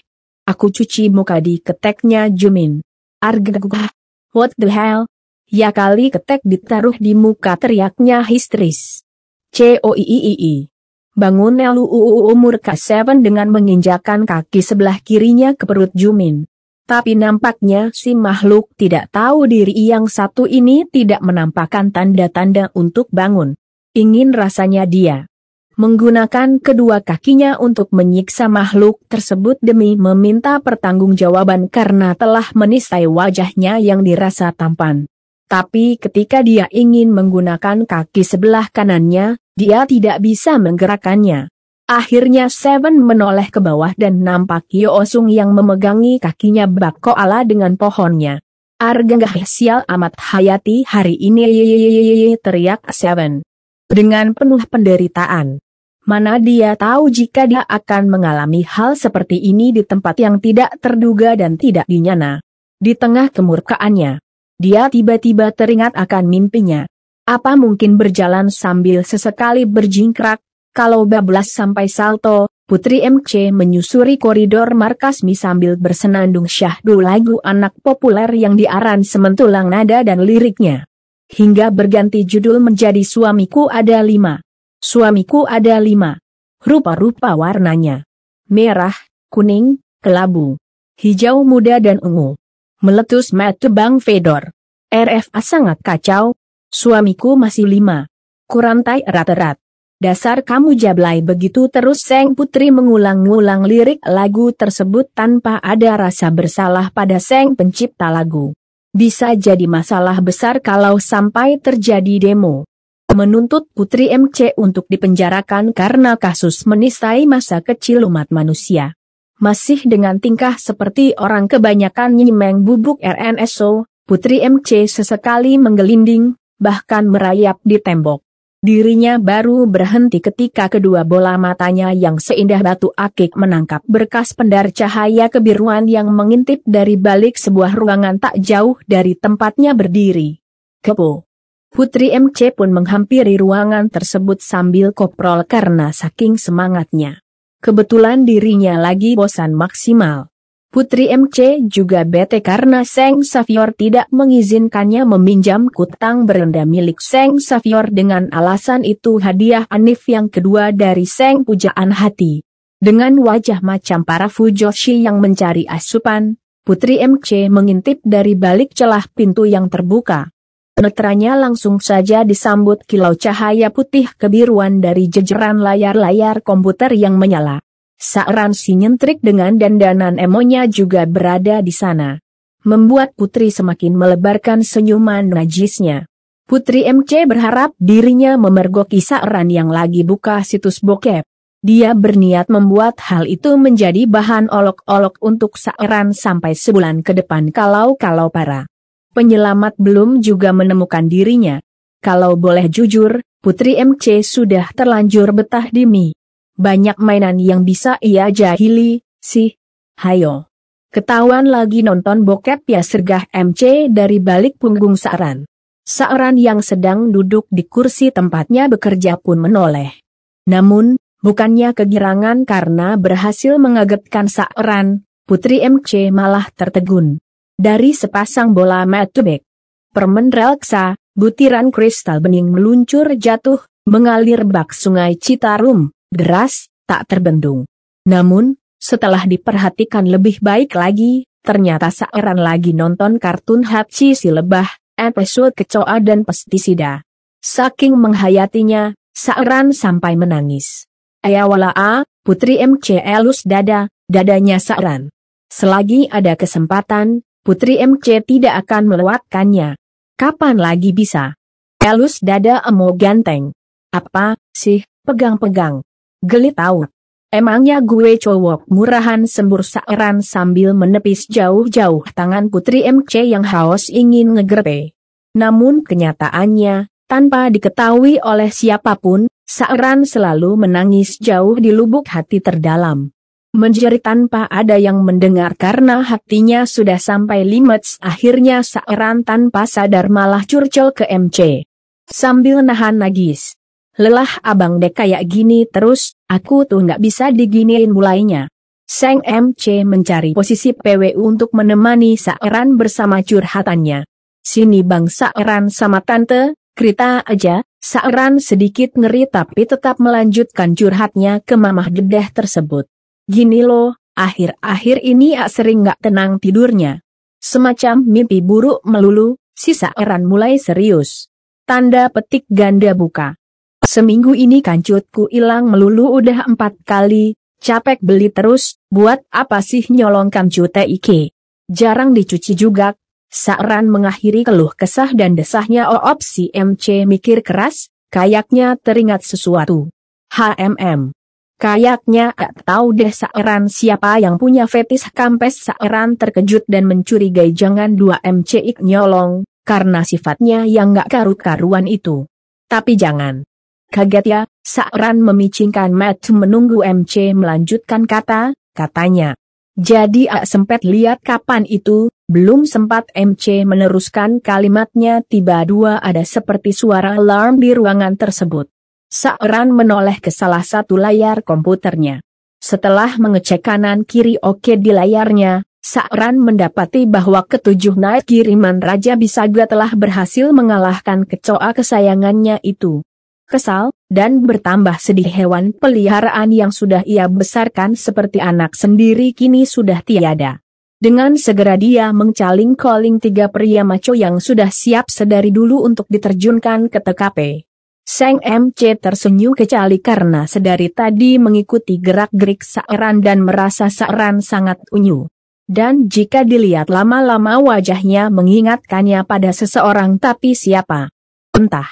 Aku 0.47 0.71
cuci 0.71 1.11
muka 1.11 1.43
di 1.43 1.59
keteknya 1.59 2.31
Jumin. 2.31 2.79
Argagah. 3.19 3.91
What 4.31 4.55
the 4.55 4.71
hell? 4.71 5.11
Ya 5.51 5.75
kali 5.75 6.15
ketek 6.15 6.39
ditaruh 6.47 6.95
di 6.95 7.11
muka 7.11 7.59
teriaknya 7.59 8.23
histeris. 8.23 9.03
COIII. 9.51 10.71
Bangun 11.11 11.59
LUUU 11.59 12.31
murka 12.39 12.79
Seven 12.79 13.19
dengan 13.19 13.51
menginjakan 13.51 14.23
kaki 14.23 14.63
sebelah 14.63 15.03
kirinya 15.03 15.51
ke 15.51 15.67
perut 15.67 15.91
Jumin. 15.91 16.47
Tapi 16.87 17.19
nampaknya 17.19 17.91
si 17.91 18.15
makhluk 18.15 18.71
tidak 18.79 19.11
tahu 19.11 19.43
diri 19.43 19.75
yang 19.75 20.07
satu 20.07 20.47
ini 20.47 20.87
tidak 20.87 21.19
menampakkan 21.19 21.91
tanda-tanda 21.91 22.71
untuk 22.71 23.11
bangun. 23.11 23.59
Ingin 23.91 24.31
rasanya 24.31 24.87
dia 24.87 25.27
menggunakan 25.75 26.63
kedua 26.63 27.03
kakinya 27.03 27.59
untuk 27.59 27.91
menyiksa 27.91 28.47
makhluk 28.47 29.03
tersebut 29.11 29.59
demi 29.59 29.99
meminta 29.99 30.63
pertanggungjawaban 30.63 31.67
karena 31.67 32.15
telah 32.15 32.47
menistai 32.55 33.03
wajahnya 33.03 33.83
yang 33.83 34.07
dirasa 34.07 34.55
tampan. 34.55 35.10
Tapi 35.51 35.99
ketika 35.99 36.39
dia 36.39 36.71
ingin 36.71 37.11
menggunakan 37.11 37.83
kaki 37.83 38.23
sebelah 38.23 38.71
kanannya, 38.71 39.35
dia 39.51 39.83
tidak 39.83 40.23
bisa 40.23 40.55
menggerakkannya. 40.55 41.51
Akhirnya 41.91 42.47
Seven 42.47 43.03
menoleh 43.03 43.51
ke 43.51 43.59
bawah 43.59 43.91
dan 43.99 44.23
nampak 44.23 44.71
Yoosung 44.71 45.27
yang 45.27 45.51
memegangi 45.51 46.23
kakinya 46.23 46.71
bak 46.71 47.03
koala 47.03 47.43
dengan 47.43 47.75
pohonnya. 47.75 48.39
Argenggah 48.79 49.35
sial 49.43 49.83
amat 49.91 50.15
hayati 50.15 50.87
hari 50.87 51.19
ini 51.19 52.39
teriak 52.39 52.87
Seven 52.95 53.43
dengan 53.91 54.31
penuh 54.31 54.63
penderitaan. 54.71 55.59
Mana 56.07 56.39
dia 56.39 56.79
tahu 56.79 57.11
jika 57.11 57.43
dia 57.43 57.67
akan 57.67 58.07
mengalami 58.07 58.63
hal 58.63 58.95
seperti 58.95 59.35
ini 59.35 59.75
di 59.75 59.83
tempat 59.83 60.15
yang 60.15 60.39
tidak 60.39 60.79
terduga 60.79 61.35
dan 61.35 61.59
tidak 61.59 61.83
dinyana. 61.91 62.39
Di 62.79 62.95
tengah 62.95 63.29
kemurkaannya, 63.29 64.17
dia 64.61 64.85
tiba-tiba 64.93 65.49
teringat 65.49 65.97
akan 65.97 66.29
mimpinya. 66.29 66.85
Apa 67.25 67.57
mungkin 67.57 67.97
berjalan 67.97 68.53
sambil 68.53 69.01
sesekali 69.01 69.65
berjingkrak, 69.65 70.37
kalau 70.71 71.09
bablas 71.09 71.49
sampai 71.49 71.89
salto, 71.89 72.53
Putri 72.69 73.03
MC 73.03 73.51
menyusuri 73.51 74.15
koridor 74.15 74.77
markas 74.77 75.27
Mi 75.27 75.35
sambil 75.35 75.75
bersenandung 75.75 76.47
syahdu 76.47 77.03
lagu 77.03 77.41
anak 77.43 77.75
populer 77.83 78.31
yang 78.31 78.55
diaran 78.55 79.03
sementulang 79.03 79.67
nada 79.67 80.05
dan 80.07 80.23
liriknya 80.23 80.87
hingga 81.35 81.67
berganti 81.71 82.23
judul 82.23 82.63
menjadi 82.63 83.03
Suamiku 83.03 83.67
Ada 83.67 83.99
Lima. 83.99 84.39
Suamiku 84.81 85.45
ada 85.45 85.77
lima. 85.77 86.17
Rupa-rupa 86.57 87.37
warnanya. 87.37 88.01
Merah, 88.49 88.97
kuning, 89.29 89.77
kelabu, 90.01 90.57
hijau 90.97 91.45
muda 91.45 91.77
dan 91.77 92.01
ungu. 92.01 92.33
Meletus 92.81 93.29
mata 93.29 93.69
Bang 93.69 94.01
Fedor. 94.01 94.49
RFA 94.89 95.41
sangat 95.45 95.85
kacau. 95.85 96.33
Suamiku 96.73 97.37
masih 97.37 97.69
lima. 97.69 98.09
Kurantai 98.49 99.05
erat-erat. 99.05 99.61
Dasar 100.01 100.41
kamu 100.41 100.73
jablay 100.73 101.21
begitu 101.21 101.69
terus 101.69 102.01
Seng 102.01 102.33
Putri 102.33 102.73
mengulang-ulang 102.73 103.69
lirik 103.69 104.01
lagu 104.01 104.49
tersebut 104.49 105.13
tanpa 105.13 105.61
ada 105.61 105.93
rasa 105.93 106.33
bersalah 106.33 106.89
pada 106.89 107.21
Seng 107.21 107.53
pencipta 107.53 108.09
lagu 108.09 108.57
bisa 108.91 109.31
jadi 109.39 109.71
masalah 109.71 110.19
besar 110.19 110.59
kalau 110.59 110.99
sampai 110.99 111.61
terjadi 111.63 112.31
demo. 112.31 112.67
Menuntut 113.11 113.67
Putri 113.71 114.11
MC 114.11 114.55
untuk 114.59 114.87
dipenjarakan 114.87 115.71
karena 115.71 116.15
kasus 116.19 116.67
menistai 116.67 117.23
masa 117.27 117.59
kecil 117.63 118.07
umat 118.07 118.31
manusia. 118.31 118.95
Masih 119.41 119.81
dengan 119.89 120.21
tingkah 120.21 120.53
seperti 120.61 121.17
orang 121.17 121.49
kebanyakan 121.49 122.13
nyimeng 122.13 122.61
bubuk 122.61 123.01
RNSO, 123.01 123.89
Putri 124.05 124.37
MC 124.45 124.85
sesekali 124.85 125.57
menggelinding, 125.57 126.37
bahkan 126.61 127.09
merayap 127.09 127.57
di 127.65 127.81
tembok. 127.81 128.21
Dirinya 128.61 129.17
baru 129.17 129.65
berhenti 129.65 130.21
ketika 130.21 130.69
kedua 130.69 131.01
bola 131.01 131.33
matanya 131.41 131.89
yang 131.89 132.21
seindah 132.21 132.61
batu 132.61 132.93
akik 132.93 133.33
menangkap 133.33 133.81
berkas 133.89 134.37
pendar 134.37 134.69
cahaya 134.69 135.25
kebiruan 135.33 135.89
yang 135.89 136.13
mengintip 136.13 136.61
dari 136.61 136.93
balik 136.93 137.41
sebuah 137.41 137.73
ruangan 137.73 138.21
tak 138.21 138.37
jauh 138.37 138.77
dari 138.85 139.17
tempatnya 139.17 139.73
berdiri. 139.73 140.37
Kepo. 140.85 141.25
Putri 141.73 142.13
MC 142.13 142.53
pun 142.53 142.69
menghampiri 142.69 143.41
ruangan 143.41 143.89
tersebut 143.89 144.37
sambil 144.37 144.93
koprol 144.93 145.41
karena 145.49 145.89
saking 145.89 146.37
semangatnya. 146.37 147.20
Kebetulan 147.61 148.25
dirinya 148.25 148.81
lagi 148.81 149.13
bosan 149.13 149.53
maksimal. 149.53 150.33
Putri 150.73 151.13
MC 151.13 151.69
juga 151.69 152.01
bete 152.01 152.41
karena 152.41 152.81
Seng 152.81 153.21
Savior 153.21 153.69
tidak 153.77 154.09
mengizinkannya 154.09 155.05
meminjam 155.05 155.69
kutang 155.69 156.25
berenda 156.25 156.65
milik 156.65 156.97
Seng 156.97 157.37
Savior 157.37 157.85
dengan 157.93 158.33
alasan 158.33 158.81
itu 158.81 159.21
hadiah 159.21 159.69
Anif 159.69 160.09
yang 160.09 160.33
kedua 160.33 160.73
dari 160.73 161.05
Seng 161.05 161.45
Pujaan 161.45 161.93
Hati. 161.93 162.41
Dengan 162.81 163.21
wajah 163.21 163.61
macam 163.61 164.09
para 164.09 164.25
Fujoshi 164.25 165.05
yang 165.05 165.21
mencari 165.21 165.69
asupan, 165.69 166.41
Putri 166.65 166.97
MC 166.97 167.45
mengintip 167.53 168.01
dari 168.01 168.33
balik 168.33 168.73
celah 168.73 169.05
pintu 169.13 169.45
yang 169.45 169.69
terbuka. 169.69 170.33
Netranya 170.81 171.37
langsung 171.37 171.77
saja 171.77 172.25
disambut 172.25 172.81
kilau 172.89 173.13
cahaya 173.13 173.69
putih 173.69 174.09
kebiruan 174.17 174.81
dari 174.81 175.05
jejeran 175.05 175.61
layar-layar 175.61 176.41
komputer 176.41 176.89
yang 176.97 177.21
menyala. 177.21 177.61
Saran 178.01 178.57
si 178.57 178.73
nyentrik 178.73 179.21
dengan 179.21 179.61
dandanan 179.61 180.17
emonya 180.17 180.65
juga 180.65 181.05
berada 181.05 181.61
di 181.61 181.69
sana. 181.69 182.17
Membuat 182.65 183.13
Putri 183.13 183.53
semakin 183.53 183.93
melebarkan 183.93 184.65
senyuman 184.65 185.29
najisnya. 185.29 186.09
Putri 186.49 186.89
MC 186.89 187.29
berharap 187.29 187.77
dirinya 187.77 188.33
memergoki 188.41 189.05
Saran 189.05 189.53
yang 189.53 189.69
lagi 189.69 190.01
buka 190.01 190.41
situs 190.41 190.81
bokep. 190.81 191.21
Dia 191.61 191.93
berniat 191.93 192.49
membuat 192.49 192.97
hal 193.05 193.29
itu 193.29 193.53
menjadi 193.53 194.09
bahan 194.09 194.49
olok-olok 194.49 195.21
untuk 195.21 195.61
Saran 195.61 196.17
sampai 196.17 196.57
sebulan 196.57 197.05
ke 197.05 197.13
depan 197.13 197.53
kalau-kalau 197.53 198.33
para 198.33 198.70
penyelamat 199.11 199.75
belum 199.77 200.23
juga 200.23 200.55
menemukan 200.55 201.07
dirinya. 201.07 201.59
Kalau 201.99 202.33
boleh 202.39 202.71
jujur, 202.71 203.21
Putri 203.41 203.77
MC 203.77 204.21
sudah 204.21 204.69
terlanjur 204.73 205.33
betah 205.33 205.69
di 205.69 205.85
mie 205.85 206.13
banyak 206.61 207.01
mainan 207.01 207.41
yang 207.41 207.65
bisa 207.65 207.97
ia 208.05 208.29
jahili, 208.29 209.01
sih. 209.17 209.57
Hayo. 209.97 210.45
Ketahuan 210.91 211.47
lagi 211.47 211.81
nonton 211.81 212.21
bokep 212.21 212.67
ya 212.67 212.83
sergah 212.83 213.25
MC 213.31 213.87
dari 213.89 214.19
balik 214.19 214.59
punggung 214.59 214.99
Saran. 214.99 215.47
Saran 215.81 216.35
yang 216.35 216.59
sedang 216.59 217.09
duduk 217.09 217.47
di 217.49 217.63
kursi 217.63 218.11
tempatnya 218.11 218.67
bekerja 218.67 219.17
pun 219.17 219.39
menoleh. 219.39 219.97
Namun, 220.45 220.99
bukannya 221.23 221.71
kegirangan 221.71 222.43
karena 222.43 222.99
berhasil 222.99 223.55
mengagetkan 223.55 224.27
Saran, 224.27 225.07
Putri 225.23 225.63
MC 225.63 226.11
malah 226.11 226.51
tertegun. 226.53 227.20
Dari 227.61 227.93
sepasang 227.93 228.57
bola 228.57 228.81
metubek, 228.89 229.45
permen 229.93 230.33
relksa, 230.33 230.97
butiran 231.13 231.69
kristal 231.69 232.17
bening 232.17 232.49
meluncur 232.49 233.05
jatuh, 233.13 233.61
mengalir 233.85 234.49
bak 234.49 234.73
sungai 234.73 235.13
Citarum, 235.13 235.93
deras, 236.09 236.73
tak 236.89 237.05
terbendung. 237.05 237.69
Namun, 238.09 238.57
setelah 238.81 239.29
diperhatikan 239.29 240.09
lebih 240.09 240.41
baik 240.41 240.73
lagi, 240.73 241.29
ternyata 241.45 241.93
Saeran 241.93 242.41
lagi 242.41 242.73
nonton 242.73 243.21
kartun 243.21 243.61
Hachi 243.61 244.17
si 244.17 244.33
lebah, 244.33 244.65
episode 244.97 245.53
kecoa 245.53 246.01
dan 246.01 246.25
pestisida. 246.25 247.05
Saking 247.45 247.93
menghayatinya, 247.93 248.97
Saeran 249.13 249.69
sampai 249.69 250.17
menangis. 250.17 250.89
Ayawala 251.21 251.69
A, 251.77 252.09
Putri 252.25 252.57
MC 252.57 252.97
elus 252.97 253.45
dada, 253.45 253.85
dadanya 254.09 254.57
Saeran. 254.57 255.13
Selagi 255.53 256.09
ada 256.09 256.33
kesempatan, 256.33 257.21
Putri 257.41 257.81
MC 257.81 258.21
tidak 258.21 258.65
akan 258.65 258.85
melewatkannya. 258.85 259.73
Kapan 260.13 260.61
lagi 260.61 260.93
bisa? 260.93 261.33
Elus 261.81 262.21
dada 262.21 262.61
emo 262.61 262.93
ganteng. 262.93 263.49
Apa, 263.89 264.37
sih, 264.53 264.85
pegang-pegang. 265.01 265.81
Geli 266.21 266.53
tahu. 266.53 266.85
Emangnya 267.33 267.81
gue 267.81 268.21
cowok 268.21 268.69
murahan 268.69 269.25
sembur 269.25 269.65
saeran 269.65 270.21
sambil 270.21 270.77
menepis 270.77 271.25
jauh-jauh 271.25 272.05
tangan 272.13 272.53
Putri 272.53 272.85
MC 272.85 273.25
yang 273.25 273.47
haus 273.47 273.89
ingin 273.89 274.37
ngegerpe. 274.37 274.93
Namun 275.33 275.81
kenyataannya, 275.81 276.93
tanpa 277.09 277.49
diketahui 277.49 278.21
oleh 278.21 278.53
siapa 278.53 278.99
pun, 279.01 279.31
Saeran 279.51 280.07
selalu 280.07 280.55
menangis 280.55 281.19
jauh 281.19 281.59
di 281.59 281.75
lubuk 281.75 282.07
hati 282.07 282.39
terdalam. 282.39 283.11
Menjerit 283.51 283.99
tanpa 283.99 284.47
ada 284.47 284.79
yang 284.79 285.03
mendengar 285.03 285.59
karena 285.59 285.99
hatinya 285.99 286.63
sudah 286.63 286.95
sampai 286.95 287.43
limits 287.43 287.99
akhirnya 287.99 288.63
Saeran 288.63 289.27
tanpa 289.27 289.67
sadar 289.67 290.07
malah 290.07 290.47
curcol 290.47 290.95
ke 290.95 291.03
MC. 291.03 291.67
Sambil 292.07 292.63
nahan 292.63 293.03
nagis. 293.03 293.59
Lelah 293.99 294.39
abang 294.39 294.79
dek 294.79 294.95
kayak 294.95 295.27
gini 295.27 295.67
terus, 295.67 296.15
aku 296.31 296.63
tuh 296.63 296.79
nggak 296.79 297.03
bisa 297.03 297.27
diginiin 297.35 297.91
mulainya. 297.91 298.47
Seng 298.87 299.19
MC 299.19 299.83
mencari 299.83 300.31
posisi 300.31 300.71
PW 300.71 301.19
untuk 301.19 301.51
menemani 301.51 302.15
Saeran 302.15 302.79
bersama 302.79 303.19
curhatannya. 303.19 304.07
Sini 304.39 304.79
bang 304.79 305.11
Saeran 305.11 305.67
sama 305.67 305.99
tante, 305.99 306.55
Krita 306.71 307.19
aja, 307.27 307.67
Saeran 307.83 308.39
sedikit 308.39 308.95
ngeri 308.95 309.27
tapi 309.27 309.67
tetap 309.67 309.99
melanjutkan 309.99 310.71
curhatnya 310.71 311.43
ke 311.43 311.59
mamah 311.59 311.91
dedeh 311.91 312.31
tersebut. 312.31 312.90
Gini 313.31 313.63
loh, 313.63 313.95
akhir-akhir 314.11 315.07
ini 315.07 315.39
ak 315.39 315.47
sering 315.47 315.87
nggak 315.87 316.03
tenang 316.03 316.35
tidurnya. 316.35 316.99
Semacam 317.39 318.03
mimpi 318.03 318.43
buruk 318.43 318.83
melulu, 318.83 319.39
si 319.55 319.71
Saeran 319.71 320.27
mulai 320.27 320.59
serius. 320.59 321.31
Tanda 321.63 322.11
petik 322.11 322.43
ganda 322.51 322.91
buka. 322.91 323.39
Seminggu 323.87 324.35
ini 324.35 324.59
kancutku 324.59 325.31
hilang 325.31 325.71
melulu 325.71 326.11
udah 326.11 326.43
empat 326.43 326.83
kali, 326.83 327.39
capek 327.63 328.03
beli 328.03 328.35
terus, 328.35 328.75
buat 328.91 329.23
apa 329.31 329.63
sih 329.63 329.87
nyolong 329.87 330.27
kamcute 330.27 330.83
ike? 330.83 331.31
Jarang 331.71 332.11
dicuci 332.11 332.51
juga. 332.51 332.99
Saran 333.31 333.87
mengakhiri 333.87 334.43
keluh 334.43 334.75
kesah 334.75 335.15
dan 335.15 335.39
desahnya 335.39 335.87
Oop 335.87 336.19
si 336.19 336.51
MC 336.51 337.07
mikir 337.07 337.47
keras, 337.47 337.87
kayaknya 338.11 338.75
teringat 338.75 339.23
sesuatu. 339.23 339.87
HMM. 340.35 341.15
Kayaknya 341.61 342.33
gak 342.33 342.65
tahu 342.65 342.97
deh 342.97 343.13
Saeran 343.13 343.69
siapa 343.69 344.17
yang 344.17 344.41
punya 344.41 344.65
fetis 344.65 345.05
kampes 345.13 345.69
Saeran 345.69 346.17
terkejut 346.17 346.65
dan 346.65 346.89
mencurigai 346.89 347.53
jangan 347.53 347.93
dua 347.93 348.17
MC 348.25 348.57
ik 348.65 348.81
nyolong, 348.81 349.45
karena 349.61 350.01
sifatnya 350.01 350.65
yang 350.65 350.97
gak 350.97 351.13
karu-karuan 351.13 351.85
itu. 351.85 352.25
Tapi 352.65 352.97
jangan. 352.97 353.45
Kaget 353.93 354.25
ya, 354.25 354.41
Sa'ran 354.65 355.21
memicingkan 355.21 355.93
Matt 355.93 356.33
menunggu 356.33 356.81
MC 356.81 357.37
melanjutkan 357.37 358.09
kata, 358.09 358.57
katanya. 358.73 359.37
Jadi 359.77 360.25
ak 360.25 360.49
sempat 360.49 360.81
lihat 360.81 361.21
kapan 361.21 361.69
itu, 361.69 362.09
belum 362.25 362.65
sempat 362.65 363.05
MC 363.13 363.69
meneruskan 363.69 364.41
kalimatnya 364.41 365.21
tiba 365.29 365.61
dua 365.69 366.01
ada 366.01 366.25
seperti 366.25 366.73
suara 366.73 367.21
alarm 367.21 367.61
di 367.61 367.69
ruangan 367.77 368.17
tersebut. 368.17 368.65
Sa'ran 369.11 369.75
menoleh 369.75 370.23
ke 370.23 370.31
salah 370.31 370.63
satu 370.63 370.95
layar 370.95 371.43
komputernya. 371.43 372.23
Setelah 372.63 373.19
mengecek 373.19 373.59
kanan 373.59 374.07
kiri 374.07 374.39
oke 374.39 374.79
di 374.79 374.95
layarnya, 374.95 375.67
Sa'ran 375.83 376.39
mendapati 376.39 377.03
bahwa 377.03 377.43
ketujuh 377.43 377.99
naik 377.99 378.31
kiriman 378.31 378.79
Raja 378.79 379.19
Bisaga 379.19 379.67
telah 379.67 379.91
berhasil 379.99 380.55
mengalahkan 380.55 381.27
kecoa 381.27 381.75
kesayangannya 381.75 382.63
itu 382.63 383.03
kesal, 383.51 383.91
dan 384.07 384.47
bertambah 384.47 384.95
sedih 384.95 385.27
hewan 385.27 385.75
peliharaan 385.75 386.55
yang 386.55 386.71
sudah 386.71 387.03
ia 387.03 387.27
besarkan 387.27 387.99
seperti 387.99 388.39
anak 388.39 388.79
sendiri 388.79 389.35
kini 389.35 389.67
sudah 389.67 389.99
tiada. 390.07 390.63
Dengan 391.03 391.35
segera 391.35 391.75
dia 391.75 392.15
mengcaling 392.15 392.79
calling 392.79 393.19
tiga 393.19 393.51
pria 393.51 393.83
maco 393.83 394.15
yang 394.15 394.39
sudah 394.39 394.71
siap 394.71 395.11
sedari 395.11 395.51
dulu 395.51 395.83
untuk 395.83 396.07
diterjunkan 396.07 396.87
ke 396.87 397.03
TKP. 397.03 397.67
Seng 398.01 398.41
MC 398.41 398.97
tersenyum 398.97 399.53
kecali 399.53 400.01
karena 400.01 400.49
sedari 400.49 400.89
tadi 400.89 401.37
mengikuti 401.37 402.01
gerak-gerik 402.01 402.65
Saeran 402.65 403.21
dan 403.21 403.45
merasa 403.45 403.93
Saeran 403.93 404.41
sangat 404.41 404.81
unyu. 404.89 405.29
Dan 405.69 406.11
jika 406.11 406.43
dilihat 406.43 406.91
lama-lama 406.91 407.61
wajahnya 407.61 408.27
mengingatkannya 408.33 409.23
pada 409.23 409.55
seseorang 409.55 410.17
tapi 410.17 410.57
siapa? 410.57 411.13
Entah. 411.53 411.87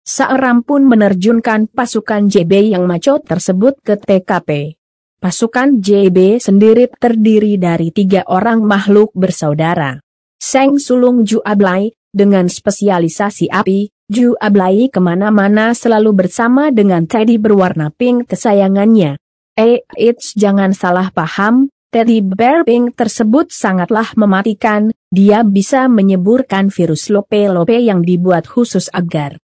Saeram 0.00 0.64
pun 0.64 0.88
menerjunkan 0.88 1.70
pasukan 1.70 2.26
JB 2.26 2.74
yang 2.74 2.88
maco 2.88 3.20
tersebut 3.20 3.78
ke 3.84 3.94
TKP. 4.00 4.74
Pasukan 5.20 5.78
JB 5.84 6.40
sendiri 6.40 6.88
terdiri 6.88 7.60
dari 7.60 7.92
tiga 7.92 8.24
orang 8.26 8.64
makhluk 8.64 9.12
bersaudara. 9.12 10.00
Seng 10.40 10.80
Sulung 10.80 11.28
Ju 11.28 11.44
Ablai, 11.44 11.92
dengan 12.08 12.48
spesialisasi 12.48 13.52
api, 13.52 13.99
Ju 14.10 14.34
Ablai 14.42 14.90
ke 14.90 14.98
mana-mana 14.98 15.70
selalu 15.70 16.26
bersama 16.26 16.74
dengan 16.74 17.06
teddy 17.06 17.38
berwarna 17.38 17.94
pink 17.94 18.26
kesayangannya. 18.26 19.14
Eh, 19.54 19.86
it's 19.94 20.34
jangan 20.34 20.74
salah 20.74 21.14
paham, 21.14 21.70
teddy 21.94 22.18
bear 22.18 22.66
pink 22.66 22.98
tersebut 22.98 23.54
sangatlah 23.54 24.10
mematikan, 24.18 24.90
dia 25.14 25.46
bisa 25.46 25.86
menyeburkan 25.86 26.74
virus 26.74 27.06
lope-lope 27.06 27.78
yang 27.78 28.02
dibuat 28.02 28.50
khusus 28.50 28.90
agar 28.90 29.38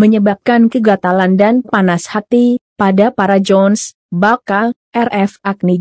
menyebabkan 0.00 0.72
kegatalan 0.72 1.36
dan 1.36 1.60
panas 1.60 2.08
hati 2.08 2.56
pada 2.80 3.12
para 3.12 3.36
Jones, 3.36 3.92
bakal, 4.08 4.72
RF 4.96 5.44
Agni 5.44 5.76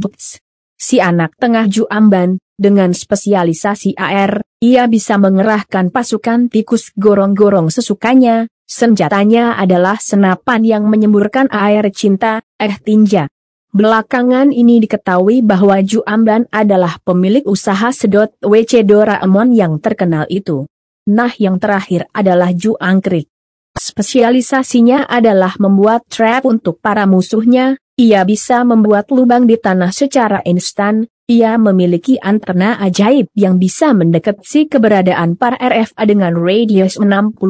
Si 0.76 1.00
anak 1.00 1.40
tengah 1.40 1.72
Ju 1.72 1.88
Amban, 1.88 2.36
dengan 2.56 2.96
spesialisasi 2.96 4.00
AR, 4.00 4.40
ia 4.64 4.88
bisa 4.88 5.20
mengerahkan 5.20 5.92
pasukan 5.92 6.48
tikus 6.48 6.96
gorong-gorong 6.96 7.68
sesukanya, 7.68 8.48
senjatanya 8.64 9.60
adalah 9.60 10.00
senapan 10.00 10.64
yang 10.64 10.84
menyemburkan 10.88 11.52
air 11.52 11.86
cinta, 11.92 12.40
eh 12.56 12.80
tinja. 12.80 13.28
Belakangan 13.76 14.56
ini 14.56 14.80
diketahui 14.80 15.44
bahwa 15.44 15.84
Ju 15.84 16.00
Amban 16.08 16.48
adalah 16.48 16.96
pemilik 17.04 17.44
usaha 17.44 17.92
sedot 17.92 18.32
WC 18.40 18.88
Doraemon 18.88 19.52
yang 19.52 19.84
terkenal 19.84 20.24
itu. 20.32 20.64
Nah 21.12 21.36
yang 21.36 21.60
terakhir 21.60 22.08
adalah 22.16 22.56
Ju 22.56 22.80
Angkrik. 22.80 23.28
Spesialisasinya 23.76 25.12
adalah 25.12 25.60
membuat 25.60 26.08
trap 26.08 26.48
untuk 26.48 26.80
para 26.80 27.04
musuhnya, 27.04 27.76
ia 28.00 28.24
bisa 28.24 28.64
membuat 28.64 29.12
lubang 29.12 29.44
di 29.44 29.60
tanah 29.60 29.92
secara 29.92 30.40
instan, 30.48 31.12
ia 31.26 31.58
memiliki 31.58 32.22
antena 32.22 32.78
ajaib 32.78 33.30
yang 33.34 33.58
bisa 33.58 33.94
mendeteksi 33.98 34.70
keberadaan 34.70 35.38
para 35.38 35.58
RFA 35.58 36.06
dengan 36.06 36.38
radius 36.38 37.02
69 37.02 37.42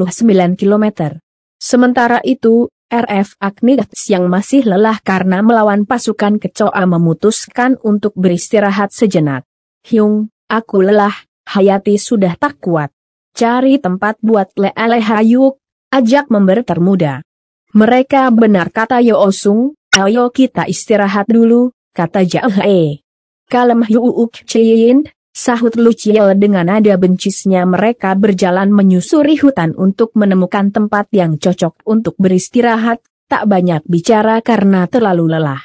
km. 0.55 1.15
Sementara 1.59 2.23
itu, 2.23 2.71
RF 2.87 3.35
Agnites 3.41 4.07
yang 4.07 4.31
masih 4.31 4.63
lelah 4.63 5.01
karena 5.03 5.43
melawan 5.43 5.83
pasukan 5.83 6.39
kecoa 6.39 6.83
memutuskan 6.87 7.75
untuk 7.83 8.15
beristirahat 8.15 8.95
sejenak. 8.95 9.43
Hyung, 9.83 10.31
aku 10.47 10.85
lelah, 10.85 11.13
Hayati 11.45 11.99
sudah 11.99 12.39
tak 12.39 12.57
kuat. 12.63 12.89
Cari 13.35 13.77
tempat 13.77 14.15
buat 14.23 14.49
le-le 14.55 15.03
hayuk, 15.03 15.59
ajak 15.91 16.31
member 16.31 16.63
termuda. 16.63 17.21
Mereka 17.75 18.31
benar 18.31 18.71
kata 18.71 19.03
Yo 19.03 19.19
Osung, 19.19 19.75
Ayo 19.95 20.27
kita 20.27 20.67
istirahat 20.67 21.23
dulu, 21.31 21.71
kata 21.95 22.27
Jahe. 22.27 23.04
Kalem 23.45 23.85
Yuuk 23.85 24.41
Chin, 24.49 25.05
sahut 25.29 25.77
Luciel 25.77 26.33
dengan 26.33 26.65
nada 26.65 26.97
bencisnya 26.97 27.61
mereka 27.69 28.17
berjalan 28.17 28.73
menyusuri 28.73 29.37
hutan 29.37 29.77
untuk 29.77 30.17
menemukan 30.17 30.73
tempat 30.73 31.13
yang 31.13 31.37
cocok 31.37 31.85
untuk 31.85 32.17
beristirahat, 32.17 33.05
tak 33.29 33.45
banyak 33.45 33.85
bicara 33.85 34.41
karena 34.41 34.89
terlalu 34.89 35.37
lelah. 35.37 35.61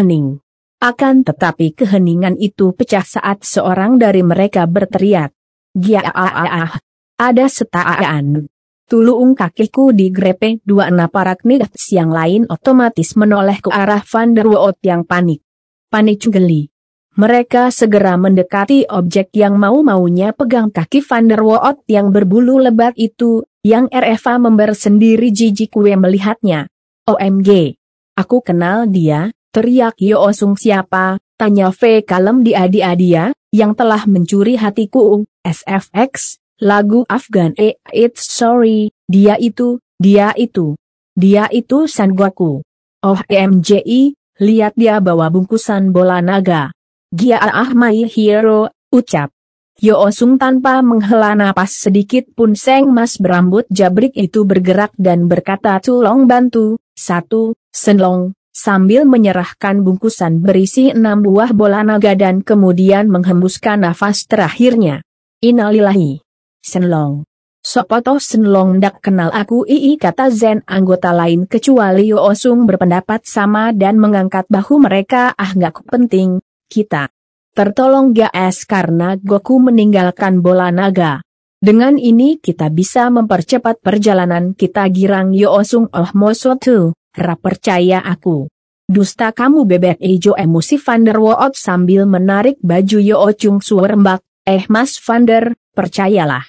Hening. 0.00 0.40
Akan 0.80 1.20
tetapi 1.20 1.76
keheningan 1.76 2.40
itu 2.40 2.72
pecah 2.72 3.04
saat 3.04 3.44
seorang 3.44 4.00
dari 4.00 4.24
mereka 4.24 4.64
berteriak. 4.64 5.28
Gia 5.76 6.00
ah, 6.00 6.72
ada 7.20 7.46
setaan. 7.52 8.48
Tuluung 8.88 9.36
kakiku 9.36 9.92
digrepe 9.92 10.64
dua 10.64 10.88
naparak 10.88 11.44
nigats 11.44 11.92
yang 11.92 12.08
lain 12.08 12.48
otomatis 12.48 13.12
menoleh 13.12 13.60
ke 13.60 13.68
arah 13.68 14.00
Van 14.08 14.32
der 14.32 14.48
Woot 14.48 14.80
yang 14.80 15.04
panik. 15.04 15.44
Panik 15.92 16.24
geli. 16.24 16.72
Mereka 17.20 17.68
segera 17.68 18.16
mendekati 18.16 18.88
objek 18.88 19.36
yang 19.36 19.60
mau-maunya 19.60 20.32
pegang 20.32 20.72
kaki 20.72 21.04
Van 21.04 21.28
der 21.28 21.44
Woot 21.44 21.84
yang 21.84 22.16
berbulu 22.16 22.56
lebat 22.56 22.96
itu, 22.96 23.44
yang 23.60 23.92
RFA 23.92 24.40
member 24.40 24.72
sendiri 24.72 25.28
jijik 25.28 25.68
kue 25.68 25.92
melihatnya. 26.00 26.72
OMG. 27.04 27.76
Aku 28.16 28.40
kenal 28.40 28.88
dia, 28.88 29.36
teriak 29.52 30.00
Yo 30.00 30.16
Osung 30.16 30.56
siapa, 30.56 31.20
tanya 31.36 31.68
V 31.68 32.00
kalem 32.08 32.40
di 32.40 32.56
dia, 32.96 33.36
yang 33.52 33.76
telah 33.76 34.08
mencuri 34.08 34.56
hatiku, 34.56 35.28
SFX, 35.44 36.40
lagu 36.56 37.04
Afgan 37.04 37.52
eh 37.60 37.76
it's 37.92 38.32
sorry, 38.32 38.96
dia 39.04 39.36
itu, 39.36 39.76
dia 40.00 40.32
itu, 40.40 40.72
dia 41.12 41.52
itu 41.52 41.84
Sangguaku. 41.84 42.64
Oh 43.04 43.20
MJI, 43.28 44.16
lihat 44.40 44.72
dia 44.72 45.04
bawa 45.04 45.28
bungkusan 45.28 45.92
bola 45.92 46.24
naga. 46.24 46.72
Gia 47.10 47.42
ah 47.42 47.74
my 47.74 48.06
hero, 48.06 48.70
ucap. 48.94 49.34
Yo 49.82 49.98
Osung 49.98 50.38
tanpa 50.38 50.78
menghela 50.78 51.34
napas 51.34 51.74
sedikit 51.82 52.22
pun 52.38 52.54
Seng 52.54 52.94
Mas 52.94 53.18
berambut 53.18 53.66
jabrik 53.66 54.14
itu 54.14 54.46
bergerak 54.46 54.94
dan 54.94 55.26
berkata 55.26 55.82
tolong 55.82 56.30
bantu, 56.30 56.78
satu, 56.94 57.58
senlong, 57.74 58.30
sambil 58.54 59.02
menyerahkan 59.10 59.82
bungkusan 59.82 60.38
berisi 60.38 60.94
enam 60.94 61.26
buah 61.26 61.50
bola 61.50 61.82
naga 61.82 62.14
dan 62.14 62.46
kemudian 62.46 63.10
menghembuskan 63.10 63.82
nafas 63.82 64.30
terakhirnya. 64.30 65.02
Innalillahi. 65.42 66.22
Senlong. 66.62 67.26
Sopoto 67.58 68.22
Senlong 68.22 68.78
dak 68.78 69.02
kenal 69.02 69.34
aku 69.34 69.66
ii 69.66 69.98
kata 69.98 70.30
Zen 70.30 70.62
anggota 70.62 71.10
lain 71.10 71.50
kecuali 71.50 72.14
Yo 72.14 72.22
Osung 72.22 72.70
berpendapat 72.70 73.26
sama 73.26 73.74
dan 73.74 73.98
mengangkat 73.98 74.46
bahu 74.46 74.78
mereka 74.78 75.34
ah 75.34 75.50
gak 75.58 75.82
penting, 75.90 76.38
kita. 76.70 77.10
Tertolong 77.50 78.14
es 78.14 78.62
karena 78.62 79.18
Goku 79.18 79.58
meninggalkan 79.58 80.38
bola 80.38 80.70
naga. 80.70 81.18
Dengan 81.58 81.98
ini 81.98 82.38
kita 82.38 82.70
bisa 82.70 83.10
mempercepat 83.10 83.82
perjalanan 83.82 84.54
kita 84.54 84.86
girang 84.88 85.34
Yo 85.34 85.50
Osung 85.50 85.90
oh 85.90 86.10
moso 86.14 86.54
tu, 86.56 86.94
rap 87.18 87.42
percaya 87.42 88.00
aku. 88.00 88.46
Dusta 88.90 89.30
kamu 89.30 89.70
bebek 89.70 89.98
ijo 90.02 90.34
emosi 90.34 90.74
Vanderwoot 90.74 91.54
sambil 91.54 92.10
menarik 92.10 92.58
baju 92.58 92.98
Yo 92.98 93.22
Ochung 93.22 93.62
suwerembak, 93.62 94.18
eh 94.42 94.66
Mas 94.66 94.98
Vander, 94.98 95.54
percayalah. 95.76 96.42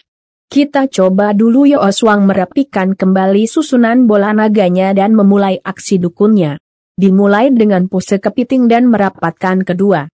Kita 0.50 0.90
coba 0.90 1.38
dulu 1.38 1.70
Yo 1.70 1.78
Oswang 1.78 2.26
merapikan 2.26 2.98
kembali 2.98 3.46
susunan 3.46 4.10
bola 4.10 4.34
naganya 4.34 4.90
dan 4.96 5.14
memulai 5.14 5.62
aksi 5.62 6.02
dukunnya. 6.02 6.58
Dimulai 7.02 7.50
dengan 7.50 7.90
pose 7.90 8.22
kepiting 8.22 8.70
dan 8.70 8.86
merapatkan 8.86 9.66
kedua. 9.66 10.06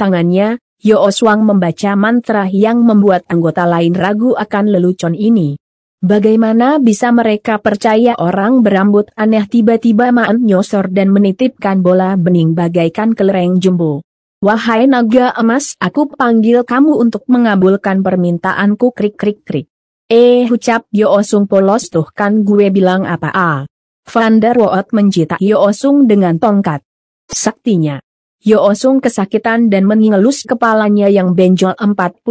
Tangannya, 0.00 0.56
Yo 0.80 0.96
Oswang 0.96 1.44
membaca 1.44 1.92
mantra 1.92 2.48
yang 2.48 2.80
membuat 2.80 3.28
anggota 3.28 3.68
lain 3.68 3.92
ragu 3.92 4.32
akan 4.32 4.72
lelucon 4.72 5.12
ini. 5.12 5.60
Bagaimana 6.00 6.80
bisa 6.80 7.12
mereka 7.12 7.60
percaya 7.60 8.16
orang 8.16 8.64
berambut 8.64 9.12
aneh 9.20 9.44
tiba-tiba 9.44 10.16
maan 10.16 10.40
nyosor 10.40 10.88
dan 10.88 11.12
menitipkan 11.12 11.84
bola 11.84 12.16
bening 12.16 12.56
bagaikan 12.56 13.12
kelereng 13.12 13.60
jumbo. 13.60 14.00
Wahai 14.40 14.88
naga 14.88 15.36
emas, 15.36 15.76
aku 15.76 16.08
panggil 16.16 16.64
kamu 16.64 16.96
untuk 16.96 17.28
mengabulkan 17.28 18.00
permintaanku 18.00 18.96
krik-krik-krik. 18.96 19.68
Eh 20.08 20.48
ucap 20.48 20.88
Yo 20.88 21.12
Osung 21.12 21.44
polos 21.44 21.92
tuh 21.92 22.08
kan 22.16 22.48
gue 22.48 22.72
bilang 22.72 23.04
apa 23.04 23.28
ah. 23.28 23.68
Van 24.08 24.40
der 24.40 24.56
Woot 24.56 24.96
menjita 24.96 25.36
Yo 25.42 25.60
Osung 25.60 26.08
dengan 26.08 26.40
tongkat. 26.40 26.80
Saktinya. 27.28 28.00
Yo 28.40 28.64
Osung 28.64 29.04
kesakitan 29.04 29.68
dan 29.68 29.84
mengelus 29.84 30.48
kepalanya 30.48 31.12
yang 31.12 31.36
benjol 31.36 31.76
49 31.76 32.24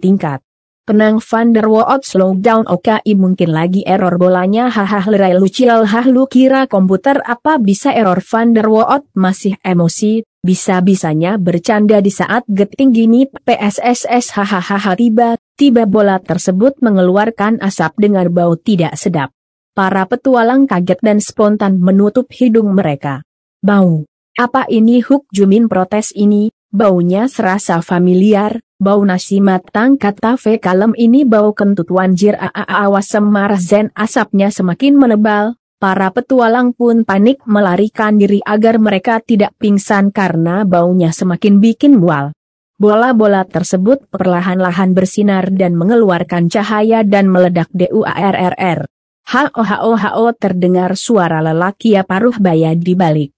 tingkat. 0.00 0.40
Penang 0.82 1.22
Van 1.22 1.54
der 1.54 1.70
Woot 1.70 2.02
slow 2.02 2.34
down 2.34 2.66
OKI 2.66 3.14
mungkin 3.14 3.54
lagi 3.54 3.86
error 3.86 4.18
bolanya 4.18 4.66
haha 4.66 5.06
lerai 5.06 5.38
lucil 5.38 5.86
hah 5.86 6.10
lu 6.10 6.26
kira 6.26 6.66
komputer 6.66 7.22
apa 7.22 7.62
bisa 7.62 7.94
error 7.94 8.18
Van 8.18 8.50
der 8.50 8.66
Woot 8.66 9.06
masih 9.14 9.54
emosi 9.62 10.26
bisa-bisanya 10.42 11.38
bercanda 11.38 12.02
di 12.02 12.10
saat 12.10 12.42
geting 12.50 12.90
gini 12.90 13.30
PSSS 13.30 14.34
hahaha 14.34 14.98
tiba-tiba 14.98 15.86
bola 15.86 16.18
tersebut 16.18 16.82
mengeluarkan 16.82 17.62
asap 17.62 17.94
dengan 18.02 18.26
bau 18.26 18.58
tidak 18.58 18.98
sedap. 18.98 19.30
Para 19.72 20.04
petualang 20.04 20.68
kaget 20.68 21.00
dan 21.00 21.16
spontan 21.16 21.80
menutup 21.80 22.28
hidung 22.28 22.76
mereka. 22.76 23.24
Bau. 23.64 24.04
Apa 24.36 24.68
ini 24.68 25.00
Huk 25.00 25.24
Jumin 25.32 25.64
protes 25.64 26.12
ini? 26.12 26.52
Baunya 26.68 27.24
serasa 27.24 27.80
familiar, 27.80 28.60
bau 28.76 29.00
nasi 29.00 29.40
matang 29.40 29.96
kata 29.96 30.36
V 30.36 30.60
kalem 30.60 30.92
ini 30.96 31.24
bau 31.24 31.56
kentut 31.56 31.88
wanjir 31.88 32.36
awas 32.52 33.12
semar 33.12 33.56
zen 33.56 33.88
asapnya 33.96 34.52
semakin 34.52 34.92
menebal, 34.92 35.56
Para 35.82 36.14
petualang 36.14 36.70
pun 36.70 37.02
panik 37.02 37.42
melarikan 37.42 38.14
diri 38.14 38.38
agar 38.38 38.78
mereka 38.78 39.18
tidak 39.18 39.50
pingsan 39.58 40.14
karena 40.14 40.62
baunya 40.62 41.10
semakin 41.10 41.58
bikin 41.58 41.98
mual. 41.98 42.30
Bola-bola 42.78 43.42
tersebut 43.42 44.06
perlahan-lahan 44.06 44.94
bersinar 44.94 45.50
dan 45.50 45.74
mengeluarkan 45.74 46.46
cahaya 46.46 47.02
dan 47.02 47.26
meledak 47.26 47.66
DUARRR. 47.74 48.86
Ho-ho-ho 49.28 50.34
terdengar 50.34 50.98
suara 50.98 51.38
lelaki 51.38 51.94
ya 51.94 52.02
paruh 52.02 52.34
baya 52.36 52.74
di 52.74 52.98
balik. 52.98 53.30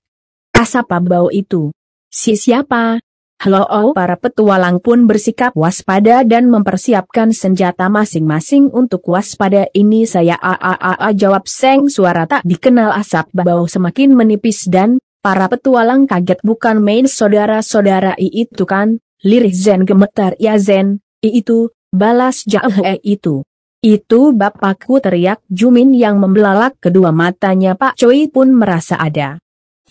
Asapa 0.57 1.03
bau 1.03 1.29
itu? 1.29 1.75
Si 2.09 2.39
siapa? 2.39 3.03
Halo 3.45 3.67
oh 3.69 3.91
para 3.93 4.17
petualang 4.17 4.81
pun 4.81 5.05
bersikap 5.05 5.53
waspada 5.53 6.25
dan 6.25 6.49
mempersiapkan 6.49 7.35
senjata 7.35 7.93
masing-masing 7.93 8.73
untuk 8.73 9.05
waspada 9.11 9.69
ini 9.77 10.09
saya 10.09 10.39
a 10.41 10.55
a 10.57 10.75
a, 10.79 10.93
a 10.97 11.11
jawab 11.13 11.45
Seng 11.45 11.93
suara 11.93 12.25
tak 12.25 12.47
dikenal 12.47 12.95
asap 12.95 13.35
bau 13.37 13.69
semakin 13.69 14.17
menipis 14.17 14.65
dan 14.71 14.97
para 15.21 15.51
petualang 15.53 16.09
kaget 16.09 16.41
bukan 16.41 16.81
main 16.81 17.05
saudara-saudara 17.05 18.17
itu 18.17 18.65
kan, 18.65 19.03
lirih 19.21 19.53
Zen 19.53 19.85
gemetar 19.85 20.37
ya 20.41 20.57
Zen, 20.57 21.05
I 21.21 21.45
itu, 21.45 21.69
balas 21.93 22.45
Jahe 22.49 23.01
itu. 23.05 23.45
Itu 23.85 24.33
bapakku 24.33 24.97
teriak 24.97 25.45
Jumin 25.53 25.93
yang 25.93 26.17
membelalak 26.17 26.81
kedua 26.81 27.13
matanya 27.13 27.77
Pak 27.77 28.01
Choi 28.01 28.33
pun 28.33 28.57
merasa 28.57 28.97
ada. 28.97 29.37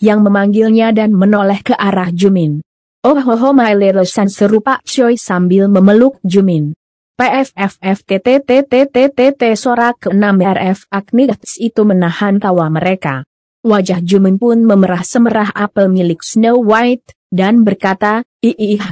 Yang 0.02 0.26
memanggilnya 0.26 0.90
dan 0.90 1.14
menoleh 1.14 1.62
ke 1.62 1.78
arah 1.78 2.10
Jumin. 2.10 2.58
Oh 3.06 3.14
ho 3.14 3.34
ho 3.38 3.54
my 3.54 3.70
little 3.78 4.02
son 4.02 4.26
seru 4.26 4.58
Pak 4.58 4.82
Choi 4.82 5.14
sambil 5.14 5.70
memeluk 5.70 6.18
Jumin. 6.26 6.74
PFFFTTTTTTT 7.14 9.54
sorak 9.54 10.02
ke-6 10.02 10.42
RF 10.42 10.90
Agnites 10.90 11.62
itu 11.62 11.86
menahan 11.86 12.42
tawa 12.42 12.66
mereka. 12.66 13.22
Wajah 13.62 14.02
Jumin 14.02 14.42
pun 14.42 14.66
memerah 14.66 15.06
semerah 15.06 15.54
apel 15.54 15.86
milik 15.86 16.26
Snow 16.26 16.58
White, 16.58 17.14
dan 17.30 17.62
berkata, 17.62 18.26
Ih, 18.42 18.82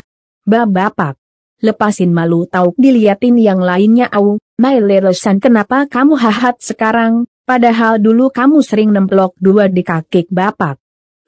bapak, 0.47 1.19
lepasin 1.59 2.15
malu 2.15 2.47
tahu 2.47 2.79
diliatin 2.79 3.43
yang 3.43 3.59
lainnya 3.59 4.07
au, 4.15 4.39
my 4.63 4.79
little 4.79 5.11
son 5.11 5.43
kenapa 5.43 5.91
kamu 5.91 6.15
hahat 6.15 6.63
sekarang, 6.63 7.27
padahal 7.43 7.99
dulu 7.99 8.31
kamu 8.31 8.63
sering 8.63 8.95
nemplok 8.95 9.35
dua 9.43 9.67
di 9.67 9.83
kaki 9.83 10.31
bapak. 10.31 10.79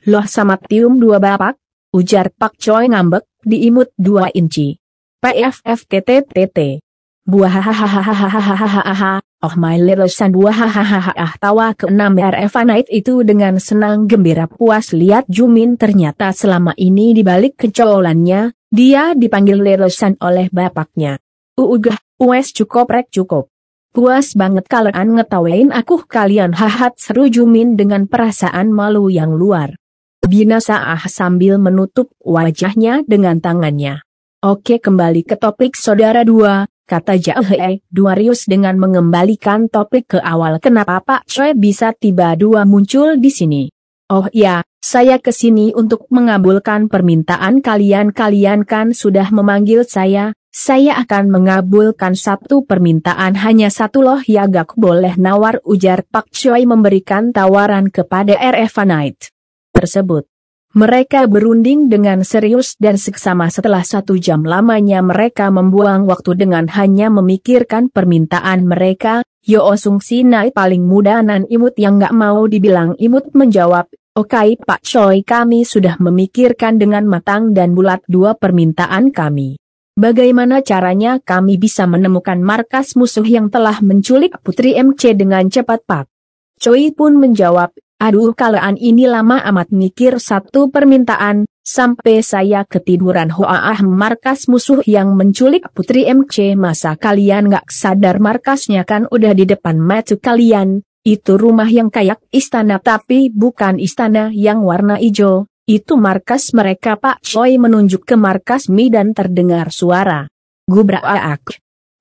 Loh 0.07 0.23
sama 0.23 0.55
tium 0.55 1.03
dua 1.03 1.19
bapak, 1.19 1.59
ujar 1.91 2.31
Pak 2.31 2.55
Choi 2.63 2.95
ngambek, 2.95 3.27
diimut 3.43 3.91
dua 3.99 4.31
inci. 4.31 4.79
PFFTTTT. 5.19 6.79
Buah 7.27 7.59
hahaha, 7.59 9.19
oh 9.43 9.55
my 9.57 9.81
little 9.83 10.13
son 10.13 10.31
buah 10.31 10.55
hahaha 10.55 11.35
tawa 11.41 11.75
keenam 11.75 12.15
RF 12.21 12.55
Night 12.69 12.87
itu 12.93 13.25
dengan 13.25 13.59
senang 13.59 14.05
gembira 14.05 14.45
puas 14.47 14.95
lihat 14.95 15.25
Jumin 15.27 15.75
ternyata 15.75 16.31
selama 16.31 16.77
ini 16.79 17.17
dibalik 17.17 17.59
kecololannya, 17.59 18.55
dia 18.71 19.17
dipanggil 19.17 19.59
little 19.59 19.91
son 19.91 20.15
oleh 20.21 20.53
bapaknya. 20.53 21.17
Uugah, 21.57 21.97
ues 22.19 22.55
cukup 22.55 22.91
rek 22.91 23.09
cukup. 23.11 23.51
Puas 23.95 24.35
banget 24.35 24.67
kalian 24.67 25.19
ngetawain 25.19 25.71
aku 25.71 26.03
kalian 26.03 26.51
hahat 26.55 26.99
seru 26.99 27.31
Jumin 27.31 27.79
dengan 27.79 28.11
perasaan 28.11 28.75
malu 28.75 29.07
yang 29.07 29.35
luar 29.39 29.79
binasa 30.25 30.81
ah 30.81 31.05
sambil 31.05 31.61
menutup 31.61 32.09
wajahnya 32.25 33.05
dengan 33.05 33.39
tangannya. 33.45 34.01
Oke 34.45 34.81
kembali 34.81 35.25
ke 35.25 35.37
topik 35.41 35.77
saudara 35.77 36.25
dua, 36.25 36.69
kata 36.85 37.17
Jahe 37.17 37.81
Duarius 37.89 38.45
dengan 38.45 38.77
mengembalikan 38.77 39.69
topik 39.73 40.17
ke 40.17 40.19
awal 40.21 40.61
kenapa 40.61 41.01
Pak 41.01 41.29
Choi 41.29 41.57
bisa 41.57 41.97
tiba 41.97 42.37
dua 42.37 42.69
muncul 42.69 43.17
di 43.17 43.33
sini. 43.33 43.74
Oh 44.13 44.29
iya, 44.37 44.61
saya 44.85 45.17
ke 45.17 45.33
sini 45.33 45.73
untuk 45.73 46.05
mengabulkan 46.13 46.93
permintaan 46.93 47.65
kalian-kalian 47.65 48.69
kan 48.69 48.93
sudah 48.93 49.33
memanggil 49.33 49.89
saya, 49.89 50.37
saya 50.53 51.01
akan 51.01 51.33
mengabulkan 51.33 52.13
satu 52.13 52.69
permintaan. 52.69 53.33
Hanya 53.33 53.73
satu 53.73 54.05
loh 54.05 54.21
ya 54.29 54.45
gak 54.45 54.77
boleh. 54.77 55.17
Nawar 55.17 55.65
ujar 55.65 56.05
Pak 56.05 56.29
Choi 56.37 56.69
memberikan 56.69 57.33
tawaran 57.33 57.89
kepada 57.89 58.37
RF 58.37 58.85
Knight 58.85 59.33
tersebut. 59.73 60.29
Mereka 60.77 61.25
berunding 61.31 61.89
dengan 61.89 62.21
serius 62.29 62.77
dan 62.77 63.01
seksama. 63.01 63.49
Setelah 63.49 63.87
satu 63.87 64.21
jam 64.21 64.45
lamanya 64.45 65.01
mereka 65.01 65.49
membuang 65.49 66.05
waktu 66.05 66.37
dengan 66.37 66.69
hanya 66.77 67.09
memikirkan 67.09 67.89
permintaan 67.89 68.69
mereka, 68.69 69.25
Yo 69.45 69.61
Osung 69.61 70.01
Sinai 70.01 70.57
paling 70.57 70.89
muda 70.89 71.21
nan 71.21 71.45
imut 71.53 71.77
yang 71.77 72.01
gak 72.01 72.17
mau 72.17 72.49
dibilang 72.49 72.97
imut 72.97 73.29
menjawab, 73.37 73.93
Oke 74.17 74.57
Pak 74.57 74.81
Choi 74.81 75.21
kami 75.21 75.69
sudah 75.69 76.01
memikirkan 76.01 76.81
dengan 76.81 77.05
matang 77.05 77.53
dan 77.53 77.77
bulat 77.77 78.01
dua 78.09 78.33
permintaan 78.41 79.13
kami. 79.13 79.61
Bagaimana 80.01 80.65
caranya 80.65 81.21
kami 81.21 81.61
bisa 81.61 81.85
menemukan 81.85 82.41
markas 82.41 82.97
musuh 82.97 83.29
yang 83.29 83.53
telah 83.53 83.85
menculik 83.85 84.33
Putri 84.41 84.81
MC 84.81 85.13
dengan 85.13 85.45
cepat 85.53 85.85
Pak? 85.85 86.09
Choi 86.57 86.97
pun 86.97 87.21
menjawab, 87.21 87.77
Aduh 88.01 88.33
kalian 88.33 88.81
ini 88.81 89.05
lama 89.05 89.45
amat 89.45 89.77
mikir 89.77 90.25
satu 90.25 90.73
permintaan, 90.73 91.45
sampai 91.65 92.21
saya 92.21 92.69
ketiduran. 92.69 93.33
Hoaah 93.33 93.81
markas 93.83 94.47
musuh 94.47 94.85
yang 94.85 95.17
menculik 95.17 95.67
Putri 95.73 96.05
MC 96.05 96.55
masa 96.55 96.95
kalian 96.95 97.49
gak 97.49 97.73
sadar 97.73 98.21
markasnya 98.21 98.85
kan 98.85 99.09
udah 99.09 99.33
di 99.33 99.49
depan 99.49 99.81
mata 99.81 100.15
kalian, 100.15 100.85
itu 101.03 101.41
rumah 101.41 101.67
yang 101.67 101.89
kayak 101.89 102.21
istana 102.29 102.77
tapi 102.79 103.33
bukan 103.33 103.81
istana 103.81 104.29
yang 104.31 104.61
warna 104.63 105.01
hijau, 105.01 105.49
itu 105.65 105.97
markas 105.97 106.53
mereka 106.53 107.01
Pak 107.01 107.25
Choi 107.25 107.57
menunjuk 107.57 108.05
ke 108.05 108.21
markas 108.21 108.69
Mi 108.69 108.93
dan 108.93 109.17
terdengar 109.17 109.73
suara. 109.73 110.29
Gubrak 110.69 111.05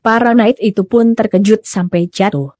Para 0.03 0.35
knight 0.35 0.59
itu 0.59 0.83
pun 0.83 1.15
terkejut 1.15 1.63
sampai 1.63 2.11
jatuh. 2.11 2.51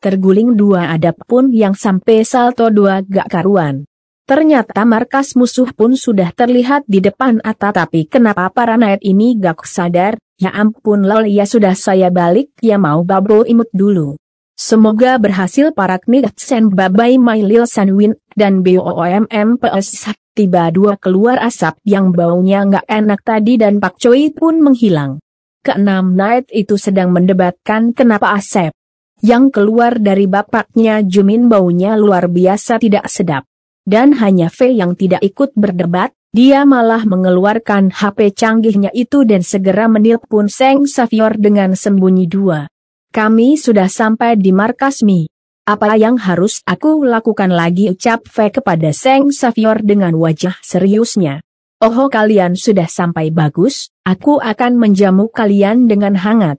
Terguling 0.00 0.56
dua 0.56 0.92
adap 0.92 1.20
pun 1.28 1.52
yang 1.52 1.76
sampai 1.76 2.24
salto 2.24 2.72
dua 2.72 3.04
gak 3.04 3.28
karuan. 3.28 3.84
Ternyata 4.26 4.82
markas 4.82 5.38
musuh 5.38 5.70
pun 5.70 5.94
sudah 5.94 6.34
terlihat 6.34 6.82
di 6.90 6.98
depan 6.98 7.38
Ata 7.46 7.70
tapi 7.70 8.10
kenapa 8.10 8.50
para 8.50 8.74
naik 8.74 8.98
ini 9.06 9.38
gak 9.38 9.62
sadar, 9.62 10.18
ya 10.34 10.50
ampun 10.50 11.06
lol 11.06 11.30
ya 11.30 11.46
sudah 11.46 11.78
saya 11.78 12.10
balik 12.10 12.50
ya 12.58 12.74
mau 12.74 13.06
babo 13.06 13.46
imut 13.46 13.70
dulu. 13.70 14.18
Semoga 14.58 15.14
berhasil 15.22 15.70
para 15.70 16.02
sen 16.34 16.74
babai 16.74 17.22
my 17.22 17.38
lil 17.38 17.70
sanwin 17.70 18.18
dan 18.34 18.66
BOOMMPS 18.66 20.10
tiba 20.34 20.74
dua 20.74 20.98
keluar 20.98 21.38
asap 21.46 21.78
yang 21.86 22.10
baunya 22.10 22.66
nggak 22.66 22.86
enak 22.90 23.22
tadi 23.22 23.62
dan 23.62 23.78
Pak 23.78 23.94
Choi 23.94 24.34
pun 24.34 24.58
menghilang. 24.58 25.22
Keenam 25.62 26.18
night 26.18 26.50
itu 26.50 26.74
sedang 26.74 27.14
mendebatkan 27.14 27.94
kenapa 27.94 28.34
Asep 28.34 28.74
yang 29.22 29.54
keluar 29.54 30.02
dari 30.02 30.26
bapaknya 30.26 30.98
Jumin 31.06 31.46
baunya 31.46 31.94
luar 31.94 32.26
biasa 32.26 32.82
tidak 32.82 33.06
sedap. 33.06 33.46
Dan 33.86 34.18
hanya 34.18 34.50
V 34.50 34.74
yang 34.74 34.98
tidak 34.98 35.22
ikut 35.22 35.54
berdebat, 35.54 36.10
dia 36.34 36.66
malah 36.66 37.06
mengeluarkan 37.06 37.94
HP 37.94 38.34
canggihnya 38.34 38.90
itu 38.90 39.22
dan 39.22 39.46
segera 39.46 39.86
menelpon 39.86 40.50
Seng 40.50 40.90
Savior 40.90 41.38
dengan 41.38 41.78
sembunyi 41.78 42.26
dua. 42.26 42.66
Kami 43.14 43.54
sudah 43.54 43.86
sampai 43.86 44.34
di 44.34 44.50
markas 44.50 45.06
Mi. 45.06 45.30
Apa 45.70 45.94
yang 45.94 46.18
harus 46.18 46.66
aku 46.66 47.06
lakukan 47.06 47.54
lagi 47.54 47.94
ucap 47.94 48.26
V 48.26 48.50
kepada 48.58 48.90
Seng 48.90 49.30
Savior 49.30 49.78
dengan 49.78 50.18
wajah 50.18 50.58
seriusnya. 50.66 51.40
Oh 51.78 52.10
kalian 52.10 52.58
sudah 52.58 52.90
sampai 52.90 53.30
bagus, 53.30 53.94
aku 54.02 54.42
akan 54.42 54.82
menjamu 54.82 55.30
kalian 55.30 55.86
dengan 55.86 56.18
hangat. 56.18 56.58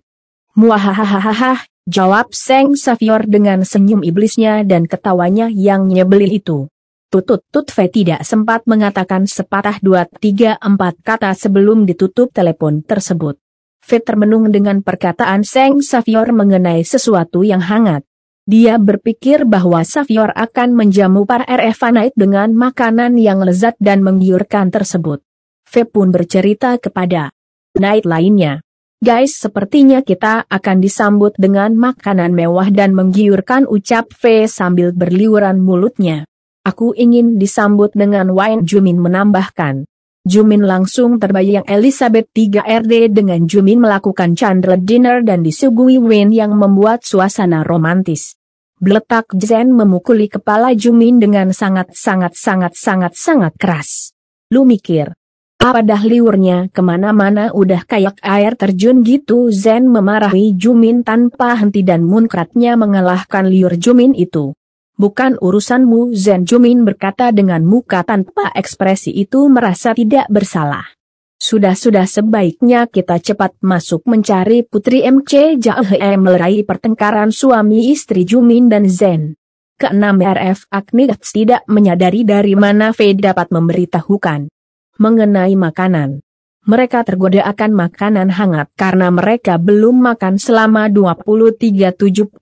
Muahahaha, 0.56 1.68
Jawab 1.88 2.36
Seng 2.36 2.76
Savior 2.76 3.24
dengan 3.24 3.64
senyum 3.64 4.04
iblisnya 4.04 4.68
dan 4.68 4.92
ketawanya 4.92 5.48
yang 5.48 5.88
nyebelin 5.88 6.36
itu. 6.36 6.68
Tutut 7.08 7.40
Tut 7.56 7.72
V 7.72 7.88
tidak 7.88 8.28
sempat 8.28 8.68
mengatakan 8.68 9.32
sepatah 9.32 9.80
dua 9.80 10.04
tiga 10.20 10.60
empat 10.60 11.00
kata 11.08 11.32
sebelum 11.40 11.88
ditutup 11.88 12.36
telepon 12.36 12.84
tersebut. 12.84 13.40
V 13.80 13.90
termenung 14.04 14.52
dengan 14.52 14.84
perkataan 14.84 15.48
Seng 15.48 15.80
Savior 15.80 16.36
mengenai 16.36 16.84
sesuatu 16.84 17.48
yang 17.48 17.64
hangat. 17.64 18.04
Dia 18.44 18.76
berpikir 18.76 19.48
bahwa 19.48 19.88
Savior 19.88 20.36
akan 20.36 20.76
menjamu 20.76 21.24
para 21.24 21.48
RF 21.48 21.80
Night 21.96 22.12
dengan 22.20 22.52
makanan 22.52 23.16
yang 23.16 23.40
lezat 23.40 23.80
dan 23.80 24.04
menggiurkan 24.04 24.68
tersebut. 24.68 25.24
V 25.64 25.74
pun 25.88 26.12
bercerita 26.12 26.76
kepada 26.76 27.32
Night 27.80 28.04
lainnya. 28.04 28.60
Guys 29.00 29.40
sepertinya 29.40 30.04
kita 30.04 30.44
akan 30.52 30.84
disambut 30.84 31.32
dengan 31.40 31.72
makanan 31.72 32.36
mewah 32.36 32.68
dan 32.68 32.92
menggiurkan 32.92 33.64
ucap 33.64 34.12
V 34.12 34.44
sambil 34.52 34.92
berliuran 34.92 35.64
mulutnya. 35.64 36.28
Aku 36.68 36.92
ingin 36.92 37.40
disambut 37.40 37.96
dengan 37.96 38.36
wine 38.36 38.68
Jumin 38.68 39.00
menambahkan. 39.00 39.88
Jumin 40.28 40.68
langsung 40.68 41.16
terbayang 41.16 41.64
Elizabeth 41.64 42.28
3 42.36 42.60
RD 42.84 43.16
dengan 43.16 43.48
Jumin 43.48 43.80
melakukan 43.80 44.36
candle 44.36 44.76
dinner 44.76 45.24
dan 45.24 45.48
disuguhi 45.48 45.96
wine 45.96 46.36
yang 46.36 46.60
membuat 46.60 47.08
suasana 47.08 47.64
romantis. 47.64 48.36
Beletak 48.84 49.32
Zen 49.40 49.72
memukuli 49.72 50.28
kepala 50.28 50.76
Jumin 50.76 51.24
dengan 51.24 51.56
sangat-sangat-sangat-sangat-sangat 51.56 53.56
keras. 53.56 54.12
Lu 54.52 54.68
mikir, 54.68 55.16
apa 55.64 55.80
dah 55.80 56.04
liurnya 56.04 56.68
ke 56.76 56.84
mana-mana 56.84 57.56
udah 57.56 57.88
kayak 57.88 58.20
air 58.28 58.60
terjun 58.60 59.08
gitu 59.08 59.56
Zen 59.56 59.88
memarahi 59.88 60.52
Jumin 60.60 61.08
tanpa 61.08 61.56
henti 61.56 61.88
dan 61.88 62.04
munkratnya 62.04 62.76
mengalahkan 62.76 63.48
liur 63.48 63.80
Jumin 63.80 64.12
itu. 64.12 64.52
Bukan 64.98 65.38
urusanmu 65.38 66.18
Zen 66.18 66.50
Jumin 66.50 66.82
berkata 66.82 67.30
dengan 67.30 67.62
muka 67.62 68.02
tanpa 68.02 68.50
ekspresi 68.58 69.14
itu 69.14 69.46
merasa 69.46 69.94
tidak 69.94 70.26
bersalah. 70.26 70.98
Sudah-sudah 71.38 72.10
sebaiknya 72.10 72.90
kita 72.90 73.22
cepat 73.22 73.54
masuk 73.62 74.02
mencari 74.10 74.66
Putri 74.66 75.06
MC 75.06 75.62
Jahe 75.62 76.18
melerai 76.18 76.66
pertengkaran 76.66 77.30
suami 77.30 77.94
istri 77.94 78.26
Jumin 78.26 78.74
dan 78.74 78.90
Zen. 78.90 79.38
Keenam 79.78 80.18
RF 80.18 80.66
Agnigatz 80.74 81.30
tidak 81.30 81.62
menyadari 81.70 82.26
dari 82.26 82.58
mana 82.58 82.90
V 82.90 83.14
dapat 83.22 83.54
memberitahukan 83.54 84.50
mengenai 84.98 85.54
makanan. 85.54 86.26
Mereka 86.68 87.06
tergoda 87.06 87.46
akan 87.48 87.72
makanan 87.86 88.28
hangat 88.34 88.68
karena 88.74 89.14
mereka 89.14 89.62
belum 89.62 90.04
makan 90.04 90.42
selama 90.42 90.90
23-75 90.90 92.42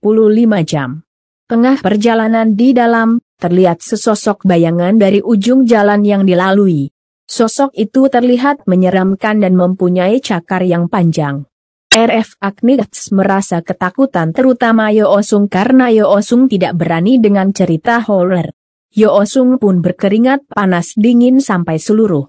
jam. 0.66 1.05
Tengah 1.46 1.78
perjalanan 1.78 2.58
di 2.58 2.74
dalam, 2.74 3.22
terlihat 3.38 3.78
sesosok 3.78 4.42
bayangan 4.50 4.98
dari 4.98 5.22
ujung 5.22 5.62
jalan 5.62 6.02
yang 6.02 6.26
dilalui. 6.26 6.90
Sosok 7.22 7.70
itu 7.78 8.10
terlihat 8.10 8.66
menyeramkan 8.66 9.38
dan 9.38 9.54
mempunyai 9.54 10.18
cakar 10.18 10.66
yang 10.66 10.90
panjang. 10.90 11.46
RF 11.94 12.42
Agnits 12.42 13.14
merasa 13.14 13.62
ketakutan 13.62 14.34
terutama 14.34 14.90
Yo 14.90 15.06
Osung 15.06 15.46
karena 15.46 15.86
Yo 15.94 16.10
Osung 16.10 16.50
tidak 16.50 16.82
berani 16.82 17.22
dengan 17.22 17.54
cerita 17.54 18.02
horror. 18.02 18.50
Yo 18.90 19.14
Osung 19.14 19.62
pun 19.62 19.86
berkeringat 19.86 20.50
panas 20.50 20.98
dingin 20.98 21.38
sampai 21.38 21.78
seluruh 21.78 22.26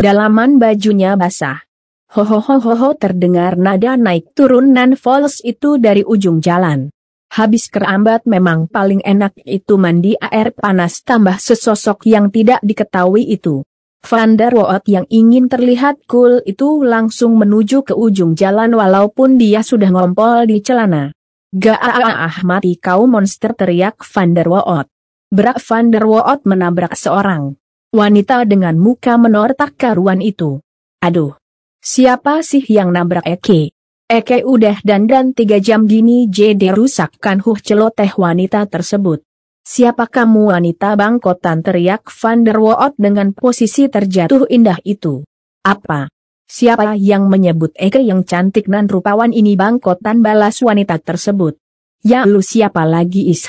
dalaman 0.00 0.56
bajunya 0.56 1.20
basah. 1.20 1.68
Hohohoho 2.16 2.96
terdengar 2.96 3.60
nada 3.60 4.00
naik 4.00 4.32
turun 4.32 4.72
nan 4.72 4.96
false 4.96 5.44
itu 5.44 5.76
dari 5.76 6.00
ujung 6.00 6.40
jalan. 6.40 6.88
Habis 7.32 7.72
kerambat 7.72 8.28
memang 8.28 8.68
paling 8.68 9.00
enak 9.04 9.36
itu 9.44 9.80
mandi 9.80 10.14
air 10.20 10.52
panas 10.52 11.00
tambah 11.00 11.40
sesosok 11.40 12.06
yang 12.06 12.28
tidak 12.28 12.60
diketahui 12.60 13.26
itu. 13.26 13.64
Van 14.04 14.36
der 14.36 14.52
Waot 14.52 14.84
yang 14.84 15.08
ingin 15.08 15.48
terlihat 15.48 16.04
cool 16.04 16.44
itu 16.44 16.84
langsung 16.84 17.40
menuju 17.40 17.88
ke 17.88 17.96
ujung 17.96 18.36
jalan 18.36 18.76
walaupun 18.76 19.40
dia 19.40 19.64
sudah 19.64 19.88
ngompol 19.88 20.44
di 20.44 20.60
celana. 20.60 21.10
Gak 21.50 21.80
ah 21.80 22.36
mati 22.46 22.76
kau 22.76 23.08
monster 23.08 23.56
teriak 23.56 24.04
Van 24.04 24.30
der 24.36 24.46
Waot. 24.46 24.86
Berak 25.34 25.58
Van 25.66 25.90
der 25.90 26.06
Waot 26.06 26.46
menabrak 26.46 26.94
seorang 26.94 27.58
wanita 27.90 28.46
dengan 28.46 28.78
muka 28.78 29.18
menortak 29.18 29.74
karuan 29.74 30.22
itu. 30.22 30.62
Aduh, 31.02 31.34
siapa 31.82 32.42
sih 32.46 32.62
yang 32.66 32.94
nabrak 32.94 33.26
Eke? 33.26 33.73
Eke 34.04 34.44
udah 34.44 34.84
dandan 34.84 35.32
tiga 35.32 35.56
jam 35.56 35.88
gini 35.88 36.28
jadi 36.28 36.76
rusakkan 36.76 37.40
huh 37.40 37.56
celoteh 37.56 38.12
wanita 38.20 38.68
tersebut. 38.68 39.24
Siapa 39.64 40.12
kamu 40.12 40.52
wanita 40.52 40.92
bangkotan 40.92 41.64
teriak 41.64 42.12
Van 42.12 42.44
der 42.44 42.60
Waot 42.60 43.00
dengan 43.00 43.32
posisi 43.32 43.88
terjatuh 43.88 44.44
indah 44.52 44.76
itu. 44.84 45.24
Apa? 45.64 46.12
Siapa 46.44 47.00
yang 47.00 47.32
menyebut 47.32 47.72
Eke 47.80 48.04
yang 48.04 48.28
cantik 48.28 48.68
dan 48.68 48.92
rupawan 48.92 49.32
ini 49.32 49.56
bangkotan 49.56 50.20
balas 50.20 50.60
wanita 50.60 51.00
tersebut? 51.00 51.56
Ya 52.04 52.28
lu 52.28 52.44
siapa 52.44 52.84
lagi 52.84 53.32
is? 53.32 53.48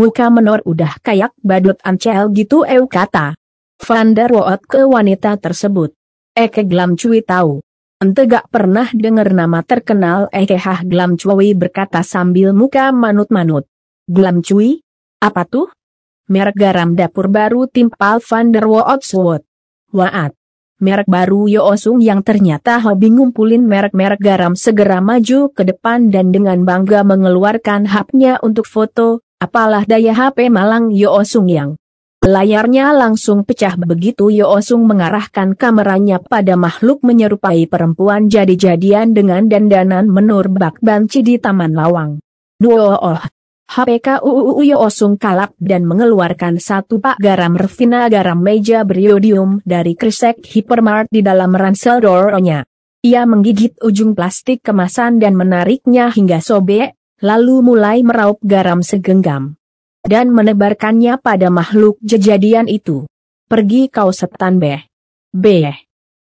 Muka 0.00 0.32
menor 0.32 0.64
udah 0.64 0.96
kayak 1.04 1.36
badut 1.44 1.76
ancel 1.84 2.32
gitu 2.32 2.64
eu 2.64 2.88
kata. 2.88 3.36
Van 3.84 4.16
der 4.16 4.32
Waot 4.32 4.64
ke 4.64 4.80
wanita 4.80 5.36
tersebut. 5.36 5.92
Eke 6.32 6.64
Glam 6.64 6.96
Cui 6.96 7.20
tahu. 7.20 7.60
Ente 8.00 8.24
gak 8.24 8.48
pernah 8.48 8.88
denger 8.88 9.36
nama 9.36 9.60
terkenal 9.60 10.32
Eke 10.32 10.56
Hah 10.56 10.80
Glam 10.88 11.20
Cui 11.20 11.52
berkata 11.52 12.00
sambil 12.00 12.56
muka 12.56 12.88
manut-manut. 12.96 13.68
Glam 14.08 14.40
Cui? 14.40 14.80
Apa 15.20 15.44
tuh? 15.44 15.68
Merek 16.32 16.56
garam 16.56 16.96
dapur 16.96 17.28
baru 17.28 17.68
timpal 17.68 18.24
Van 18.24 18.56
der 18.56 18.64
Waot 18.64 19.04
Swot. 19.04 19.44
Waat. 19.92 20.32
Merek 20.80 21.12
baru 21.12 21.44
Yo 21.44 21.60
Osung 21.68 22.00
yang 22.00 22.24
ternyata 22.24 22.80
hobi 22.80 23.12
ngumpulin 23.12 23.68
merek-merek 23.68 24.16
garam 24.16 24.56
segera 24.56 25.04
maju 25.04 25.52
ke 25.52 25.60
depan 25.60 26.08
dan 26.08 26.32
dengan 26.32 26.64
bangga 26.64 27.04
mengeluarkan 27.04 27.84
hapnya 27.84 28.40
untuk 28.40 28.64
foto, 28.64 29.20
apalah 29.44 29.84
daya 29.84 30.16
HP 30.16 30.48
Malang 30.48 30.88
Yo 30.88 31.12
Osung 31.12 31.52
yang 31.52 31.76
Layarnya 32.30 32.94
langsung 32.94 33.42
pecah 33.42 33.74
begitu 33.74 34.30
Yo 34.30 34.46
Osung 34.46 34.86
mengarahkan 34.86 35.58
kameranya 35.58 36.22
pada 36.22 36.54
makhluk 36.54 37.02
menyerupai 37.02 37.66
perempuan 37.66 38.30
jadi-jadian 38.30 39.18
dengan 39.18 39.50
dandanan 39.50 40.06
menur 40.06 40.46
bak 40.46 40.78
banci 40.78 41.26
di 41.26 41.42
Taman 41.42 41.74
Lawang. 41.74 42.22
Duo 42.54 42.94
oh, 42.94 43.18
HPK 43.66 44.22
UUU 44.22 44.62
Osung 44.78 45.18
kalap 45.18 45.58
dan 45.58 45.82
mengeluarkan 45.82 46.62
satu 46.62 47.02
pak 47.02 47.18
garam 47.18 47.58
refina 47.58 48.06
garam 48.06 48.38
meja 48.38 48.86
beriodium 48.86 49.58
dari 49.66 49.98
kresek 49.98 50.46
hipermart 50.46 51.10
di 51.10 51.26
dalam 51.26 51.50
ransel 51.50 51.98
doronya. 51.98 52.62
Ia 53.02 53.26
menggigit 53.26 53.82
ujung 53.82 54.14
plastik 54.14 54.62
kemasan 54.62 55.18
dan 55.18 55.34
menariknya 55.34 56.14
hingga 56.14 56.38
sobek, 56.38 56.94
lalu 57.26 57.58
mulai 57.58 58.06
meraup 58.06 58.38
garam 58.46 58.86
segenggam. 58.86 59.59
Dan 60.04 60.32
menebarkannya 60.32 61.20
pada 61.20 61.52
makhluk 61.52 62.00
jejadian 62.00 62.66
itu. 62.66 63.04
Pergi 63.46 63.92
kau 63.92 64.10
setan 64.10 64.56
beh. 64.56 64.86
Beh. 65.36 65.74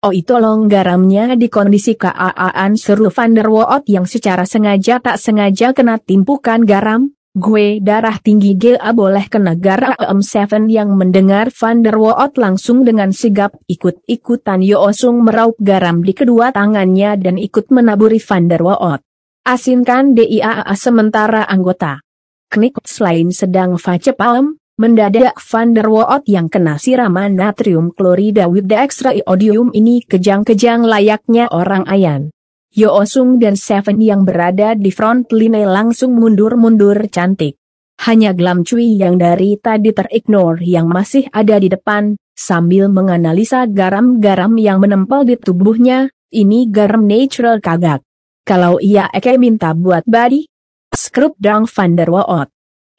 Oh 0.02 0.10
itu 0.10 0.34
tolong 0.34 0.66
garamnya 0.66 1.38
di 1.38 1.46
kondisi 1.46 1.94
keaaan 1.94 2.74
seru 2.74 3.06
Van 3.08 3.32
der 3.38 3.46
Waot 3.46 3.86
yang 3.86 4.02
secara 4.02 4.42
sengaja 4.42 4.98
tak 4.98 5.14
sengaja 5.14 5.70
kena 5.70 6.02
timpukan 6.02 6.66
garam, 6.66 7.14
Gue 7.32 7.80
darah 7.80 8.20
tinggi 8.20 8.60
GA 8.60 8.92
boleh 8.92 9.24
ke 9.24 9.40
negara 9.40 9.96
M7 9.96 10.68
yang 10.68 10.92
mendengar 10.92 11.48
Van 11.48 11.80
der 11.80 11.96
Waot 11.96 12.36
langsung 12.36 12.84
dengan 12.84 13.08
sigap 13.08 13.56
ikut-ikutan 13.72 14.60
Yoosung 14.60 15.24
meraup 15.24 15.56
garam 15.56 16.04
di 16.04 16.12
kedua 16.12 16.52
tangannya 16.52 17.16
dan 17.16 17.40
ikut 17.40 17.72
menaburi 17.72 18.20
Van 18.20 18.52
der 18.52 18.60
Waot. 18.60 19.00
Asinkan 19.48 20.12
DIAA 20.12 20.76
sementara 20.76 21.48
anggota. 21.48 22.04
Knik 22.52 22.84
selain 22.84 23.32
sedang 23.32 23.80
face 23.80 24.12
palm, 24.12 24.60
mendadak 24.76 25.40
Van 25.40 25.72
der 25.72 25.88
Waot 25.88 26.28
yang 26.28 26.52
kena 26.52 26.76
siraman 26.76 27.32
natrium 27.32 27.96
klorida 27.96 28.44
with 28.44 28.68
the 28.68 28.76
extra 28.76 29.16
iodium 29.16 29.72
ini 29.72 30.04
kejang-kejang 30.04 30.84
layaknya 30.84 31.48
orang 31.48 31.88
ayan. 31.88 32.28
Yo 32.68 32.92
Osung 32.92 33.40
dan 33.40 33.56
Seven 33.56 34.04
yang 34.04 34.28
berada 34.28 34.76
di 34.76 34.92
front 34.92 35.32
line 35.32 35.64
langsung 35.64 36.12
mundur-mundur 36.12 37.08
cantik. 37.08 37.56
Hanya 38.04 38.36
Glam 38.36 38.68
Cui 38.68 39.00
yang 39.00 39.16
dari 39.16 39.56
tadi 39.56 39.96
terignore 39.96 40.60
yang 40.60 40.92
masih 40.92 41.32
ada 41.32 41.56
di 41.56 41.72
depan, 41.72 42.20
sambil 42.36 42.92
menganalisa 42.92 43.64
garam-garam 43.64 44.60
yang 44.60 44.76
menempel 44.76 45.24
di 45.24 45.40
tubuhnya, 45.40 46.12
ini 46.28 46.68
garam 46.68 47.08
natural 47.08 47.64
kagak. 47.64 48.04
Kalau 48.44 48.76
ia 48.76 49.08
eke 49.08 49.40
minta 49.40 49.72
buat 49.72 50.04
body, 50.04 50.51
skrup 50.92 51.34
dong 51.40 51.64
Van 51.68 51.92
der 51.96 52.08
Waot. 52.12 52.48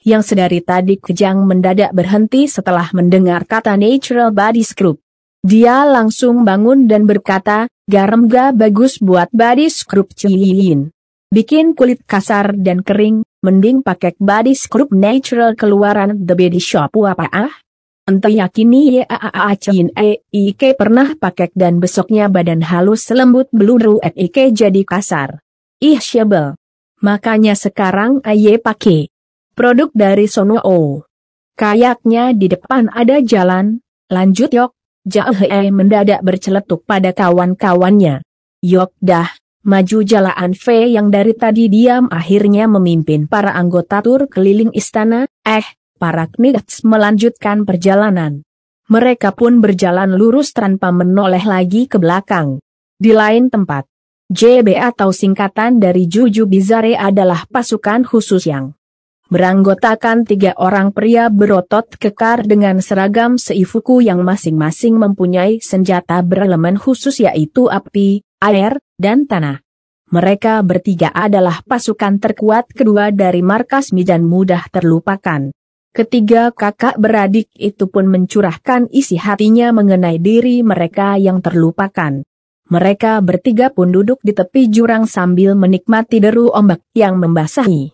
Yang 0.03 0.35
sedari 0.35 0.59
tadi 0.59 0.99
kejang 0.99 1.47
mendadak 1.47 1.95
berhenti 1.95 2.49
setelah 2.51 2.91
mendengar 2.91 3.47
kata 3.47 3.79
natural 3.79 4.35
body 4.35 4.59
scrub. 4.59 4.99
Dia 5.43 5.87
langsung 5.87 6.43
bangun 6.43 6.91
dan 6.91 7.07
berkata, 7.07 7.71
Garam 7.83 8.31
ga 8.31 8.55
bagus 8.55 8.99
buat 8.99 9.27
body 9.31 9.67
scrub 9.67 10.11
ciyin. 10.11 10.91
Bikin 11.31 11.75
kulit 11.75 12.03
kasar 12.07 12.55
dan 12.55 12.79
kering, 12.79 13.27
mending 13.43 13.83
pakai 13.83 14.15
body 14.19 14.55
scrub 14.55 14.91
natural 14.95 15.55
keluaran 15.55 16.15
The 16.15 16.35
Body 16.35 16.63
Shop 16.63 16.95
apa 17.03 17.27
ah? 17.27 17.51
Entah 18.03 18.31
yakini 18.31 18.99
ya 18.99 19.07
ciyin 19.55 19.95
e 19.95 20.23
ike 20.31 20.75
pernah 20.75 21.15
pakai 21.15 21.55
dan 21.55 21.79
besoknya 21.79 22.27
badan 22.27 22.59
halus 22.59 23.07
lembut 23.11 23.47
beluru 23.55 23.99
et 24.03 24.15
ike 24.15 24.51
jadi 24.51 24.83
kasar. 24.83 25.39
Ih 25.83 25.99
syabel. 25.99 26.55
Makanya 27.03 27.51
sekarang 27.59 28.23
aye 28.23 28.55
pakai 28.55 29.11
produk 29.59 29.91
dari 29.91 30.23
Sono 30.31 30.63
O. 30.63 31.03
Kayaknya 31.59 32.31
di 32.31 32.47
depan 32.47 32.87
ada 32.95 33.19
jalan, 33.19 33.83
lanjut 34.07 34.49
yok. 34.55 34.71
Jahe 35.03 35.67
mendadak 35.67 36.23
berceletuk 36.23 36.87
pada 36.87 37.11
kawan-kawannya. 37.11 38.23
Yok 38.63 38.95
dah, 39.03 39.27
maju 39.67 39.99
jalaan 39.99 40.55
V 40.55 40.95
yang 40.95 41.11
dari 41.11 41.35
tadi 41.35 41.67
diam 41.67 42.07
akhirnya 42.07 42.71
memimpin 42.71 43.27
para 43.27 43.51
anggota 43.51 43.99
tur 43.99 44.31
keliling 44.31 44.71
istana, 44.71 45.27
eh, 45.43 45.67
para 45.99 46.31
knigats 46.31 46.87
melanjutkan 46.87 47.67
perjalanan. 47.67 48.47
Mereka 48.87 49.35
pun 49.35 49.59
berjalan 49.59 50.15
lurus 50.15 50.55
tanpa 50.55 50.95
menoleh 50.95 51.43
lagi 51.43 51.91
ke 51.91 51.99
belakang. 51.99 52.63
Di 52.95 53.11
lain 53.11 53.51
tempat, 53.51 53.83
JB 54.31 54.79
atau 54.79 55.11
singkatan 55.11 55.83
dari 55.83 56.07
Juju 56.07 56.47
Bizare 56.47 56.95
adalah 56.95 57.43
pasukan 57.43 58.07
khusus 58.07 58.47
yang 58.47 58.71
beranggotakan 59.27 60.23
tiga 60.23 60.55
orang 60.55 60.95
pria 60.95 61.27
berotot 61.27 61.91
kekar 61.99 62.47
dengan 62.47 62.79
seragam 62.79 63.35
seifuku 63.35 63.99
yang 63.99 64.23
masing-masing 64.23 64.95
mempunyai 64.95 65.59
senjata 65.59 66.23
berelemen 66.23 66.79
khusus 66.79 67.19
yaitu 67.19 67.67
api, 67.67 68.23
air, 68.39 68.79
dan 68.95 69.27
tanah. 69.27 69.59
Mereka 70.07 70.63
bertiga 70.63 71.11
adalah 71.11 71.59
pasukan 71.67 72.23
terkuat 72.23 72.71
kedua 72.71 73.11
dari 73.11 73.43
markas 73.43 73.91
Mijan 73.91 74.23
mudah 74.23 74.71
terlupakan. 74.71 75.51
Ketiga 75.91 76.55
kakak 76.55 76.95
beradik 76.95 77.51
itu 77.59 77.91
pun 77.91 78.07
mencurahkan 78.07 78.87
isi 78.87 79.19
hatinya 79.19 79.75
mengenai 79.75 80.15
diri 80.15 80.63
mereka 80.63 81.19
yang 81.19 81.43
terlupakan. 81.43 82.23
Mereka 82.73 83.21
bertiga 83.21 83.69
pun 83.69 83.93
duduk 83.93 84.17
di 84.25 84.33
tepi 84.33 84.65
jurang 84.65 85.05
sambil 85.05 85.53
menikmati 85.53 86.17
deru 86.17 86.49
ombak 86.49 86.81
yang 86.97 87.21
membasahi 87.21 87.93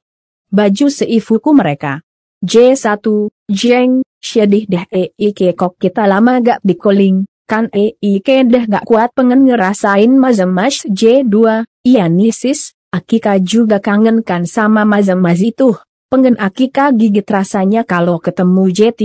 baju 0.49 0.87
seifuku 0.89 1.51
mereka. 1.53 2.01
J1, 2.39 3.03
Jeng, 3.51 4.01
syedih 4.23 4.65
deh 4.65 4.85
EIK 4.87 5.53
kok 5.53 5.75
kita 5.77 6.07
lama 6.07 6.39
gak 6.39 6.63
dikoling, 6.63 7.27
kan 7.43 7.67
EIK 7.69 8.47
deh 8.47 8.63
gak 8.65 8.87
kuat 8.87 9.11
pengen 9.11 9.45
ngerasain 9.45 10.09
mazam-mas 10.15 10.87
J2, 10.87 11.67
iya 11.83 12.07
nisis, 12.07 12.73
Akika 12.89 13.37
juga 13.37 13.77
kangen 13.83 14.23
kan 14.23 14.47
sama 14.47 14.87
mazam-mas 14.87 15.43
itu, 15.43 15.75
pengen 16.07 16.39
Akika 16.39 16.95
gigit 16.95 17.27
rasanya 17.27 17.83
kalau 17.83 18.17
ketemu 18.17 18.71
J3, 18.71 19.03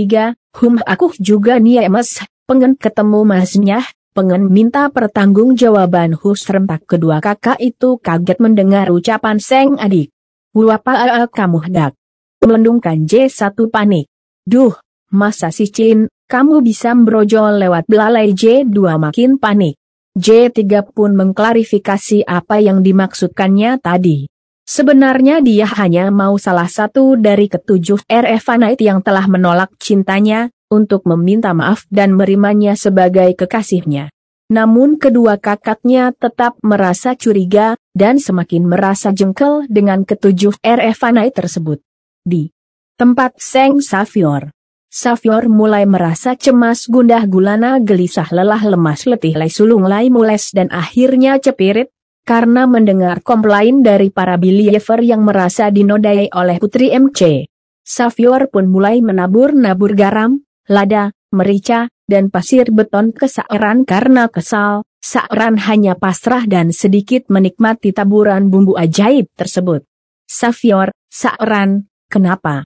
hum 0.55 0.79
aku 0.87 1.11
juga 1.19 1.59
niemes, 1.59 2.23
pengen 2.47 2.79
ketemu 2.79 3.27
masnya, 3.27 3.83
pengen 4.15 4.47
minta 4.47 4.87
pertanggungjawaban 4.87 6.15
hus 6.15 6.47
rentak 6.47 6.87
kedua 6.87 7.19
kakak 7.19 7.59
itu 7.59 7.99
kaget 7.99 8.39
mendengar 8.39 8.87
ucapan 8.87 9.43
Seng 9.43 9.75
adik. 9.75 10.15
Wapa 10.55 11.27
kamu 11.27 11.67
dak 11.67 11.99
melendungkan 12.39 13.03
J1 13.03 13.59
panik. 13.67 14.07
Duh, 14.47 14.71
masa 15.11 15.51
si 15.51 15.67
Chin, 15.67 16.07
kamu 16.31 16.63
bisa 16.63 16.95
brojol 16.95 17.59
lewat 17.59 17.91
belalai 17.91 18.31
J2 18.31 18.77
makin 18.95 19.35
panik. 19.35 19.75
J3 20.15 20.63
pun 20.95 21.11
mengklarifikasi 21.11 22.23
apa 22.23 22.63
yang 22.63 22.79
dimaksudkannya 22.79 23.83
tadi. 23.83 24.31
Sebenarnya 24.65 25.45
dia 25.45 25.69
hanya 25.77 26.09
mau 26.09 26.41
salah 26.41 26.65
satu 26.65 27.13
dari 27.21 27.45
ketujuh 27.45 28.09
RF 28.09 28.45
Knight 28.57 28.81
yang 28.81 29.05
telah 29.05 29.29
menolak 29.29 29.69
cintanya, 29.77 30.49
untuk 30.73 31.05
meminta 31.05 31.53
maaf 31.53 31.85
dan 31.93 32.17
merimanya 32.17 32.73
sebagai 32.73 33.37
kekasihnya. 33.37 34.09
Namun 34.49 34.97
kedua 34.97 35.37
kakaknya 35.37 36.13
tetap 36.17 36.57
merasa 36.65 37.13
curiga, 37.13 37.77
dan 37.93 38.17
semakin 38.17 38.65
merasa 38.65 39.13
jengkel 39.13 39.69
dengan 39.69 40.01
ketujuh 40.01 40.57
RF 40.61 40.99
Knight 41.13 41.37
tersebut. 41.37 41.81
Di 42.25 42.49
tempat 42.97 43.37
Seng 43.37 43.85
Savior. 43.85 44.49
Savior 44.89 45.51
mulai 45.51 45.83
merasa 45.83 46.33
cemas 46.39 46.87
gundah 46.87 47.27
gulana 47.27 47.83
gelisah 47.83 48.31
lelah 48.31 48.63
lemas 48.63 49.03
letih 49.03 49.35
lay 49.35 49.51
sulung 49.51 49.83
lay 49.83 50.07
mules 50.07 50.55
dan 50.55 50.71
akhirnya 50.71 51.35
cepirit, 51.35 51.91
karena 52.25 52.65
mendengar 52.65 53.21
komplain 53.21 53.85
dari 53.85 54.09
para 54.09 54.35
believer 54.35 54.99
yang 55.05 55.23
merasa 55.23 55.71
dinodai 55.71 56.33
oleh 56.33 56.57
putri 56.57 56.91
MC. 56.91 57.47
Savior 57.85 58.49
pun 58.49 58.65
mulai 58.65 58.99
menabur-nabur 58.99 59.93
garam, 59.93 60.41
lada, 60.65 61.13
merica, 61.29 61.87
dan 62.09 62.33
pasir 62.33 62.73
beton 62.73 63.13
ke 63.13 63.29
Saeran 63.29 63.85
karena 63.85 64.25
kesal, 64.25 64.81
Saeran 64.99 65.61
hanya 65.69 65.93
pasrah 65.93 66.49
dan 66.49 66.73
sedikit 66.73 67.29
menikmati 67.29 67.93
taburan 67.93 68.49
bumbu 68.49 68.73
ajaib 68.73 69.29
tersebut. 69.37 69.85
Savior, 70.25 70.89
Saeran, 71.13 71.85
Kenapa? 72.05 72.61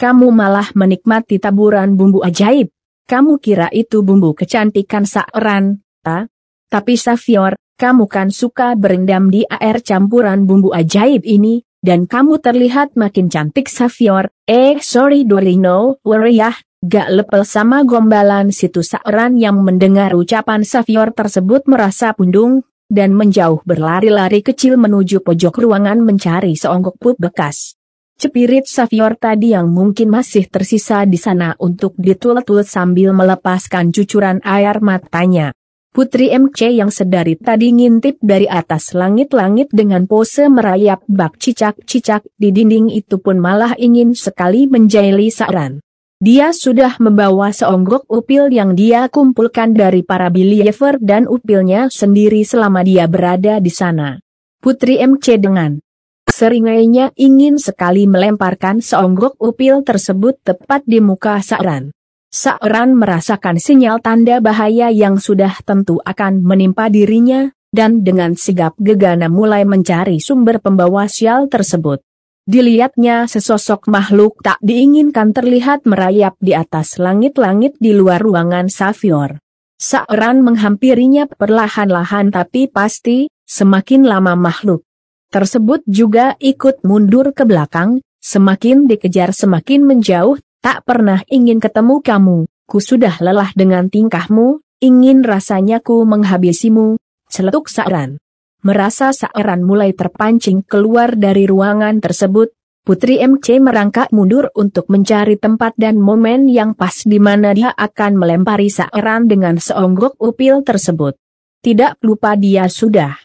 Kamu 0.00 0.32
malah 0.34 0.72
menikmati 0.74 1.38
taburan 1.38 1.94
bumbu 1.94 2.24
ajaib. 2.26 2.72
Kamu 3.06 3.38
kira 3.42 3.70
itu 3.70 4.02
bumbu 4.02 4.34
kecantikan 4.34 5.02
saeran, 5.06 5.82
ta? 6.02 6.26
Tapi 6.70 6.94
Savior, 6.94 7.58
kamu 7.80 8.04
kan 8.12 8.28
suka 8.28 8.76
berendam 8.76 9.32
di 9.32 9.48
air 9.48 9.80
campuran 9.80 10.44
bumbu 10.44 10.76
ajaib 10.76 11.24
ini, 11.24 11.64
dan 11.80 12.04
kamu 12.04 12.36
terlihat 12.44 12.92
makin 12.92 13.32
cantik 13.32 13.72
Savior. 13.72 14.28
Eh 14.44 14.84
sorry 14.84 15.24
Dorino, 15.24 15.96
ya, 16.28 16.52
gak 16.84 17.08
lepel 17.08 17.48
sama 17.48 17.80
gombalan 17.88 18.52
situ 18.52 18.84
saeran 18.84 19.40
yang 19.40 19.64
mendengar 19.64 20.12
ucapan 20.12 20.60
Savior 20.60 21.16
tersebut 21.16 21.64
merasa 21.64 22.12
pundung, 22.12 22.68
dan 22.92 23.16
menjauh 23.16 23.64
berlari-lari 23.64 24.44
kecil 24.44 24.76
menuju 24.76 25.24
pojok 25.24 25.64
ruangan 25.64 26.04
mencari 26.04 26.52
seonggok 26.60 27.00
pup 27.00 27.16
bekas 27.16 27.80
cepirit 28.20 28.68
Savior 28.68 29.16
tadi 29.16 29.56
yang 29.56 29.72
mungkin 29.72 30.12
masih 30.12 30.44
tersisa 30.52 31.08
di 31.08 31.16
sana 31.16 31.56
untuk 31.56 31.96
ditul-tul 31.96 32.68
sambil 32.68 33.16
melepaskan 33.16 33.96
cucuran 33.96 34.44
air 34.44 34.76
matanya. 34.84 35.56
Putri 35.90 36.30
MC 36.30 36.78
yang 36.78 36.94
sedari 36.94 37.34
tadi 37.34 37.74
ngintip 37.74 38.22
dari 38.22 38.46
atas 38.46 38.94
langit-langit 38.94 39.74
dengan 39.74 40.06
pose 40.06 40.46
merayap 40.46 41.02
bak 41.10 41.34
cicak-cicak 41.34 42.22
di 42.38 42.54
dinding 42.54 42.94
itu 42.94 43.18
pun 43.18 43.42
malah 43.42 43.74
ingin 43.74 44.14
sekali 44.14 44.70
menjaili 44.70 45.34
Saran. 45.34 45.82
Dia 46.22 46.54
sudah 46.54 46.94
membawa 47.02 47.50
seonggok 47.50 48.06
upil 48.06 48.54
yang 48.54 48.78
dia 48.78 49.10
kumpulkan 49.10 49.74
dari 49.74 50.06
para 50.06 50.30
believer 50.30 50.94
dan 51.02 51.26
upilnya 51.26 51.90
sendiri 51.90 52.46
selama 52.46 52.86
dia 52.86 53.10
berada 53.10 53.58
di 53.58 53.74
sana. 53.74 54.22
Putri 54.62 55.02
MC 55.02 55.42
dengan 55.42 55.82
Seringainya 56.30 57.10
ingin 57.18 57.58
sekali 57.58 58.06
melemparkan 58.06 58.78
seonggok 58.78 59.42
upil 59.42 59.82
tersebut 59.82 60.38
tepat 60.46 60.86
di 60.86 61.02
muka 61.02 61.42
Sa'ran. 61.42 61.90
Sa'ran 62.30 62.94
merasakan 62.94 63.58
sinyal 63.58 63.98
tanda 63.98 64.38
bahaya 64.38 64.86
yang 64.94 65.18
sudah 65.18 65.50
tentu 65.66 65.98
akan 66.06 66.46
menimpa 66.46 66.86
dirinya, 66.86 67.50
dan 67.74 68.06
dengan 68.06 68.38
sigap 68.38 68.78
gegana 68.78 69.26
mulai 69.26 69.66
mencari 69.66 70.22
sumber 70.22 70.62
pembawa 70.62 71.10
sial 71.10 71.50
tersebut. 71.50 71.98
Dilihatnya 72.46 73.26
sesosok 73.26 73.90
makhluk 73.90 74.38
tak 74.46 74.62
diinginkan 74.62 75.34
terlihat 75.34 75.86
merayap 75.90 76.38
di 76.38 76.54
atas 76.54 77.02
langit-langit 77.02 77.74
di 77.82 77.94
luar 77.94 78.22
ruangan 78.22 78.70
Savior. 78.70 79.42
Sa'ran 79.82 80.46
menghampirinya 80.46 81.26
perlahan-lahan 81.26 82.30
tapi 82.30 82.70
pasti, 82.70 83.26
semakin 83.42 84.06
lama 84.06 84.38
makhluk 84.38 84.86
tersebut 85.30 85.86
juga 85.86 86.34
ikut 86.42 86.82
mundur 86.82 87.30
ke 87.30 87.46
belakang, 87.46 88.02
semakin 88.18 88.90
dikejar 88.90 89.30
semakin 89.30 89.86
menjauh, 89.86 90.42
tak 90.60 90.84
pernah 90.84 91.24
ingin 91.28 91.60
ketemu 91.60 92.04
kamu, 92.04 92.38
ku 92.68 92.78
sudah 92.80 93.16
lelah 93.20 93.52
dengan 93.56 93.88
tingkahmu, 93.88 94.60
ingin 94.80 95.24
rasanya 95.24 95.80
ku 95.80 96.04
menghabisimu, 96.04 97.00
celetuk 97.28 97.68
Sa'ran. 97.68 98.20
Merasa 98.64 99.12
Sa'ran 99.12 99.64
mulai 99.64 99.96
terpancing 99.96 100.64
keluar 100.64 101.16
dari 101.16 101.48
ruangan 101.48 102.00
tersebut, 102.00 102.52
Putri 102.80 103.20
MC 103.20 103.60
merangkak 103.60 104.08
mundur 104.08 104.48
untuk 104.56 104.88
mencari 104.88 105.36
tempat 105.36 105.76
dan 105.76 106.00
momen 106.00 106.48
yang 106.48 106.72
pas 106.72 107.04
di 107.04 107.20
mana 107.20 107.52
dia 107.52 107.76
akan 107.76 108.16
melempari 108.16 108.72
Sa'ran 108.72 109.28
dengan 109.28 109.60
seonggok 109.60 110.16
upil 110.16 110.64
tersebut. 110.64 111.12
Tidak 111.60 112.00
lupa 112.00 112.40
dia 112.40 112.72
sudah 112.72 113.20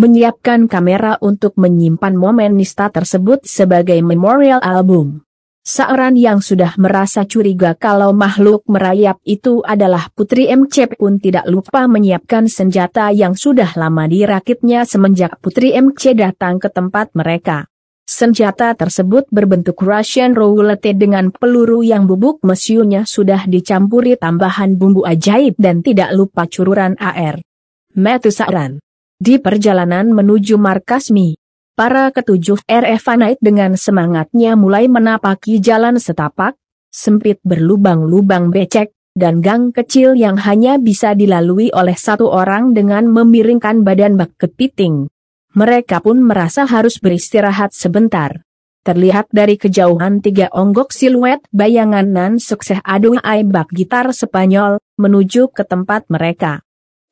menyiapkan 0.00 0.64
kamera 0.64 1.20
untuk 1.20 1.60
menyimpan 1.60 2.16
momen 2.16 2.56
nista 2.56 2.88
tersebut 2.88 3.44
sebagai 3.44 4.00
memorial 4.00 4.64
album. 4.64 5.25
Seorang 5.66 6.14
yang 6.14 6.38
sudah 6.38 6.78
merasa 6.78 7.26
curiga 7.26 7.74
kalau 7.74 8.14
makhluk 8.14 8.62
merayap 8.70 9.18
itu 9.26 9.66
adalah 9.66 10.06
Putri 10.14 10.46
MC 10.46 10.94
pun 10.94 11.18
tidak 11.18 11.42
lupa 11.50 11.90
menyiapkan 11.90 12.46
senjata 12.46 13.10
yang 13.10 13.34
sudah 13.34 13.74
lama 13.74 14.06
dirakitnya 14.06 14.86
semenjak 14.86 15.42
Putri 15.42 15.74
MC 15.74 16.14
datang 16.14 16.62
ke 16.62 16.70
tempat 16.70 17.10
mereka. 17.18 17.66
Senjata 18.06 18.78
tersebut 18.78 19.26
berbentuk 19.34 19.82
Russian 19.82 20.38
roulette 20.38 20.94
dengan 20.94 21.34
peluru 21.34 21.82
yang 21.82 22.06
bubuk 22.06 22.46
mesiunya 22.46 23.02
sudah 23.02 23.50
dicampuri 23.50 24.14
tambahan 24.14 24.78
bumbu 24.78 25.02
ajaib 25.02 25.58
dan 25.58 25.82
tidak 25.82 26.14
lupa 26.14 26.46
cururan 26.46 26.94
air. 27.02 27.42
Metusaran 27.98 28.78
di 29.18 29.42
perjalanan 29.42 30.14
menuju 30.14 30.62
markas 30.62 31.10
Mi, 31.10 31.34
para 31.76 32.08
ketujuh 32.08 32.64
RF 32.64 33.04
Knight 33.20 33.38
dengan 33.44 33.76
semangatnya 33.76 34.56
mulai 34.56 34.88
menapaki 34.88 35.60
jalan 35.60 36.00
setapak, 36.00 36.56
sempit 36.88 37.36
berlubang-lubang 37.44 38.48
becek, 38.48 38.96
dan 39.12 39.44
gang 39.44 39.76
kecil 39.76 40.16
yang 40.16 40.40
hanya 40.40 40.80
bisa 40.80 41.12
dilalui 41.12 41.68
oleh 41.76 41.92
satu 41.92 42.32
orang 42.32 42.72
dengan 42.72 43.04
memiringkan 43.12 43.84
badan 43.84 44.16
bak 44.16 44.32
kepiting. 44.40 45.12
Mereka 45.52 46.00
pun 46.00 46.20
merasa 46.20 46.64
harus 46.64 46.96
beristirahat 46.96 47.76
sebentar. 47.76 48.40
Terlihat 48.84 49.28
dari 49.28 49.60
kejauhan 49.60 50.24
tiga 50.24 50.48
onggok 50.52 50.96
siluet 50.96 51.44
bayangan 51.52 52.08
nan 52.08 52.32
sukses 52.40 52.80
adu 52.84 53.20
bak 53.52 53.68
gitar 53.72 54.12
Spanyol, 54.16 54.80
menuju 54.96 55.52
ke 55.52 55.64
tempat 55.64 56.08
mereka. 56.08 56.64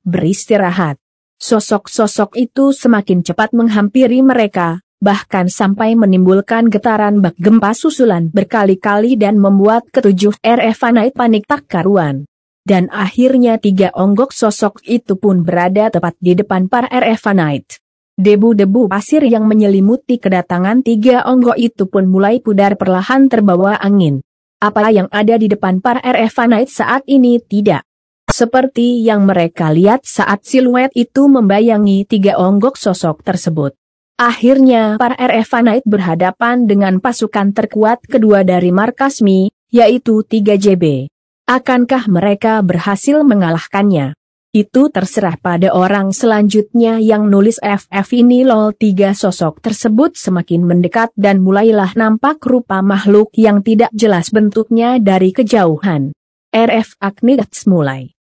Beristirahat. 0.05 1.04
Sosok-sosok 1.41 2.39
itu 2.39 2.71
semakin 2.71 3.27
cepat 3.27 3.51
menghampiri 3.53 4.23
mereka, 4.23 4.85
bahkan 5.03 5.53
sampai 5.53 5.93
menimbulkan 5.93 6.73
getaran 6.73 7.21
bak 7.21 7.37
gempa 7.37 7.77
susulan 7.77 8.33
berkali-kali 8.33 9.21
dan 9.21 9.37
membuat 9.37 9.85
ketujuh 9.93 10.39
RF 10.41 10.81
Night 10.95 11.13
panik 11.13 11.45
tak 11.45 11.69
karuan. 11.69 12.25
Dan 12.65 12.89
akhirnya 12.89 13.61
tiga 13.61 13.93
onggok 13.93 14.33
sosok 14.33 14.81
itu 14.89 15.21
pun 15.21 15.45
berada 15.45 15.93
tepat 15.93 16.17
di 16.17 16.33
depan 16.33 16.73
para 16.73 16.89
RF 16.89 17.37
Night. 17.37 17.77
Debu-debu 18.17 18.89
pasir 18.89 19.21
yang 19.27 19.45
menyelimuti 19.45 20.17
kedatangan 20.17 20.81
tiga 20.81 21.29
onggok 21.29 21.61
itu 21.61 21.85
pun 21.91 22.09
mulai 22.09 22.41
pudar 22.41 22.81
perlahan 22.81 23.29
terbawa 23.29 23.77
angin. 23.77 24.25
Apa 24.65 24.89
yang 24.89 25.13
ada 25.13 25.37
di 25.37 25.53
depan 25.53 25.85
para 25.85 26.01
RF 26.01 26.47
Night 26.49 26.73
saat 26.73 27.05
ini 27.05 27.37
tidak 27.37 27.85
Seperti 28.31 29.05
yang 29.05 29.29
mereka 29.29 29.71
lihat 29.71 30.09
saat 30.09 30.43
siluet 30.43 30.91
itu 30.99 31.31
membayangi 31.31 32.03
tiga 32.09 32.35
onggok 32.41 32.75
sosok 32.75 33.23
tersebut. 33.23 33.79
Akhirnya 34.15 34.95
para 34.95 35.19
RF 35.19 35.83
berhadapan 35.83 36.71
dengan 36.71 37.03
pasukan 37.03 37.51
terkuat 37.51 38.07
kedua 38.07 38.47
dari 38.47 38.71
markas 38.71 39.19
Mi, 39.27 39.51
yaitu 39.75 40.23
3 40.23 40.55
JB. 40.55 41.11
Akankah 41.51 42.07
mereka 42.07 42.63
berhasil 42.63 43.21
mengalahkannya? 43.27 44.15
Itu 44.55 44.87
terserah 44.87 45.35
pada 45.35 45.75
orang 45.75 46.15
selanjutnya 46.15 47.03
yang 47.03 47.27
nulis 47.27 47.59
FF 47.59 48.07
ini 48.15 48.47
lol 48.47 48.71
tiga 48.71 49.11
sosok 49.11 49.59
tersebut 49.59 50.15
semakin 50.15 50.63
mendekat 50.63 51.11
dan 51.19 51.43
mulailah 51.43 51.91
nampak 51.99 52.39
rupa 52.47 52.87
makhluk 52.87 53.35
yang 53.35 53.67
tidak 53.67 53.91
jelas 53.91 54.31
bentuknya 54.31 55.03
dari 55.03 55.35
kejauhan. 55.35 56.15
RF 56.55 57.03
Agnets 57.03 57.67
mulai 57.67 58.14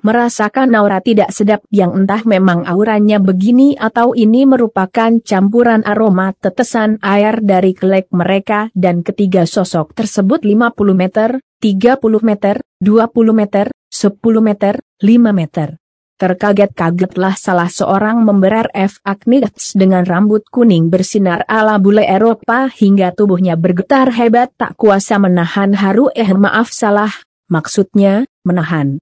merasakan 0.00 0.72
aura 0.76 1.00
tidak 1.04 1.32
sedap 1.32 1.64
yang 1.68 1.92
entah 1.92 2.20
memang 2.24 2.64
auranya 2.68 3.20
begini 3.20 3.76
atau 3.76 4.16
ini 4.16 4.44
merupakan 4.48 5.16
campuran 5.20 5.84
aroma 5.84 6.32
tetesan 6.36 7.00
air 7.04 7.40
dari 7.40 7.72
kelek 7.72 8.08
mereka 8.12 8.68
dan 8.76 9.00
ketiga 9.04 9.44
sosok 9.44 9.92
tersebut 9.96 10.44
50 10.44 10.74
meter, 10.92 11.40
30 11.60 12.00
meter, 12.24 12.60
20 12.80 13.32
meter, 13.36 13.66
10 13.92 14.16
meter, 14.40 14.74
5 15.00 15.32
meter. 15.36 15.80
Terkaget-kagetlah 16.20 17.32
salah 17.32 17.72
seorang 17.72 18.20
memberer 18.20 18.68
F. 18.76 19.00
Agnes 19.08 19.72
dengan 19.72 20.04
rambut 20.04 20.44
kuning 20.52 20.92
bersinar 20.92 21.48
ala 21.48 21.80
bule 21.80 22.04
Eropa 22.04 22.68
hingga 22.68 23.16
tubuhnya 23.16 23.56
bergetar 23.56 24.12
hebat 24.12 24.52
tak 24.52 24.76
kuasa 24.76 25.16
menahan 25.16 25.72
haru 25.72 26.12
eh 26.12 26.28
maaf 26.36 26.68
salah, 26.76 27.08
maksudnya, 27.48 28.28
menahan. 28.44 29.00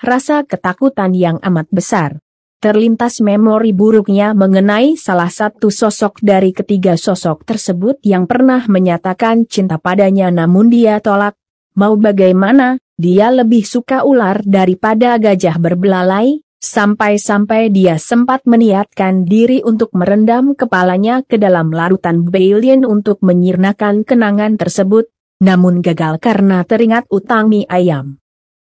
Rasa 0.00 0.48
ketakutan 0.48 1.12
yang 1.12 1.36
amat 1.44 1.68
besar. 1.68 2.24
Terlintas 2.56 3.20
memori 3.20 3.76
buruknya 3.76 4.32
mengenai 4.32 4.96
salah 4.96 5.28
satu 5.28 5.68
sosok 5.68 6.24
dari 6.24 6.56
ketiga 6.56 6.96
sosok 6.96 7.44
tersebut 7.44 8.00
yang 8.00 8.24
pernah 8.24 8.64
menyatakan 8.64 9.44
cinta 9.44 9.76
padanya 9.76 10.32
namun 10.32 10.72
dia 10.72 11.04
tolak. 11.04 11.36
Mau 11.76 12.00
bagaimana, 12.00 12.80
dia 12.96 13.28
lebih 13.28 13.68
suka 13.68 14.08
ular 14.08 14.40
daripada 14.40 15.20
gajah 15.20 15.60
berbelalai, 15.60 16.40
Sampai-sampai 16.60 17.72
dia 17.72 17.96
sempat 17.96 18.44
meniatkan 18.44 19.24
diri 19.24 19.64
untuk 19.64 19.96
merendam 19.96 20.52
kepalanya 20.52 21.24
ke 21.24 21.40
dalam 21.40 21.72
larutan 21.72 22.28
Bailin 22.28 22.84
untuk 22.84 23.24
menyirnakan 23.24 24.04
kenangan 24.04 24.60
tersebut, 24.60 25.08
namun 25.40 25.80
gagal 25.80 26.20
karena 26.20 26.60
teringat 26.68 27.08
utang 27.08 27.48
mie 27.48 27.64
ayam. 27.64 28.20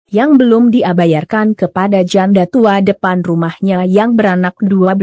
Yang 0.10 0.42
belum 0.42 0.74
dia 0.74 0.98
bayarkan 0.98 1.54
kepada 1.54 2.02
janda 2.02 2.50
tua 2.50 2.82
depan 2.82 3.22
rumahnya 3.22 3.86
yang 3.86 4.18
beranak 4.18 4.58
12. 4.58 4.98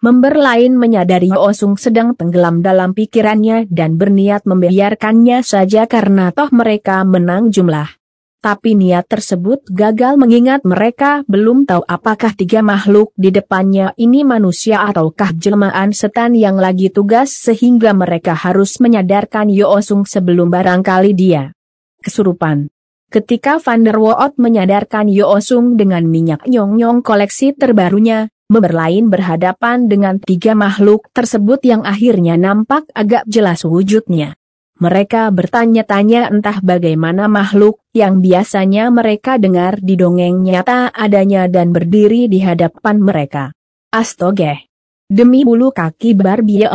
Member 0.00 0.34
lain 0.36 0.76
menyadari 0.76 1.32
Osung 1.32 1.80
sedang 1.80 2.12
tenggelam 2.12 2.60
dalam 2.60 2.92
pikirannya 2.92 3.64
dan 3.72 3.96
berniat 3.96 4.44
membiarkannya 4.44 5.40
saja 5.40 5.88
karena 5.88 6.32
toh 6.36 6.52
mereka 6.52 7.00
menang 7.04 7.48
jumlah 7.48 8.00
tapi 8.40 8.72
niat 8.72 9.04
tersebut 9.04 9.68
gagal 9.68 10.16
mengingat 10.16 10.64
mereka 10.64 11.20
belum 11.28 11.68
tahu 11.68 11.84
apakah 11.84 12.32
tiga 12.32 12.64
makhluk 12.64 13.12
di 13.12 13.28
depannya 13.28 13.92
ini 14.00 14.24
manusia 14.24 14.80
ataukah 14.80 15.36
jelmaan 15.36 15.92
setan 15.92 16.32
yang 16.32 16.56
lagi 16.56 16.88
tugas 16.88 17.36
sehingga 17.36 17.92
mereka 17.92 18.32
harus 18.32 18.80
menyadarkan 18.80 19.52
Yoosung 19.52 20.08
sebelum 20.08 20.48
barangkali 20.48 21.12
dia 21.12 21.52
kesurupan. 22.00 22.72
Ketika 23.10 23.58
Van 23.58 23.82
der 23.82 23.98
Woot 23.98 24.38
menyadarkan 24.38 25.10
Yoosung 25.10 25.74
dengan 25.74 26.06
minyak 26.06 26.46
nyong-nyong 26.46 27.02
koleksi 27.02 27.50
terbarunya, 27.52 28.30
Member 28.50 28.74
lain 28.74 29.14
berhadapan 29.14 29.86
dengan 29.86 30.18
tiga 30.18 30.58
makhluk 30.58 31.06
tersebut 31.14 31.62
yang 31.62 31.86
akhirnya 31.86 32.34
nampak 32.34 32.82
agak 32.98 33.22
jelas 33.30 33.62
wujudnya. 33.62 34.34
Mereka 34.82 35.30
bertanya-tanya 35.30 36.26
entah 36.34 36.58
bagaimana 36.58 37.30
makhluk 37.30 37.78
yang 37.94 38.18
biasanya 38.18 38.90
mereka 38.90 39.38
dengar 39.38 39.78
di 39.78 39.94
dongeng 39.94 40.42
nyata 40.42 40.90
adanya 40.90 41.46
dan 41.46 41.70
berdiri 41.70 42.26
di 42.26 42.42
hadapan 42.42 42.98
mereka. 42.98 43.54
Astoge. 43.94 44.66
Demi 45.06 45.46
bulu 45.46 45.70
kaki 45.70 46.18
Barbie 46.18 46.66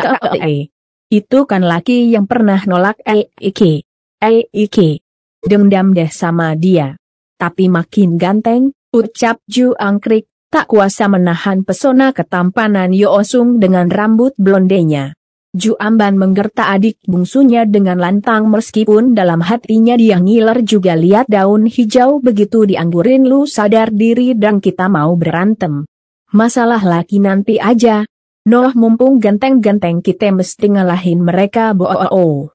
Itu 1.12 1.44
kan 1.44 1.68
laki 1.68 2.07
yang 2.16 2.24
pernah 2.24 2.64
nolak 2.64 3.03
Eike. 3.03 3.84
Eike. 4.24 5.05
Dendam 5.45 5.93
deh 5.93 6.09
sama 6.09 6.57
dia. 6.57 6.97
Tapi 7.38 7.69
makin 7.69 8.17
ganteng, 8.17 8.73
ucap 8.89 9.38
Ju 9.45 9.77
Angkrik, 9.77 10.26
tak 10.49 10.65
kuasa 10.65 11.05
menahan 11.05 11.61
pesona 11.61 12.09
ketampanan 12.17 12.89
Yoosung 12.89 13.61
dengan 13.61 13.85
rambut 13.93 14.34
blondenya. 14.41 15.13
Ju 15.53 15.77
Amban 15.77 16.17
menggerta 16.17 16.73
adik 16.73 16.97
bungsunya 17.05 17.69
dengan 17.69 18.01
lantang 18.01 18.49
meskipun 18.49 19.13
dalam 19.13 19.39
hatinya 19.39 19.93
dia 19.93 20.17
ngiler 20.17 20.65
juga 20.65 20.97
lihat 20.97 21.30
daun 21.30 21.69
hijau 21.69 22.19
begitu 22.19 22.65
dianggurin 22.65 23.30
lu 23.30 23.45
sadar 23.45 23.93
diri 23.93 24.34
dan 24.34 24.57
kita 24.57 24.89
mau 24.89 25.13
berantem. 25.13 25.85
Masalah 26.34 26.81
laki 26.81 27.22
nanti 27.22 27.61
aja. 27.61 28.01
Noh 28.49 28.73
mumpung 28.73 29.22
ganteng-ganteng 29.22 30.01
kita 30.01 30.34
mesti 30.34 30.73
ngalahin 30.73 31.22
mereka 31.22 31.77
bo 31.77 31.85
-oh. 31.85 32.49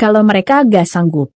Kalau 0.00 0.24
mereka 0.24 0.64
gak 0.64 0.88
sanggup. 0.88 1.30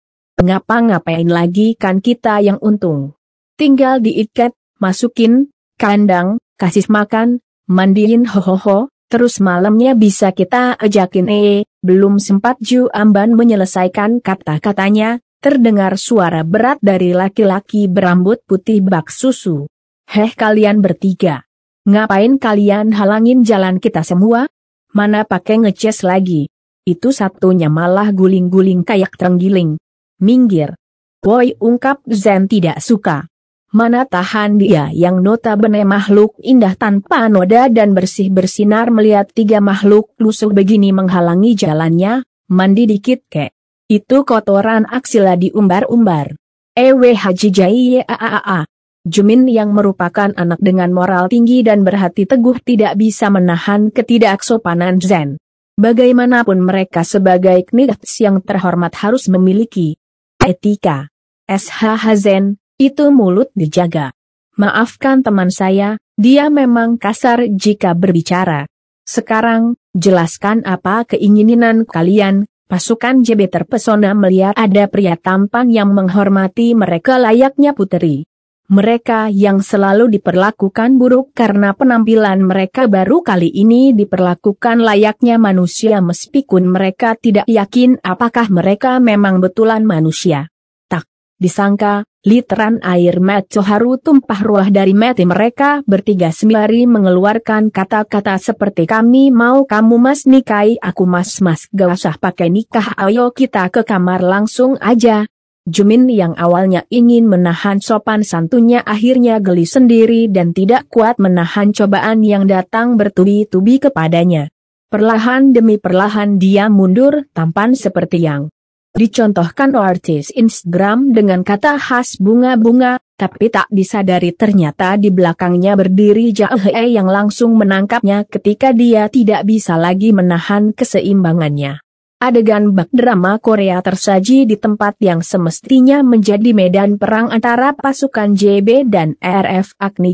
Ngapa-ngapain 0.41 1.29
lagi 1.29 1.77
kan 1.77 2.01
kita 2.01 2.41
yang 2.41 2.57
untung. 2.65 3.13
Tinggal 3.61 4.01
diikat, 4.01 4.57
masukin, 4.81 5.53
kandang, 5.77 6.41
kasih 6.57 6.89
makan, 6.89 7.45
mandiin 7.69 8.25
ho-ho-ho, 8.25 8.89
terus 9.13 9.37
malamnya 9.45 9.93
bisa 9.93 10.33
kita 10.33 10.81
ajakin 10.81 11.29
eh, 11.29 11.69
belum 11.85 12.17
sempat 12.17 12.57
Ju 12.65 12.89
Amban 12.89 13.37
menyelesaikan 13.37 14.25
kata-katanya, 14.25 15.21
terdengar 15.45 16.01
suara 16.01 16.41
berat 16.41 16.81
dari 16.81 17.13
laki-laki 17.13 17.85
berambut 17.85 18.41
putih 18.49 18.81
bak 18.81 19.13
susu. 19.13 19.69
Heh 20.09 20.33
kalian 20.33 20.81
bertiga. 20.81 21.45
Ngapain 21.85 22.41
kalian 22.41 22.97
halangin 22.97 23.45
jalan 23.45 23.77
kita 23.77 24.01
semua? 24.01 24.49
Mana 24.97 25.29
pakai 25.29 25.69
ngeces 25.69 26.01
lagi? 26.01 26.49
Itu 26.89 27.13
satunya 27.13 27.69
malah 27.69 28.09
guling-guling 28.09 28.89
kayak 28.89 29.21
terenggiling. 29.21 29.77
Minggir. 30.21 30.77
Woi 31.25 31.57
ungkap 31.57 32.05
Zen 32.13 32.45
tidak 32.45 32.85
suka. 32.85 33.29
Mana 33.71 34.03
tahan 34.03 34.59
dia 34.59 34.91
yang 34.91 35.23
notabene 35.23 35.87
makhluk 35.87 36.35
indah 36.43 36.75
tanpa 36.75 37.31
noda 37.31 37.71
dan 37.71 37.95
bersih 37.95 38.27
bersinar 38.27 38.91
melihat 38.91 39.31
tiga 39.31 39.63
makhluk 39.63 40.11
lusuh 40.19 40.51
begini 40.51 40.91
menghalangi 40.91 41.55
jalannya, 41.55 42.27
mandi 42.51 42.85
dikit 42.91 43.21
kek. 43.31 43.55
Itu 43.87 44.27
kotoran 44.27 44.91
aksila 44.91 45.39
diumbar-umbar. 45.39 46.35
Ewe 46.75 47.15
Haji 47.15 47.49
Jai 47.55 48.03
Aaaa. 48.03 48.67
Jumin 49.07 49.47
yang 49.47 49.71
merupakan 49.71 50.35
anak 50.35 50.61
dengan 50.61 50.91
moral 50.91 51.31
tinggi 51.31 51.61
dan 51.63 51.85
berhati 51.87 52.27
teguh 52.27 52.59
tidak 52.65 52.99
bisa 52.99 53.31
menahan 53.31 53.89
ketidaksopanan 53.95 54.99
Zen. 54.99 55.37
Bagaimanapun 55.77 56.59
mereka 56.59 57.07
sebagai 57.07 57.61
knigats 57.71 58.19
yang 58.19 58.43
terhormat 58.43 58.93
harus 58.99 59.31
memiliki 59.31 60.00
etika. 60.45 61.11
SHH 61.51 62.05
Zen, 62.15 62.45
itu 62.79 63.11
mulut 63.11 63.51
dijaga. 63.59 64.15
Maafkan 64.55 65.27
teman 65.27 65.51
saya, 65.51 65.99
dia 66.15 66.47
memang 66.47 66.95
kasar 67.01 67.51
jika 67.51 67.97
berbicara. 67.99 68.71
Sekarang, 69.03 69.75
jelaskan 69.91 70.63
apa 70.63 71.03
keinginan 71.03 71.83
kalian, 71.83 72.47
pasukan 72.71 73.27
JB 73.27 73.51
terpesona 73.51 74.15
melihat 74.15 74.55
ada 74.55 74.87
pria 74.87 75.19
tampan 75.19 75.67
yang 75.67 75.91
menghormati 75.91 76.79
mereka 76.79 77.19
layaknya 77.19 77.75
puteri. 77.75 78.30
Mereka 78.71 79.35
yang 79.35 79.67
selalu 79.67 80.15
diperlakukan 80.15 80.95
buruk 80.95 81.35
karena 81.35 81.75
penampilan 81.75 82.39
mereka 82.47 82.87
baru 82.87 83.19
kali 83.19 83.51
ini 83.51 83.91
diperlakukan 83.91 84.79
layaknya 84.79 85.43
manusia 85.43 85.99
meskipun 85.99 86.71
mereka 86.71 87.19
tidak 87.19 87.51
yakin 87.51 87.99
apakah 87.99 88.47
mereka 88.47 89.03
memang 89.03 89.43
betulan 89.43 89.83
manusia. 89.83 90.55
Tak, 90.87 91.03
disangka, 91.43 92.07
Literan 92.21 92.85
air 92.85 93.17
mata 93.17 93.65
haru 93.65 93.97
tumpah 93.97 94.45
ruah 94.45 94.69
dari 94.69 94.93
mati 94.93 95.25
mereka 95.25 95.81
bertiga 95.89 96.29
sembari 96.29 96.85
mengeluarkan 96.85 97.73
kata-kata 97.73 98.37
seperti 98.37 98.85
kami 98.85 99.33
mau 99.33 99.65
kamu 99.65 99.97
mas 99.97 100.29
nikahi 100.29 100.77
aku 100.85 101.09
mas 101.09 101.41
mas 101.41 101.65
gak 101.73 101.97
pakai 102.21 102.53
nikah 102.53 102.93
ayo 103.01 103.33
kita 103.33 103.73
ke 103.73 103.89
kamar 103.89 104.21
langsung 104.21 104.77
aja. 104.85 105.25
Jumin 105.69 106.09
yang 106.09 106.33
awalnya 106.41 106.89
ingin 106.89 107.29
menahan 107.29 107.85
sopan 107.85 108.25
santunnya 108.25 108.81
akhirnya 108.81 109.37
geli 109.45 109.69
sendiri 109.69 110.33
dan 110.33 110.57
tidak 110.57 110.89
kuat 110.89 111.21
menahan 111.21 111.77
cobaan 111.77 112.25
yang 112.25 112.49
datang 112.49 112.97
bertubi-tubi 112.97 113.77
kepadanya. 113.77 114.49
Perlahan 114.89 115.53
demi 115.53 115.77
perlahan 115.77 116.41
dia 116.41 116.73
mundur 116.73 117.29
tampan 117.37 117.77
seperti 117.77 118.25
yang 118.25 118.49
Dicontohkan 118.91 119.71
artis 119.79 120.35
Instagram 120.35 121.15
dengan 121.15 121.47
kata 121.47 121.79
khas 121.79 122.19
bunga-bunga, 122.19 122.99
tapi 123.15 123.47
tak 123.47 123.71
disadari 123.71 124.35
ternyata 124.35 124.99
di 124.99 125.15
belakangnya 125.15 125.79
berdiri 125.79 126.35
Jahe 126.35 126.91
yang 126.91 127.07
langsung 127.07 127.55
menangkapnya 127.55 128.27
ketika 128.27 128.75
dia 128.75 129.07
tidak 129.07 129.47
bisa 129.47 129.79
lagi 129.79 130.11
menahan 130.11 130.75
keseimbangannya. 130.75 131.79
Adegan 132.21 132.77
bak 132.77 132.93
drama 132.93 133.41
Korea 133.41 133.81
tersaji 133.81 134.45
di 134.45 134.61
tempat 134.61 135.01
yang 135.01 135.25
semestinya 135.25 136.05
menjadi 136.05 136.53
medan 136.53 137.01
perang 137.01 137.33
antara 137.33 137.73
pasukan 137.73 138.37
JB 138.37 138.93
dan 138.93 139.17
RF 139.25 139.73
Agni 139.81 140.13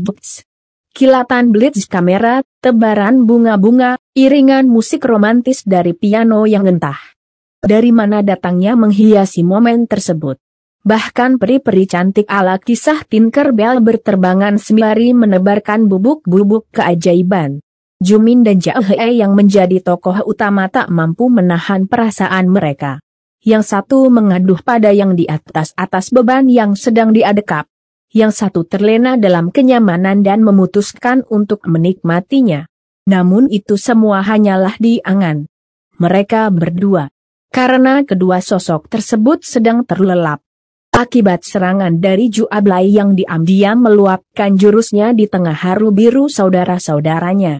Kilatan 0.95 1.51
blitz 1.51 1.83
kamera, 1.83 2.47
tebaran 2.63 3.27
bunga-bunga, 3.27 3.99
iringan 4.15 4.71
musik 4.71 5.03
romantis 5.03 5.67
dari 5.67 5.91
piano 5.91 6.47
yang 6.47 6.63
entah 6.63 6.95
dari 7.59 7.91
mana 7.91 8.23
datangnya 8.23 8.79
menghiasi 8.79 9.43
momen 9.43 9.83
tersebut. 9.83 10.39
Bahkan 10.87 11.35
peri-peri 11.35 11.91
cantik 11.91 12.31
ala 12.31 12.55
kisah 12.55 13.03
Tinker 13.03 13.51
Bell 13.51 13.83
berterbangan 13.83 14.55
sembari 14.55 15.11
menebarkan 15.11 15.91
bubuk-bubuk 15.91 16.71
keajaiban. 16.71 17.59
Jumin 17.97 18.45
dan 18.45 18.61
Jahe 18.61 19.17
yang 19.17 19.33
menjadi 19.33 19.81
tokoh 19.81 20.21
utama 20.29 20.69
tak 20.69 20.93
mampu 20.93 21.33
menahan 21.33 21.89
perasaan 21.89 22.45
mereka. 22.45 23.01
Yang 23.41 23.73
satu 23.73 24.13
mengaduh 24.13 24.61
pada 24.61 24.93
yang 24.93 25.17
di 25.17 25.25
atas-atas 25.25 26.13
beban 26.13 26.45
yang 26.45 26.77
sedang 26.77 27.09
diadekap. 27.09 27.65
Yang 28.13 28.45
satu 28.45 28.69
terlena 28.69 29.17
dalam 29.17 29.49
kenyamanan 29.49 30.21
dan 30.21 30.45
memutuskan 30.45 31.25
untuk 31.25 31.65
menikmatinya. 31.65 32.69
Namun 33.09 33.49
itu 33.49 33.81
semua 33.81 34.21
hanyalah 34.21 34.77
di 34.77 35.01
angan. 35.01 35.49
Mereka 35.97 36.53
berdua 36.53 37.09
karena 37.49 38.05
kedua 38.05 38.37
sosok 38.45 38.85
tersebut 38.93 39.41
sedang 39.41 39.81
terlelap. 39.81 40.45
Akibat 40.93 41.41
serangan 41.41 41.97
dari 41.97 42.29
Ju 42.29 42.45
Ablai 42.45 42.93
yang 42.93 43.17
diam-diam 43.17 43.81
meluapkan 43.81 44.53
jurusnya 44.53 45.17
di 45.17 45.25
tengah 45.25 45.57
haru 45.57 45.89
biru 45.89 46.29
saudara-saudaranya. 46.29 47.57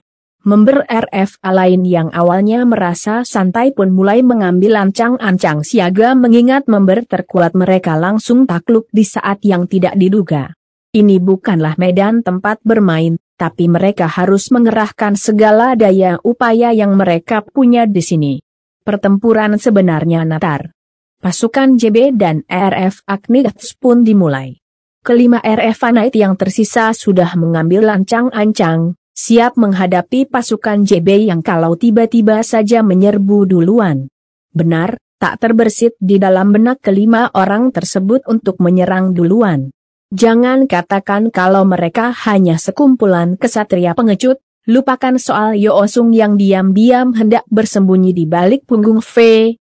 Member 0.47 0.87
RFA 0.87 1.51
lain 1.51 1.83
yang 1.83 2.07
awalnya 2.15 2.63
merasa 2.63 3.27
santai 3.27 3.75
pun 3.75 3.91
mulai 3.91 4.23
mengambil 4.23 4.79
ancang-ancang 4.79 5.67
siaga 5.67 6.15
mengingat 6.15 6.71
member 6.71 7.03
terkuat 7.03 7.51
mereka 7.51 7.99
langsung 7.99 8.47
takluk 8.47 8.87
di 8.95 9.03
saat 9.03 9.43
yang 9.43 9.67
tidak 9.67 9.99
diduga. 9.99 10.55
Ini 10.95 11.19
bukanlah 11.19 11.75
medan 11.75 12.23
tempat 12.23 12.63
bermain, 12.63 13.19
tapi 13.35 13.67
mereka 13.67 14.07
harus 14.07 14.47
mengerahkan 14.47 15.19
segala 15.19 15.75
daya 15.75 16.15
upaya 16.23 16.71
yang 16.71 16.95
mereka 16.95 17.43
punya 17.43 17.83
di 17.83 17.99
sini 17.99 18.33
pertempuran 18.87 19.59
sebenarnya 19.59 20.23
natar. 20.23 20.71
Pasukan 21.19 21.75
JB 21.75 22.15
dan 22.15 22.47
RF 22.47 23.03
Agnites 23.03 23.75
pun 23.75 24.07
dimulai. 24.07 24.55
Kelima 25.03 25.43
RF 25.43 25.91
Knight 25.91 26.15
yang 26.15 26.39
tersisa 26.39 26.95
sudah 26.95 27.35
mengambil 27.35 27.83
lancang-ancang, 27.83 28.95
siap 29.17 29.57
menghadapi 29.57 30.29
pasukan 30.29 30.85
JB 30.85 31.33
yang 31.33 31.41
kalau 31.41 31.73
tiba-tiba 31.73 32.45
saja 32.45 32.85
menyerbu 32.85 33.49
duluan. 33.49 34.13
Benar, 34.53 35.01
tak 35.17 35.41
terbersit 35.41 35.97
di 35.97 36.21
dalam 36.21 36.53
benak 36.53 36.85
kelima 36.85 37.33
orang 37.33 37.73
tersebut 37.73 38.21
untuk 38.29 38.61
menyerang 38.61 39.17
duluan. 39.17 39.73
Jangan 40.13 40.69
katakan 40.69 41.33
kalau 41.33 41.65
mereka 41.65 42.13
hanya 42.13 42.61
sekumpulan 42.61 43.41
kesatria 43.41 43.97
pengecut, 43.97 44.37
Lupakan 44.67 45.15
soal 45.15 45.55
Yoosung 45.55 46.11
yang 46.11 46.35
diam-diam 46.35 47.15
hendak 47.15 47.47
bersembunyi 47.47 48.11
di 48.11 48.27
balik 48.27 48.67
punggung 48.67 48.99
V, 48.99 49.15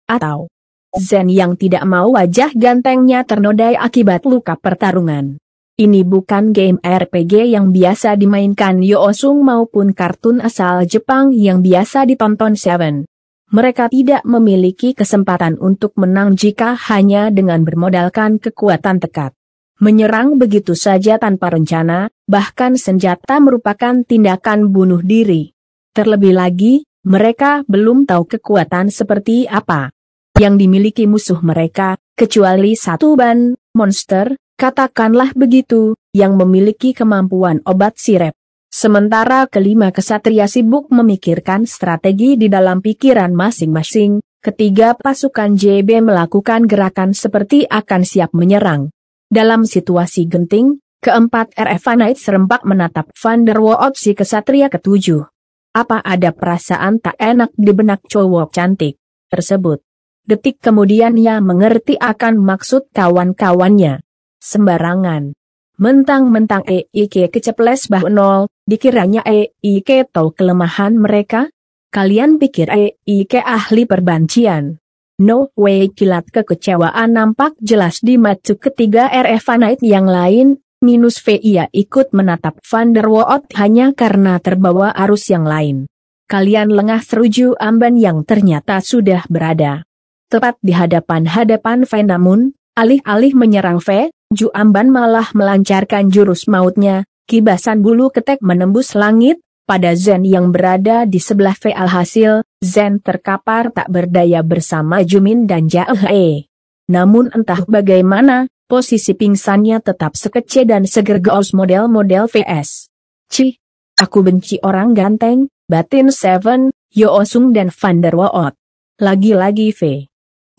atau 0.03 0.51
Zen 0.91 1.31
yang 1.31 1.55
tidak 1.55 1.87
mau 1.87 2.19
wajah 2.19 2.51
gantengnya 2.51 3.23
ternodai 3.23 3.79
akibat 3.79 4.27
luka 4.27 4.59
pertarungan. 4.59 5.39
Ini 5.79 6.03
bukan 6.03 6.51
game 6.51 6.75
RPG 6.83 7.55
yang 7.55 7.71
biasa 7.71 8.19
dimainkan 8.19 8.83
Yoosung 8.83 9.47
maupun 9.47 9.95
kartun 9.95 10.43
asal 10.43 10.83
Jepang 10.83 11.31
yang 11.31 11.63
biasa 11.63 12.03
ditonton 12.03 12.59
Seven. 12.59 13.07
Mereka 13.55 13.87
tidak 13.87 14.27
memiliki 14.27 14.91
kesempatan 14.91 15.55
untuk 15.55 15.95
menang 15.95 16.35
jika 16.35 16.75
hanya 16.91 17.31
dengan 17.31 17.63
bermodalkan 17.63 18.43
kekuatan 18.43 18.99
tekad. 18.99 19.31
Menyerang 19.79 20.35
begitu 20.35 20.75
saja 20.75 21.15
tanpa 21.15 21.47
rencana, 21.47 22.11
bahkan 22.27 22.75
senjata 22.75 23.39
merupakan 23.39 24.03
tindakan 24.03 24.75
bunuh 24.75 24.99
diri. 24.99 25.55
Terlebih 25.95 26.35
lagi, 26.35 26.83
mereka 27.07 27.63
belum 27.71 28.03
tahu 28.03 28.27
kekuatan 28.35 28.91
seperti 28.91 29.47
apa 29.47 29.95
yang 30.35 30.59
dimiliki 30.59 31.07
musuh 31.07 31.39
mereka, 31.39 31.95
kecuali 32.19 32.75
satu 32.75 33.15
ban, 33.15 33.55
monster, 33.71 34.35
katakanlah 34.59 35.31
begitu, 35.31 35.95
yang 36.11 36.35
memiliki 36.35 36.91
kemampuan 36.91 37.63
obat 37.63 37.95
sirep. 37.95 38.35
Sementara 38.67 39.47
kelima 39.47 39.89
kesatria 39.95 40.45
sibuk 40.45 40.91
memikirkan 40.91 41.63
strategi 41.63 42.35
di 42.35 42.51
dalam 42.51 42.83
pikiran 42.83 43.31
masing-masing, 43.31 44.19
ketiga 44.43 44.93
pasukan 44.99 45.55
JB 45.55 46.03
melakukan 46.03 46.67
gerakan 46.67 47.15
seperti 47.15 47.65
akan 47.71 48.03
siap 48.03 48.35
menyerang. 48.35 48.91
Dalam 49.31 49.63
situasi 49.63 50.27
genting, 50.27 50.83
keempat 50.99 51.55
RF 51.55 51.85
Knight 51.95 52.19
serempak 52.19 52.67
menatap 52.67 53.09
Van 53.15 53.47
der 53.47 53.57
Waal 53.63 53.95
si 53.95 54.11
kesatria 54.11 54.67
ketujuh. 54.67 55.23
Apa 55.71 56.03
ada 56.03 56.35
perasaan 56.35 56.99
tak 56.99 57.15
enak 57.15 57.55
di 57.55 57.71
benak 57.71 58.03
cowok 58.05 58.51
cantik 58.51 58.99
tersebut? 59.31 59.81
Detik 60.29 60.61
kemudian 60.61 61.17
ia 61.17 61.41
mengerti 61.41 61.97
akan 61.97 62.37
maksud 62.37 62.93
kawan-kawannya. 62.93 64.01
Sembarangan. 64.39 65.35
Mentang-mentang 65.79 66.63
EIK 66.63 67.27
keceples 67.27 67.91
bah 67.91 68.07
nol, 68.07 68.47
dikiranya 68.63 69.23
EIK 69.27 70.11
tahu 70.11 70.31
kelemahan 70.31 70.95
mereka? 70.95 71.51
Kalian 71.91 72.39
pikir 72.39 72.71
EIK 72.71 73.43
ahli 73.43 73.83
perbancian? 73.83 74.79
No 75.19 75.51
way 75.59 75.91
kilat 75.91 76.31
kekecewaan 76.31 77.11
nampak 77.11 77.59
jelas 77.59 77.99
di 77.99 78.15
mata 78.15 78.55
ketiga 78.55 79.11
RF 79.11 79.51
Knight 79.59 79.83
yang 79.83 80.07
lain, 80.07 80.63
minus 80.79 81.19
V 81.19 81.35
ia 81.35 81.67
ikut 81.75 82.15
menatap 82.15 82.63
Van 82.63 82.95
der 82.95 83.11
Waot 83.11 83.51
hanya 83.59 83.91
karena 83.91 84.39
terbawa 84.39 84.95
arus 84.95 85.27
yang 85.27 85.43
lain. 85.43 85.91
Kalian 86.31 86.71
lengah 86.71 87.03
seruju 87.03 87.59
amban 87.59 87.99
yang 87.99 88.23
ternyata 88.23 88.79
sudah 88.79 89.27
berada. 89.27 89.83
Tepat 90.31 90.55
di 90.63 90.71
hadapan-hadapan 90.71 91.83
V 91.83 91.91
namun, 92.07 92.55
alih-alih 92.79 93.35
menyerang 93.35 93.83
V, 93.83 94.13
Ju 94.29 94.53
Amban 94.53 94.93
malah 94.93 95.33
melancarkan 95.33 96.13
jurus 96.13 96.45
mautnya, 96.45 97.01
kibasan 97.25 97.81
bulu 97.81 98.13
ketek 98.13 98.45
menembus 98.45 98.93
langit, 98.93 99.41
pada 99.65 99.97
Zen 99.97 100.21
yang 100.21 100.53
berada 100.53 101.09
di 101.09 101.17
sebelah 101.17 101.57
V 101.57 101.73
alhasil, 101.73 102.45
Zen 102.61 103.01
terkapar 103.01 103.73
tak 103.73 103.89
berdaya 103.89 104.45
bersama 104.45 105.01
Jumin 105.01 105.49
dan 105.49 105.65
Jae. 105.65 106.45
Namun 106.93 107.33
entah 107.33 107.65
bagaimana, 107.65 108.45
posisi 108.69 109.17
pingsannya 109.17 109.81
tetap 109.81 110.13
sekece 110.13 110.61
dan 110.61 110.85
seger 110.85 111.17
gaus 111.17 111.49
model-model 111.49 112.29
VS. 112.29 112.89
Cih, 113.33 113.57
aku 113.97 114.21
benci 114.21 114.61
orang 114.61 114.93
ganteng, 114.93 115.49
batin 115.65 116.13
Seven, 116.13 116.69
Yoosung 116.93 117.49
dan 117.53 117.73
Van 117.73 117.97
der 117.97 118.13
Waot. 118.13 118.53
Lagi-lagi 119.01 119.73
V. 119.73 120.05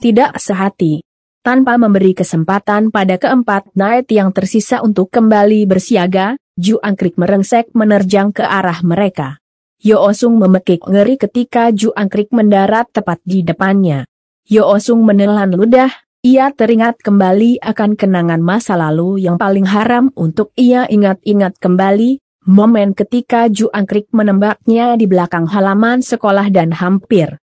Tidak 0.02 0.38
sehati. 0.42 1.09
Tanpa 1.40 1.80
memberi 1.80 2.12
kesempatan 2.12 2.92
pada 2.92 3.16
keempat 3.16 3.72
Knight 3.72 4.12
yang 4.12 4.28
tersisa 4.28 4.84
untuk 4.84 5.08
kembali 5.08 5.64
bersiaga, 5.64 6.36
Ju 6.60 6.76
Angkrik 6.84 7.16
merengsek 7.16 7.72
menerjang 7.72 8.28
ke 8.28 8.44
arah 8.44 8.84
mereka. 8.84 9.40
Yo 9.80 10.04
Osung 10.04 10.36
memekik 10.36 10.84
ngeri 10.84 11.16
ketika 11.16 11.72
Ju 11.72 11.96
Angkrik 11.96 12.28
mendarat 12.36 12.92
tepat 12.92 13.24
di 13.24 13.40
depannya. 13.40 14.04
Yo 14.44 14.68
Osung 14.68 15.00
menelan 15.00 15.56
ludah, 15.56 15.88
ia 16.20 16.52
teringat 16.52 17.00
kembali 17.00 17.64
akan 17.64 17.96
kenangan 17.96 18.44
masa 18.44 18.76
lalu 18.76 19.24
yang 19.24 19.40
paling 19.40 19.64
haram 19.64 20.12
untuk 20.20 20.52
ia 20.60 20.84
ingat-ingat 20.92 21.56
kembali, 21.56 22.20
momen 22.52 22.92
ketika 22.92 23.48
Ju 23.48 23.72
Angkrik 23.72 24.12
menembaknya 24.12 24.92
di 24.92 25.08
belakang 25.08 25.48
halaman 25.48 26.04
sekolah 26.04 26.52
dan 26.52 26.76
hampir 26.76 27.39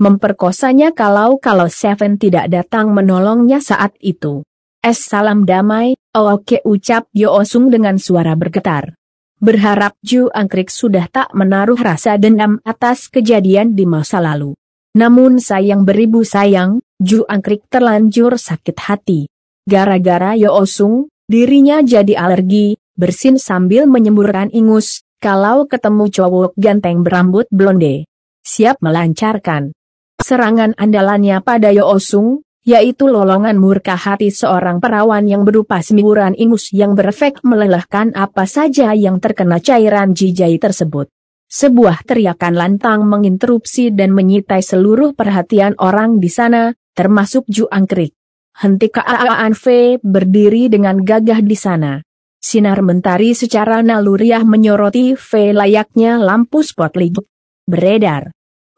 memperkosanya 0.00 0.96
kalau-kalau 0.96 1.68
Seven 1.68 2.16
tidak 2.16 2.48
datang 2.48 2.96
menolongnya 2.96 3.60
saat 3.60 3.92
itu. 4.00 4.48
Es 4.80 5.04
salam 5.04 5.44
damai, 5.44 5.92
oke 6.16 6.64
ucap 6.64 7.04
Yo 7.12 7.36
Osung 7.36 7.68
dengan 7.68 8.00
suara 8.00 8.32
bergetar. 8.32 8.96
Berharap 9.44 9.92
Ju 10.00 10.32
Angkrik 10.32 10.72
sudah 10.72 11.04
tak 11.12 11.28
menaruh 11.36 11.76
rasa 11.76 12.16
dendam 12.16 12.64
atas 12.64 13.12
kejadian 13.12 13.76
di 13.76 13.84
masa 13.84 14.24
lalu. 14.24 14.56
Namun 14.96 15.36
sayang 15.36 15.84
beribu 15.84 16.24
sayang, 16.24 16.80
Ju 16.96 17.28
Angkrik 17.28 17.68
terlanjur 17.68 18.40
sakit 18.40 18.76
hati. 18.80 19.28
Gara-gara 19.68 20.32
Yo 20.32 20.56
Osung, 20.56 21.12
dirinya 21.28 21.84
jadi 21.84 22.16
alergi, 22.16 22.80
bersin 22.96 23.36
sambil 23.36 23.84
menyemburkan 23.84 24.48
ingus, 24.48 25.04
kalau 25.20 25.68
ketemu 25.68 26.08
cowok 26.08 26.56
ganteng 26.56 27.04
berambut 27.04 27.44
blonde. 27.52 28.08
Siap 28.40 28.80
melancarkan 28.80 29.76
serangan 30.20 30.76
andalannya 30.76 31.42
pada 31.42 31.74
Yo 31.74 31.88
Osung, 31.88 32.44
yaitu 32.60 33.08
lolongan 33.08 33.56
murka 33.56 33.96
hati 33.96 34.28
seorang 34.28 34.78
perawan 34.78 35.24
yang 35.24 35.48
berupa 35.48 35.80
semburan 35.80 36.36
ingus 36.36 36.70
yang 36.76 36.92
berefek 36.92 37.40
melelahkan 37.40 38.12
apa 38.12 38.44
saja 38.44 38.92
yang 38.92 39.16
terkena 39.18 39.58
cairan 39.58 40.12
jijai 40.12 40.60
tersebut. 40.60 41.08
Sebuah 41.50 42.06
teriakan 42.06 42.54
lantang 42.54 43.02
menginterupsi 43.10 43.90
dan 43.90 44.14
menyitai 44.14 44.62
seluruh 44.62 45.18
perhatian 45.18 45.74
orang 45.82 46.22
di 46.22 46.30
sana, 46.30 46.70
termasuk 46.94 47.42
Ju 47.50 47.66
Angkrik. 47.66 48.14
Henti 48.54 48.86
keaaan 48.92 49.56
V 49.58 49.98
berdiri 49.98 50.70
dengan 50.70 51.02
gagah 51.02 51.42
di 51.42 51.58
sana. 51.58 51.98
Sinar 52.38 52.86
mentari 52.86 53.34
secara 53.34 53.82
naluriah 53.82 54.46
menyoroti 54.46 55.18
V 55.18 55.30
layaknya 55.50 56.22
lampu 56.22 56.62
spotlight. 56.62 57.18
Beredar. 57.66 58.30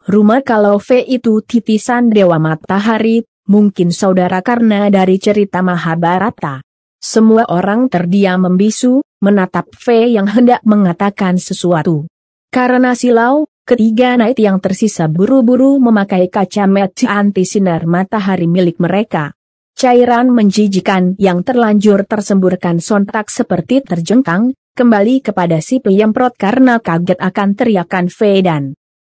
Rumah 0.03 0.43
kalau 0.43 0.83
V 0.83 0.99
itu 1.07 1.47
titisan 1.47 2.11
Dewa 2.11 2.35
Matahari, 2.35 3.23
mungkin 3.47 3.95
saudara 3.95 4.43
karena 4.43 4.91
dari 4.91 5.23
cerita 5.23 5.63
Mahabharata. 5.63 6.59
Semua 6.99 7.47
orang 7.47 7.87
terdiam 7.87 8.43
membisu, 8.43 9.07
menatap 9.23 9.71
V 9.71 10.11
yang 10.11 10.27
hendak 10.27 10.59
mengatakan 10.67 11.39
sesuatu. 11.39 12.11
Karena 12.51 12.99
silau, 12.99 13.47
ketiga 13.63 14.19
naik 14.19 14.43
yang 14.43 14.59
tersisa 14.59 15.07
buru-buru 15.07 15.79
memakai 15.79 16.27
kacamata 16.27 17.07
anti 17.07 17.47
sinar 17.47 17.87
matahari 17.87 18.51
milik 18.51 18.83
mereka. 18.83 19.39
Cairan 19.79 20.35
menjijikan 20.35 21.15
yang 21.15 21.47
terlanjur 21.47 22.11
tersemburkan 22.11 22.83
sontak 22.83 23.31
seperti 23.31 23.87
terjengkang, 23.87 24.51
kembali 24.75 25.23
kepada 25.23 25.63
si 25.63 25.79
peyemprot 25.79 26.35
karena 26.35 26.83
kaget 26.83 27.23
akan 27.23 27.49
teriakan 27.55 28.11
V 28.11 28.21
dan 28.43 28.63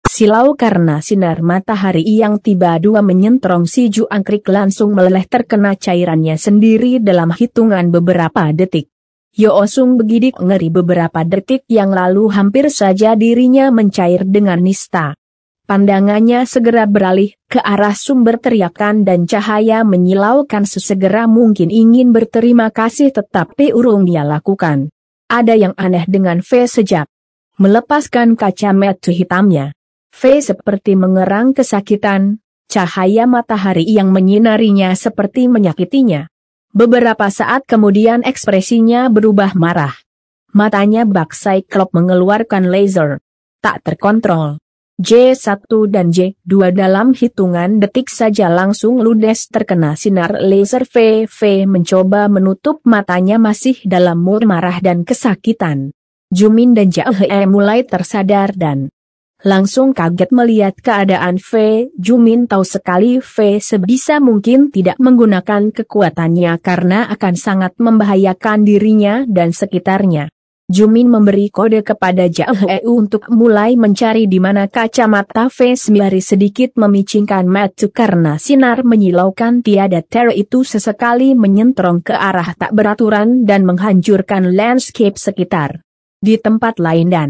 silau 0.07 0.57
karena 0.57 1.03
sinar 1.03 1.45
matahari 1.45 2.01
yang 2.01 2.41
tiba 2.41 2.79
dua 2.81 3.05
menyentrong 3.05 3.69
si 3.69 3.91
Ju 3.93 4.09
Angkrik 4.09 4.49
langsung 4.49 4.97
meleleh 4.97 5.27
terkena 5.29 5.77
cairannya 5.77 6.39
sendiri 6.39 6.97
dalam 6.97 7.29
hitungan 7.29 7.93
beberapa 7.93 8.49
detik. 8.55 8.89
Yo 9.37 9.53
Osung 9.53 10.01
begidik 10.01 10.41
ngeri 10.41 10.73
beberapa 10.73 11.21
detik 11.21 11.61
yang 11.69 11.93
lalu 11.93 12.33
hampir 12.33 12.73
saja 12.73 13.13
dirinya 13.13 13.69
mencair 13.69 14.25
dengan 14.25 14.65
nista. 14.65 15.13
Pandangannya 15.69 16.49
segera 16.49 16.89
beralih 16.89 17.37
ke 17.45 17.61
arah 17.61 17.93
sumber 17.93 18.41
teriakan 18.41 19.05
dan 19.05 19.29
cahaya 19.29 19.85
menyilaukan 19.85 20.65
sesegera 20.65 21.29
mungkin 21.29 21.69
ingin 21.69 22.09
berterima 22.09 22.73
kasih 22.73 23.13
tetapi 23.13 23.77
urung 23.77 24.09
dia 24.09 24.25
lakukan. 24.25 24.89
Ada 25.29 25.53
yang 25.53 25.77
aneh 25.77 26.09
dengan 26.09 26.41
V 26.41 26.65
sejak 26.65 27.05
melepaskan 27.61 28.33
kacamata 28.33 29.13
hitamnya. 29.13 29.76
V 30.11 30.41
seperti 30.41 30.95
mengerang 30.95 31.51
kesakitan, 31.51 32.39
cahaya 32.67 33.27
matahari 33.27 33.87
yang 33.87 34.11
menyinarinya 34.11 34.91
seperti 34.93 35.47
menyakitinya. 35.47 36.27
Beberapa 36.75 37.31
saat 37.31 37.63
kemudian 37.65 38.21
ekspresinya 38.27 39.07
berubah 39.07 39.55
marah. 39.55 39.95
Matanya 40.51 41.07
bak 41.07 41.31
Cyclop 41.33 41.95
mengeluarkan 41.95 42.67
laser. 42.69 43.23
Tak 43.63 43.83
terkontrol. 43.87 44.61
J1 44.97 45.69
dan 45.93 46.09
J2 46.09 46.73
dalam 46.73 47.13
hitungan 47.13 47.77
detik 47.77 48.09
saja 48.09 48.49
langsung 48.49 48.97
ludes 48.97 49.45
terkena 49.45 49.93
sinar 49.93 50.33
laser 50.41 50.89
VV 50.89 51.69
mencoba 51.69 52.25
menutup 52.25 52.81
matanya 52.81 53.37
masih 53.37 53.77
dalam 53.85 54.17
mood 54.17 54.49
marah 54.49 54.81
dan 54.81 55.05
kesakitan. 55.05 55.93
Jumin 56.33 56.73
dan 56.73 56.89
Jahe 56.89 57.45
mulai 57.45 57.85
tersadar 57.85 58.57
dan 58.57 58.89
langsung 59.45 59.93
kaget 59.93 60.33
melihat 60.33 60.73
keadaan 60.81 61.37
V. 61.37 61.85
Jumin 61.97 62.49
tahu 62.49 62.65
sekali 62.65 63.21
V 63.21 63.61
sebisa 63.61 64.17
mungkin 64.17 64.73
tidak 64.73 64.97
menggunakan 64.97 65.69
kekuatannya 65.69 66.57
karena 66.61 67.05
akan 67.13 67.35
sangat 67.37 67.77
membahayakan 67.77 68.65
dirinya 68.65 69.25
dan 69.29 69.53
sekitarnya. 69.53 70.33
Jumin 70.67 71.07
memberi 71.07 71.47
kode 71.47 71.79
kepada 71.79 72.27
Jahe 72.27 72.83
untuk 72.83 73.31
mulai 73.31 73.79
mencari 73.79 74.27
di 74.27 74.35
mana 74.35 74.67
kacamata 74.67 75.47
V 75.47 75.79
sembari 75.79 76.19
sedikit 76.19 76.75
memicingkan 76.75 77.47
mata 77.47 77.87
karena 77.87 78.35
sinar 78.35 78.83
menyilaukan 78.83 79.63
tiada 79.63 80.03
ter 80.03 80.27
itu 80.35 80.67
sesekali 80.67 81.39
menyentrong 81.39 82.03
ke 82.03 82.11
arah 82.11 82.51
tak 82.59 82.75
beraturan 82.75 83.47
dan 83.47 83.63
menghancurkan 83.63 84.51
landscape 84.59 85.15
sekitar. 85.15 85.79
Di 86.19 86.35
tempat 86.35 86.83
lain 86.83 87.07
dan 87.07 87.29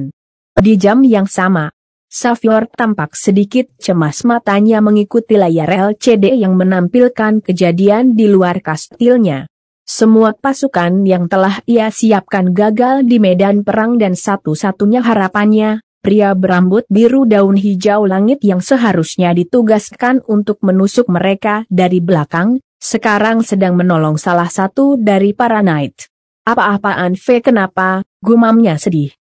di 0.57 0.73
jam 0.73 1.05
yang 1.05 1.29
sama, 1.29 1.69
Safior 2.07 2.71
tampak 2.71 3.19
sedikit 3.19 3.67
cemas 3.84 4.23
matanya 4.23 4.79
mengikuti 4.79 5.35
layar 5.35 5.67
LCD 5.91 6.39
yang 6.39 6.55
menampilkan 6.55 7.43
kejadian 7.43 8.15
di 8.15 8.31
luar 8.31 8.63
kastilnya. 8.63 9.51
Semua 9.84 10.31
pasukan 10.31 11.03
yang 11.03 11.27
telah 11.27 11.59
ia 11.67 11.91
siapkan 11.91 12.55
gagal 12.55 13.03
di 13.03 13.19
medan 13.19 13.67
perang 13.67 13.99
dan 13.99 14.15
satu-satunya 14.15 15.03
harapannya, 15.03 15.84
pria 15.99 16.31
berambut 16.31 16.88
biru 16.88 17.27
daun 17.27 17.59
hijau 17.59 18.07
langit 18.07 18.39
yang 18.39 18.63
seharusnya 18.63 19.35
ditugaskan 19.35 20.23
untuk 20.31 20.63
menusuk 20.63 21.11
mereka 21.11 21.67
dari 21.67 21.99
belakang, 21.99 22.63
sekarang 22.79 23.43
sedang 23.43 23.75
menolong 23.75 24.15
salah 24.15 24.47
satu 24.47 24.95
dari 24.95 25.35
para 25.35 25.59
knight. 25.59 26.07
Apa-apaan 26.47 27.19
V 27.19 27.43
kenapa, 27.43 28.07
gumamnya 28.23 28.79
sedih. 28.79 29.16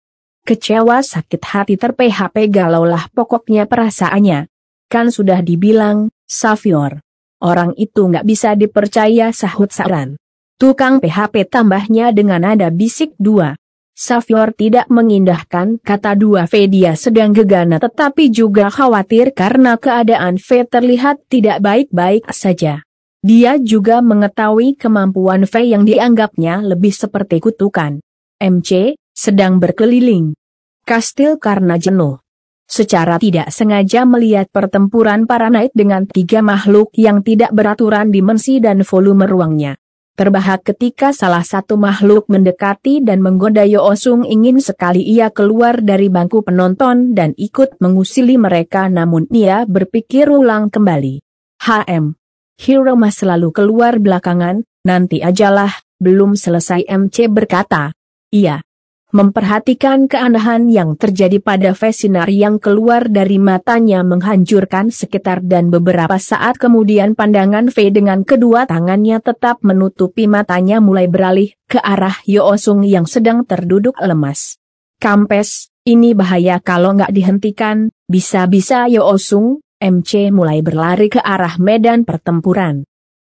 Kecewa 0.46 1.02
sakit 1.02 1.42
hati 1.42 1.74
terphp 1.74 2.46
galaulah 2.46 3.10
pokoknya 3.10 3.66
perasaannya. 3.66 4.46
Kan 4.86 5.10
sudah 5.10 5.42
dibilang, 5.42 6.14
Savior. 6.22 7.02
Orang 7.42 7.74
itu 7.74 8.06
nggak 8.06 8.22
bisa 8.22 8.54
dipercaya 8.54 9.34
sahut 9.34 9.74
Saran. 9.74 10.14
Tukang 10.54 11.02
PHP 11.02 11.50
tambahnya 11.50 12.14
dengan 12.14 12.46
nada 12.46 12.70
bisik 12.70 13.18
dua. 13.18 13.58
Safior 13.98 14.54
tidak 14.54 14.86
mengindahkan 14.86 15.82
kata 15.82 16.14
dua 16.14 16.46
V 16.46 16.70
dia 16.70 16.94
sedang 16.94 17.34
gegana 17.34 17.82
tetapi 17.82 18.30
juga 18.30 18.70
khawatir 18.70 19.34
karena 19.34 19.74
keadaan 19.74 20.38
V 20.38 20.62
terlihat 20.62 21.26
tidak 21.26 21.58
baik-baik 21.58 22.22
saja. 22.30 22.86
Dia 23.18 23.58
juga 23.58 23.98
mengetahui 23.98 24.78
kemampuan 24.78 25.42
V 25.42 25.54
yang 25.58 25.82
dianggapnya 25.82 26.62
lebih 26.62 26.94
seperti 26.94 27.42
kutukan. 27.42 27.98
MC, 28.38 28.94
sedang 29.16 29.56
berkeliling. 29.56 30.36
Kastil 30.84 31.40
karena 31.40 31.80
jenuh. 31.80 32.20
Secara 32.68 33.16
tidak 33.16 33.48
sengaja 33.48 34.04
melihat 34.04 34.52
pertempuran 34.52 35.24
para 35.24 35.48
naik 35.48 35.72
dengan 35.72 36.04
tiga 36.04 36.44
makhluk 36.44 36.92
yang 37.00 37.24
tidak 37.24 37.48
beraturan 37.56 38.12
dimensi 38.12 38.60
dan 38.60 38.84
volume 38.84 39.24
ruangnya. 39.24 39.80
Terbahak 40.20 40.68
ketika 40.68 41.16
salah 41.16 41.44
satu 41.44 41.80
makhluk 41.80 42.28
mendekati 42.28 43.00
dan 43.00 43.24
menggoda 43.24 43.64
Yo 43.64 43.86
Osung 43.86 44.26
ingin 44.28 44.60
sekali 44.60 45.00
ia 45.00 45.32
keluar 45.32 45.80
dari 45.80 46.12
bangku 46.12 46.44
penonton 46.44 47.16
dan 47.16 47.32
ikut 47.40 47.80
mengusili 47.80 48.36
mereka 48.36 48.92
namun 48.92 49.24
ia 49.32 49.64
berpikir 49.64 50.28
ulang 50.28 50.68
kembali. 50.68 51.24
HM. 51.62 52.18
Hero 52.56 52.94
mas 52.96 53.20
selalu 53.20 53.52
keluar 53.52 54.00
belakangan, 54.00 54.64
nanti 54.84 55.20
ajalah, 55.20 55.72
belum 56.00 56.36
selesai 56.36 56.88
MC 56.88 57.28
berkata. 57.28 57.92
Iya 58.32 58.65
memperhatikan 59.14 60.10
keanehan 60.10 60.66
yang 60.66 60.98
terjadi 60.98 61.38
pada 61.38 61.70
Vesinar 61.70 62.26
yang 62.26 62.58
keluar 62.58 63.06
dari 63.06 63.38
matanya 63.38 64.02
menghancurkan 64.02 64.90
sekitar 64.90 65.46
dan 65.46 65.70
beberapa 65.70 66.18
saat 66.18 66.58
kemudian 66.58 67.14
pandangan 67.14 67.70
V 67.70 67.94
dengan 67.94 68.26
kedua 68.26 68.66
tangannya 68.66 69.22
tetap 69.22 69.62
menutupi 69.62 70.26
matanya 70.26 70.82
mulai 70.82 71.06
beralih 71.06 71.54
ke 71.70 71.78
arah 71.78 72.18
Yoosung 72.26 72.82
yang 72.82 73.06
sedang 73.06 73.46
terduduk 73.46 73.94
lemas. 74.02 74.58
Kampes, 74.98 75.70
ini 75.86 76.16
bahaya 76.16 76.58
kalau 76.58 76.96
nggak 76.98 77.14
dihentikan, 77.14 77.94
bisa-bisa 78.10 78.90
Yoosung, 78.90 79.62
MC 79.78 80.32
mulai 80.34 80.64
berlari 80.64 81.06
ke 81.06 81.22
arah 81.22 81.60
medan 81.62 82.02
pertempuran. 82.02 82.88